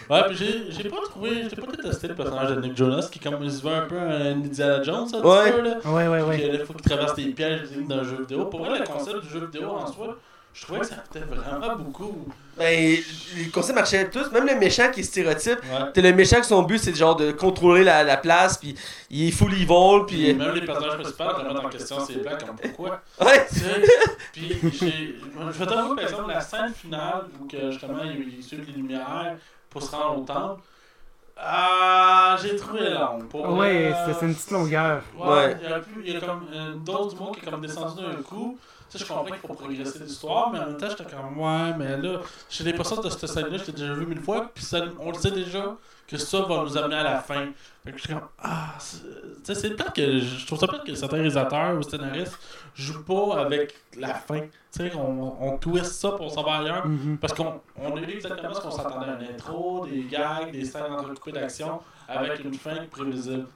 [0.09, 3.19] Ouais, puis j'ai, j'ai pas trouvé, j'ai pas détesté le personnage de Nick Jonas qui,
[3.19, 5.51] comme il se veut un peu un Indiana Jones, ça, Ouais.
[5.51, 5.77] peu, là.
[5.85, 6.51] Ouais, ouais, Puis, ouais.
[6.51, 8.45] là, il faut qu'il traverse des pièges d'un jeu vidéo.
[8.45, 10.17] Pour vrai, le concept du jeu vidéo en soi,
[10.53, 12.27] je trouvais que ça coûtait vraiment beaucoup.
[12.57, 12.95] Ben,
[13.35, 15.59] le concept marchait tous, même le méchant qui est stéréotype.
[15.63, 15.91] Ouais.
[15.93, 18.73] T'as le méchant que son but c'est genre de contrôler la, la place, puis
[19.09, 20.33] il est full evil, Puis puis.
[20.33, 23.01] même les personnages principaux remettent en question ces plans comme pourquoi?
[23.19, 23.45] Ouais!
[23.51, 23.81] Tu sais,
[24.31, 25.15] puis j'ai.
[25.51, 28.71] Je vais t'avouer, par exemple, la scène finale où que, justement il, il suit les
[28.71, 29.35] lumières
[29.75, 30.61] pour se rendre au temple.
[31.37, 33.19] Ah, j'ai trouvé long.
[33.29, 35.03] Pour Ouais, c'est une petite longueur.
[35.17, 35.57] Ouais, Ouais.
[35.61, 37.59] il y a, plus, il y a comme une dose du mot qui est comme
[37.59, 38.57] descendu d'un coup.
[38.89, 41.73] Tu sais, je comprends qu'il faut progresser l'histoire, mais en même temps, j'étais comme, ouais,
[41.77, 42.19] mais là,
[42.49, 44.79] je n'ai pas ça de cette scène-là, je l'ai déjà vu mille fois, puis ça,
[44.99, 45.75] on le sait déjà
[46.07, 47.47] que ça va nous amener à la fin.
[47.83, 49.07] Fait que je suis comme, ah, c'est- tu
[49.43, 52.37] sais, c'est plate que, je trouve ça plate que certains réalisateurs ou scénaristes
[52.75, 54.41] jouent pas avec la fin.
[54.41, 56.85] Tu sais, on, on twist ça pour s'en va ailleurs.
[56.87, 57.17] Mhm.
[57.17, 60.83] Parce qu'on on a eu exactement ce qu'on s'attendait, un intro, des gags, des scènes
[60.93, 63.47] entrecoupées d'action avec une fin prévisible.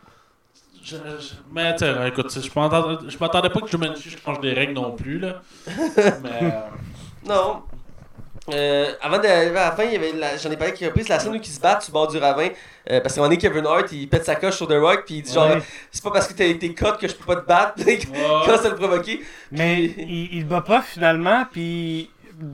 [0.90, 4.54] Je, je- mais tu sais, écoute, je m'attendais je m'attendais pas que Jumanji change des
[4.54, 5.42] règles non plus, là.
[5.68, 6.40] Mais.
[6.44, 6.50] euh,
[7.28, 7.64] Non.
[8.52, 11.08] Euh, avant d'arriver à la fin, il y avait la- j'en ai parlé avec reprise,
[11.08, 12.48] la scène où ils se battent sur le bord du ravin.
[12.90, 15.04] euh, parce qu'à un moment donné, Kevin Hart, il pète sa coche sur The Rock,
[15.06, 15.50] puis il dit genre,
[15.92, 17.74] c'est pas parce que t'as été cut que je peux pas te battre.
[18.46, 19.22] commence à le provoquer.
[19.52, 22.10] Mais il, il le bat pas finalement, puis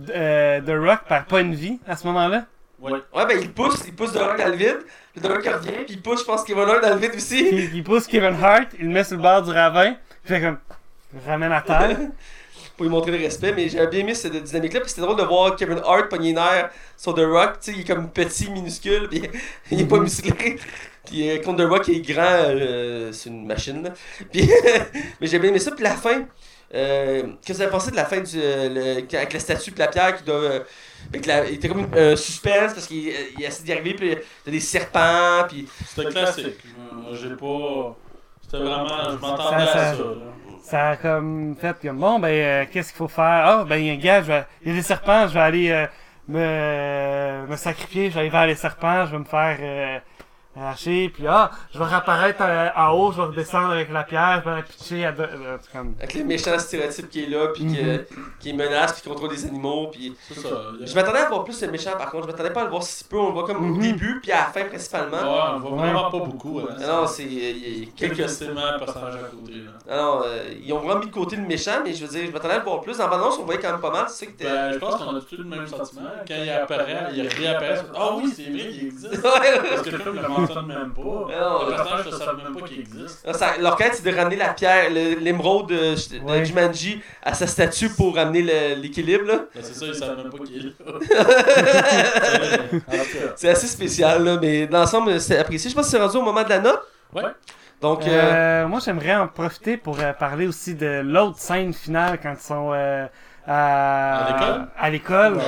[0.09, 2.45] euh, The Rock perd pas une vie à ce moment-là.
[2.79, 2.91] Ouais.
[3.13, 4.79] Ouais, ben il pousse, il pousse The Rock dans le vide.
[5.21, 7.69] The Rock revient, puis il pousse, je pense, Kevin Hart dans le vide aussi.
[7.73, 9.95] Il pousse Kevin Hart, il le met sur le bord du ravin,
[10.25, 10.57] il fait comme.
[11.13, 11.97] il ramène à terre.
[12.75, 15.23] pour lui montrer le respect, mais j'avais bien aimé cette dynamique-là, puis c'était drôle de
[15.23, 16.35] voir Kevin Hart pogner
[16.97, 19.23] sur The Rock, tu sais, il est comme petit, minuscule, puis
[19.71, 20.57] il est pas musclé.
[21.05, 23.93] Puis euh, contre The Rock, il est grand, euh, c'est une machine.
[24.31, 24.49] Puis,
[25.21, 26.25] mais j'ai bien aimé ça, puis la fin,
[26.73, 29.79] euh, qu'est-ce que vous avez pensé de la fin du, le- avec la statue puis
[29.79, 30.63] la pierre qui doit...
[31.05, 34.07] euh, avec la, il était comme euh, suspense parce qu'il il essaie d'y arriver, puis
[34.07, 35.67] il y a des serpents, puis...
[35.85, 36.45] C'était classique.
[36.45, 37.95] Euh, J'ai pas.
[38.41, 38.87] C'était vraiment.
[39.11, 40.03] Je m'attendais Ça- à ça- ça.
[40.03, 40.15] là.
[40.63, 43.23] Ça a comme fait comme bon ben euh, qu'est-ce qu'il faut faire?
[43.45, 45.33] Ah ben il y a un gars, je vais- il y a des serpents, je
[45.35, 45.85] vais aller euh,
[46.27, 49.99] me, me sacrifier, je vais aller vers les serpents, je vais me faire euh,
[50.55, 54.49] puis ah je vais réapparaître euh, en haut, je vais redescendre avec la pierre, je
[54.49, 57.47] vais la pitcher à deux- euh, c'est comme Avec le méchant stéréotype qui est là,
[57.53, 58.05] puis qui, Mhm.
[58.39, 60.15] qui menace, puis qui contrôle des animaux, puis...
[60.29, 60.47] C'est ça.
[60.47, 62.69] a- Je m'attendais à voir plus le méchant par contre, je m'attendais pas à le
[62.69, 63.81] voir si peu, on le voit comme au Mhm.
[63.81, 65.17] début puis à la fin Ouais, principalement.
[65.55, 66.59] on voit vraiment pas beaucoup.
[66.61, 66.75] Hein.
[66.79, 69.53] Non, c'est il y a quelques éléments personnages à côté.
[69.87, 69.95] Là.
[69.97, 72.31] Non, euh, ils ont vraiment mis de côté le méchant, mais je veux dire, je
[72.31, 72.99] m'attendais à le voir plus.
[73.01, 74.05] En bande on voyait quand même pas mal.
[74.39, 76.01] Ben, je pense qu'on a tous le même sentiment.
[76.27, 77.81] Quand il apparaît, il réapparaît.
[77.95, 79.23] Ah oui, c'est vrai, il existe.
[79.23, 79.69] Ouais.
[79.69, 80.19] Parce que le film
[80.53, 81.27] le même pas.
[81.33, 83.27] Ah non, Le personnage ne savent même pas qu'il existe.
[83.27, 86.45] Ah, quête, c'est de ramener la pierre, l'émeraude de, de Ouais.
[86.45, 88.41] Jumanji à sa statue pour ramener
[88.75, 89.25] l'équilibre.
[89.27, 90.73] Ben, c'est ça, ils savent même pas qu'il est.
[93.35, 95.69] C'est assez spécial, là, mais dans l'ensemble, c'est apprécié.
[95.69, 96.81] Je pense que c'est rendu au moment de la note.
[97.13, 97.23] Ouais.
[97.81, 102.19] Donc, euh, Euh, moi, j'aimerais en profiter pour euh, parler aussi de l'autre scène finale
[102.21, 103.05] quand ils sont euh,
[103.47, 105.39] à, À l'école?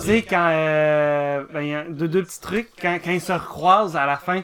[0.00, 0.48] Tu sais, quand.
[0.50, 2.68] Euh, ben, il y a deux, deux petits trucs.
[2.80, 4.42] Quand, quand ils se recroisent à la fin,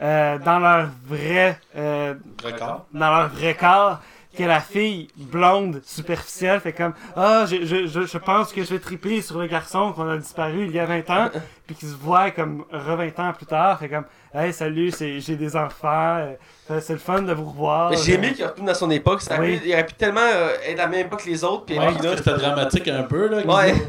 [0.00, 1.58] euh, dans leur vrai.
[1.76, 2.14] Euh,
[2.44, 2.86] Record.
[2.92, 4.00] dans leur vrai corps,
[4.36, 8.70] que la fille blonde superficielle fait comme Ah, je, je, je, je pense que je
[8.72, 11.28] vais triper sur le garçon qu'on a disparu il y a 20 ans,
[11.66, 15.20] puis qui se voit comme re 20 ans plus tard, fait comme Hey, salut, c'est-
[15.20, 16.32] j'ai des enfants, euh,
[16.80, 17.92] c'est le fun de vous revoir.
[17.94, 19.20] j'ai aimé qu'il retourne dans son époque.
[19.22, 19.58] Ça Oui.
[19.58, 21.64] pu- il aurait pu tellement euh, être à la même époque que les autres.
[21.66, 23.28] Puis Ouais, c'était dramatique un peu.
[23.28, 23.74] Là, Ouais.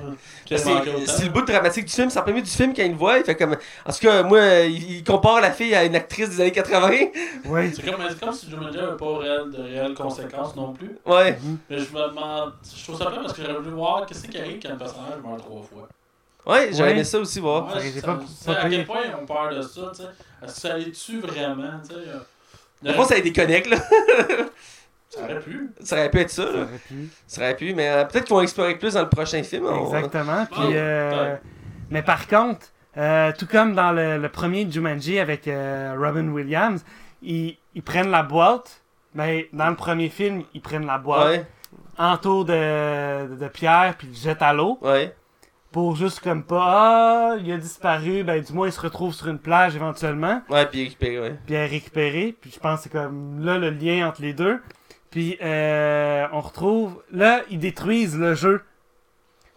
[0.46, 3.18] C'est le bout dramatique du film, c'est en premier du film quand il le voit,
[3.18, 3.54] il fait comme.
[3.88, 6.52] En tout cas, moi, euh, il, il compare la fille à une actrice des années
[6.52, 6.90] 80.
[7.46, 7.72] Oui.
[7.74, 10.96] C'est comme, comme si Jumanji n'avait pas réel, de réelles conséquences non plus.
[11.06, 11.40] Ouais.
[11.70, 12.54] Mais je me demande.
[12.78, 15.14] Je trouve ça bien parce que j'aurais voulu voir qu'est-ce qui arrive quand un personnage
[15.26, 15.88] meurt trois fois.
[16.46, 16.92] Ouais, j'aurais Ouais.
[16.92, 17.72] aimé ça aussi voir.
[17.74, 20.10] Ça ça- pas- à quel point ils ont peur de ça, tu sais.
[20.44, 22.02] Est-ce que ça les tue vraiment, tu sais.
[22.86, 23.78] Je pense que ça déconnecte, là.
[25.10, 25.70] Ça aurait pu.
[25.82, 27.10] Ça aurait pu être ça, Ça aurait pu.
[27.28, 29.66] Ça aurait pu, mais euh, peut-être qu'ils vont explorer plus dans le prochain film.
[29.68, 30.46] on- Exactement.
[30.48, 31.42] Puis, Oh, euh, ouais.
[31.92, 32.66] mais par contre,
[32.98, 36.84] euh, tout comme dans le, le premier Jumanji avec euh, Robin Williams,
[37.22, 38.82] ils, ils prennent la boîte,
[39.14, 41.46] Ben, dans le premier film, ils prennent la boîte, Ouais,
[42.00, 44.80] entour de, de pierre, puis ils le jettent à l'eau.
[44.82, 45.14] ouais.
[45.74, 49.28] Pour juste comme pas, ah, il a disparu, ben du moins il se retrouve sur
[49.28, 50.42] une plage éventuellement.
[50.48, 51.36] Ouais, puis récupérer, ouais.
[51.48, 52.38] puis à récupérer.
[52.40, 54.62] Puis je pense que c'est comme là le lien entre les deux.
[55.10, 57.02] Puis euh, on retrouve.
[57.12, 58.62] Là, ils détruisent le jeu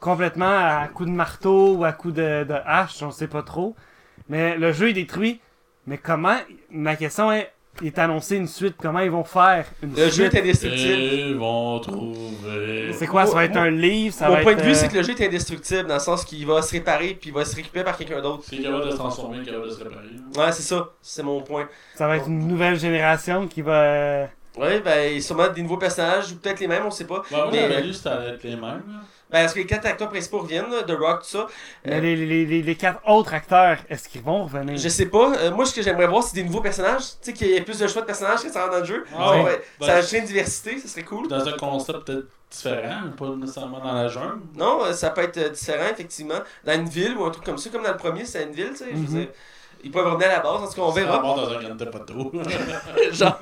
[0.01, 3.77] complètement à coup de marteau ou à coup de, de hache, on sait pas trop.
[4.31, 5.41] Mais le jeu est détruit.
[5.87, 6.39] Mais comment
[6.71, 8.75] Ma question est il est annoncé une suite.
[8.81, 10.93] Comment ils vont faire une Le jeu est indestructible.
[10.93, 12.93] Ils vont trouver.
[12.93, 14.15] C'est quoi Ça va être un livre?
[14.15, 15.95] Ça Mon va point être, de vue, euh, c'est que le jeu est indestructible, dans
[15.95, 18.45] le sens qu'il va se réparer, puis il va se récupérer par quelqu'un d'autre.
[18.49, 20.07] C'est capable de se transformer, capable de se réparer.
[20.37, 20.91] Ouais, c'est ça.
[21.03, 21.69] C'est mon point.
[21.95, 23.83] Ça va être une nouvelle génération qui va.
[23.83, 24.27] euh,
[24.59, 27.17] Ouais, ben, sûrement des nouveaux personnages, ou peut-être les mêmes, on sait pas.
[27.31, 28.63] Ouais, moi, Mais- j'avais lu que ça allait être les mêmes.
[28.63, 29.01] là.
[29.37, 31.47] Ben, est-ce que les quatre acteurs principaux reviennent, là, The Rock, tout ça
[31.85, 34.79] Mais Euh, les, les, les, les quatre autres acteurs, est-ce qu'ils vont revenir?
[34.79, 35.33] Je sais pas.
[35.37, 37.03] Euh, moi, ce que j'aimerais voir, c'est des nouveaux personnages.
[37.03, 38.85] Tu sais, qu'il y ait plus de choix de personnages que ça rentre dans le
[38.87, 39.05] jeu.
[39.13, 39.39] Ah Ça ouais.
[39.41, 41.29] pourrait- Ben, ça ajouterait une diversité, ça serait cool.
[41.29, 44.39] Dans un concept peut-être différent, pas nécessairement dans la jungle.
[44.57, 46.39] Non, euh, ça peut être différent, effectivement.
[46.65, 48.71] Dans une ville ou un truc comme ça, comme dans le premier, c'est une ville,
[48.71, 48.93] tu sais.
[48.95, 49.27] Mhm.
[49.85, 51.17] Ils peuvent revenir à la base, en tout cas, on Ça verra.
[51.19, 52.33] va dans un grand poteau.
[53.13, 53.39] Genre.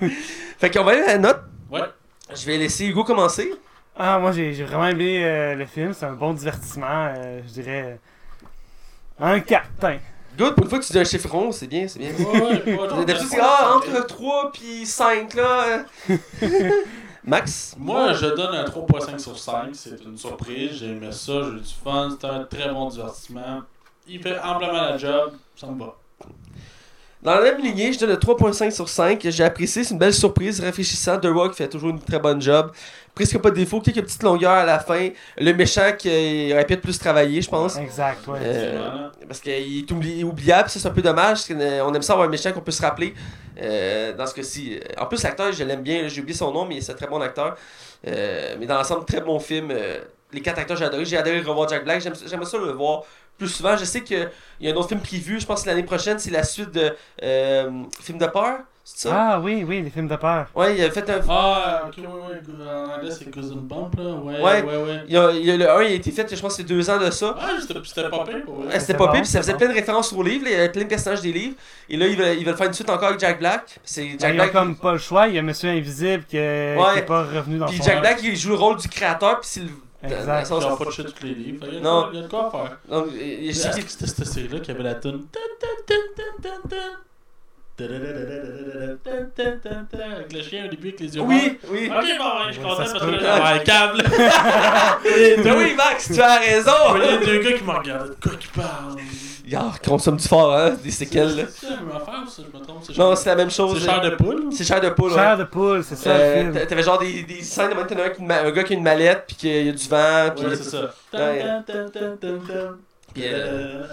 [0.58, 1.40] Fait qu'on va aller à la note.
[1.70, 1.80] ouais.
[2.34, 3.52] Je vais laisser Hugo commencer.
[3.96, 7.52] Ah, moi j'ai j'ai vraiment aimé euh, le film, c'est un bon divertissement, euh, je
[7.52, 7.98] dirais.
[9.20, 9.98] euh, Un 4, tiens.
[10.36, 12.10] Good, pour une fois que tu dis un chiffre rond, c'est bien, c'est bien.
[12.10, 15.84] D'habitude, c'est ah, entre 3 puis 5, là.
[17.24, 17.76] Max?
[17.78, 19.68] Moi, je donne un 3.5 sur 5.
[19.72, 20.72] C'est une surprise.
[20.72, 21.32] J'ai aimé ça.
[21.42, 22.10] J'ai eu du fun.
[22.10, 23.62] C'était un très bon divertissement.
[24.08, 25.32] Il fait amplement la job.
[25.56, 25.94] Ça me va.
[27.22, 29.24] Dans la même lignée, je donne le 3.5 sur 5.
[29.30, 31.18] J'ai apprécié, c'est une belle surprise, rafraîchissant.
[31.18, 32.72] The Rock fait toujours une très bonne job.
[33.14, 35.08] Presque pas de défaut, quelques petites longueurs à la fin.
[35.38, 37.76] Le méchant qui euh, aurait pu être plus travaillé, je pense.
[37.76, 38.38] Exact, ouais.
[38.42, 41.46] Euh, parce qu'il est oubli- oubliable, ça c'est un peu dommage.
[41.46, 43.14] parce qu'on aime ça avoir un méchant qu'on peut se rappeler.
[43.62, 44.80] euh, dans ce cas-ci.
[44.98, 46.08] En plus, l'acteur, je l'aime bien.
[46.08, 47.56] J'ai oublié son nom, mais c'est un très bon acteur.
[48.08, 49.68] Euh, mais dans l'ensemble, très bon film.
[49.70, 49.98] Euh,
[50.32, 51.04] les quatre acteurs, j'ai adoré.
[51.04, 52.00] J'ai adoré revoir Jack Black.
[52.00, 53.02] J'aime- J'aimerais ça le voir
[53.38, 53.76] plus souvent.
[53.76, 54.28] Je sais qu'il
[54.60, 55.38] y a un autre film prévu.
[55.38, 56.92] Je pense que l'année prochaine, c'est la suite de
[57.22, 57.70] euh,
[58.02, 58.58] Film de peur.
[58.86, 59.14] C'est ça?
[59.16, 60.46] Ah oui, oui, les films de peur.
[60.54, 61.18] Ouais, il a fait un.
[61.26, 62.66] Ah, ok, ouais, ouais.
[62.68, 64.04] En anglais, c'est Cousin Bump, là.
[64.12, 64.62] Ouais, Ouais.
[64.62, 65.00] ouais, ouais.
[65.08, 66.56] Il y a, il y a le 1, il a été fait, je pense, que
[66.58, 67.34] c'est deux ans de ça.
[67.34, 67.40] Ouais,
[67.86, 68.78] c'était pas pire Ouais.
[68.80, 69.58] C'était pas pire, puis ça c'est faisait bon.
[69.60, 70.44] plein de références aux livres.
[70.44, 71.54] là, Il y avait plein de personnages des livres.
[71.88, 73.80] Et là, ils veulent, ils veulent faire une suite encore avec Jack Black.
[73.84, 74.52] C'est Ben, Jack Black.
[74.52, 76.92] comme pas le choix, il y a Monsieur Invisible qui est, Ouais.
[76.92, 79.40] qui est pas revenu dans Puis son Jack Black, il joue le rôle du créateur,
[79.40, 79.68] puis c'est le.
[80.02, 80.50] Exact.
[80.50, 81.64] le Ils pas touché tous les livres.
[81.68, 82.02] Il y a de Non.
[82.02, 82.78] quoi- il y a de quoi à faire.
[82.90, 83.54] Donc, il- que
[83.90, 85.24] c'était cette série-là qui avait la tune?
[90.04, 91.90] Avec le chien au début avec les yeux Oui, oui.
[91.90, 94.02] Ok, bon, je suis content parce que là, un câble.
[95.56, 96.72] Oui, Max, tu as raison.
[96.96, 98.10] Il y a deux gars qui me regardent.
[98.10, 98.96] De quoi qu'ils parlent?
[99.46, 101.36] Y'a, consomme du fort, hein, des séquelles.
[101.36, 101.42] là.
[101.48, 103.78] C'est la même affaire ou ça, je me trompe Non, c'est la même chose.
[103.78, 104.44] C'est chair de poule?
[104.52, 105.16] C'est chair de poule, ouais.
[105.18, 108.64] Chair de poule, c'est ça Euh, T'avais genre des, des scènes de maintenant, un gars
[108.64, 110.46] qui a une mallette, puis qu'il y a du vent, puis.
[110.46, 110.94] Ouais, c'est ça.
[113.14, 113.86] Puis, euh, Euh,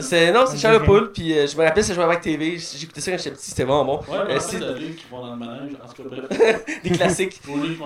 [0.00, 2.58] c'est, non, c'est chair de poule, puis euh, je me rappelle, c'est joué avec TV.
[2.58, 3.98] J'écoutais ça quand j'étais petit, c'était vraiment bon.
[4.10, 5.72] Ouais, Euh, mais c'est c'est de livres qui vont dans le manège.
[5.84, 6.64] En tout cas, bref.
[6.84, 7.40] des classiques.
[7.44, 7.80] Vite.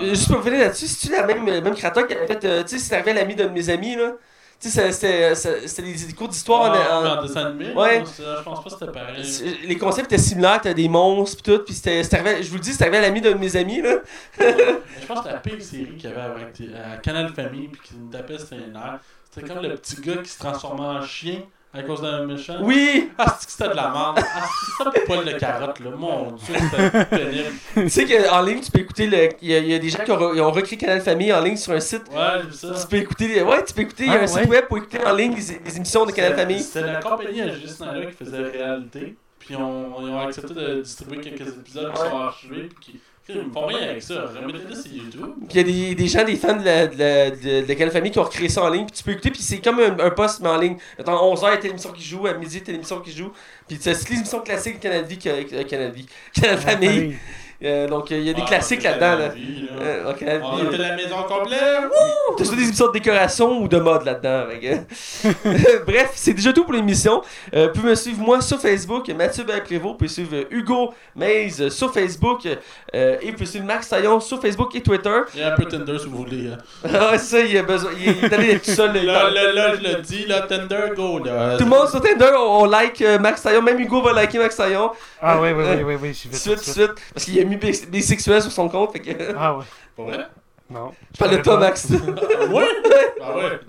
[0.00, 2.44] Euh, Juste pour revenir là-dessus, c'est-tu la même, le même créateur qui avait fait.
[2.44, 4.12] euh, tu sais, c'est arrivé à l'ami d'un de mes amis, là.
[4.60, 7.72] Tu sais, c'était- c'était c'était des, des cours d'histoire en- en, en dessin animé.
[7.74, 8.02] Ouais.
[8.04, 9.56] Je pense pas que c'était pareil.
[9.68, 12.56] Les concepts étaient similaires, t'avais des monstres pis tout, pis c'était, c'était arrivé- je vous
[12.56, 13.98] le dis, c'était arrivé à l'ami de mes amis là.
[14.40, 17.80] Je pense que c'était la pire série qu'il y avait avec à Canal Famille puis
[17.84, 18.98] qui me tapait ses nerfs.
[19.30, 21.40] C'était comme le petit gars qui se transformait en chien
[21.74, 22.56] à cause d'un méchant.
[22.62, 23.10] Oui!
[23.18, 24.18] Ah, c'est que c'était de la merde?
[24.18, 25.90] Ah, c'est ça le poil de carotte là?
[25.90, 27.50] Mon dieu, c'était pénible.
[27.74, 29.28] tu sais qu'en ligne, tu peux écouter le.
[29.42, 31.32] Il y, a- il y a des gens qui ont, re- ont recréé Canal Famille
[31.32, 32.04] en ligne sur un site.
[32.10, 32.68] Ouais, j'ai vu ça.
[32.80, 33.28] Tu peux écouter.
[33.28, 34.04] les- Ouais, tu peux écouter.
[34.04, 36.12] Il y a Ah, un site web pour écouter en ligne les, les émissions de
[36.12, 36.60] Canal Famille.
[36.62, 39.16] C'était la compagnie à Juste là qui faisait réalité.
[39.38, 42.68] Puis on, ils ont accepté de distribuer quelques épisodes qui sont archivés.
[42.80, 44.24] Puis qui, ils me font rien avec ça.
[44.40, 45.26] Remettez-le sur YouTube.
[45.48, 47.74] Puis il y a des, des gens, des fans de, la, de, la- de- de
[47.74, 48.86] Canal Famille qui ont recréé ça en ligne.
[48.86, 50.76] Puis tu peux écouter, puis c'est comme un, un post, mais en ligne.
[50.98, 52.74] Attends, 11h, il y a telle émission qui joue, à midi, il y a telle
[52.76, 53.30] émission qui joue.
[53.66, 57.16] Puis c'est toutes les émissions classiques de Canal Vie, Canal Vie, Canal Famille.
[57.64, 59.18] Euh, donc euh, il y a des Ah, classiques là-dedans.
[59.18, 59.30] Là.
[59.80, 61.58] Euh, dans Canal On était euh, la maison complète.
[62.36, 64.44] T'as soit des émissions de décoration ou de mode là-dedans.
[64.60, 67.20] que- Bref, c'est déjà tout pour l'émission.
[67.54, 69.82] Euh, vous pouvez me suivre moi sur Facebook, Mathieu Prévost.
[69.82, 72.46] Vous pouvez suivre euh, Hugo Maze euh, sur Facebook.
[72.94, 75.10] euh, et vous pouvez suivre Max Taillon sur Facebook et Twitter.
[75.34, 76.50] Il y a un peu Tinder si vous voulez.
[76.52, 76.88] hein.
[77.12, 77.90] ah, ça, il a besoin.
[77.98, 78.94] Il est allé tout seul.
[79.04, 81.56] là, Là, là, je le dis, là, Tinder, go, là.
[81.56, 83.62] Tout le monde sur Tinder, on, on like euh, Max Taillon.
[83.62, 84.90] Même Hugo va liker Max Taillon.
[85.20, 87.47] Ah oui, oui, oui, oui, oui, je Tout de vais suite, tout de suite.
[87.56, 88.92] Bisexuel sur son compte.
[88.92, 89.34] Fait que...
[89.36, 89.58] Ah.
[89.96, 90.26] Pour vrai?
[90.70, 90.92] Non.
[91.14, 91.88] Je parle de toi, Max.
[91.90, 92.64] ouais?
[93.22, 93.60] Ah ouais?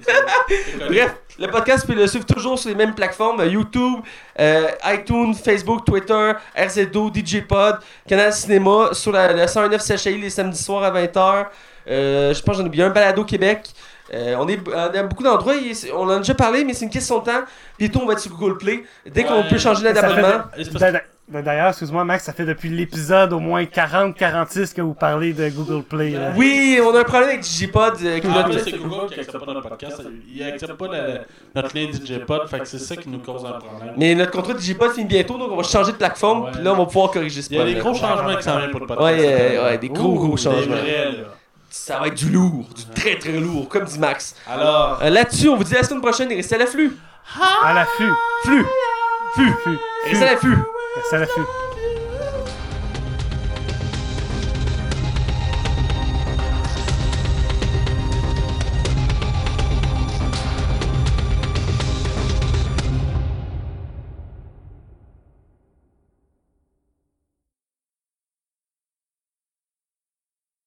[0.80, 0.90] Connu.
[0.96, 4.00] Bref, le podcast, vous pouvez le suivre toujours sur les mêmes plateformes euh, YouTube,
[4.40, 7.78] euh, iTunes, Facebook, Twitter, RZO, DJ Pod,
[8.08, 11.46] Canal Cinéma, sur la, le 109 CHI les samedis soirs à 20h.
[11.88, 13.70] Euh, je pense que j'en ai oublié un balado Québec.
[14.14, 15.54] Euh, on est on est à beaucoup d'endroits,
[15.96, 17.42] on en a déjà parlé, mais c'est une question de temps.
[17.78, 18.84] Bientôt, on va être sur Google Play.
[19.06, 19.50] Dès qu'on Ouais.
[19.50, 20.44] peut changer d'abonnement.
[21.32, 25.48] D'a- D'ailleurs, excuse-moi, Max, ça fait depuis l'épisode au moins 40-46 que vous parlez de
[25.50, 26.10] Google Play.
[26.12, 26.32] là.
[26.36, 27.94] Oui, on a un problème avec Digipod.
[28.04, 30.02] euh, Ah, mais c'est Google qui accepte pas notre podcast.
[30.34, 31.20] Il accepte pas la-
[31.56, 33.94] notre lien DJPod, fait que c'est ça qui nous cause un problème.
[33.98, 36.46] Mais notre contrat de Digipod finit bientôt, donc on va changer de plateforme.
[36.46, 36.52] Ouais.
[36.52, 37.94] Puis là, on va pouvoir corriger ce Il y a des problème.
[38.02, 39.06] gros changements qui s'en viennent pour le podcast.
[39.20, 40.76] Ouais, euh, ouais, des gros, gros Des changements.
[40.78, 41.12] vrais, là.
[41.70, 44.36] Ça va être du lourd, du très très lourd, comme dit Max.
[44.50, 46.98] Alors, Euh, Là-dessus, on vous dit à la semaine prochaine et restez à l'afflux.
[47.64, 48.12] À l'affût.
[48.44, 48.66] Flux.
[49.36, 49.54] Flux.
[49.64, 49.78] Flux.
[50.08, 50.79] Restez à.
[51.08, 51.69] C'est à l'affût.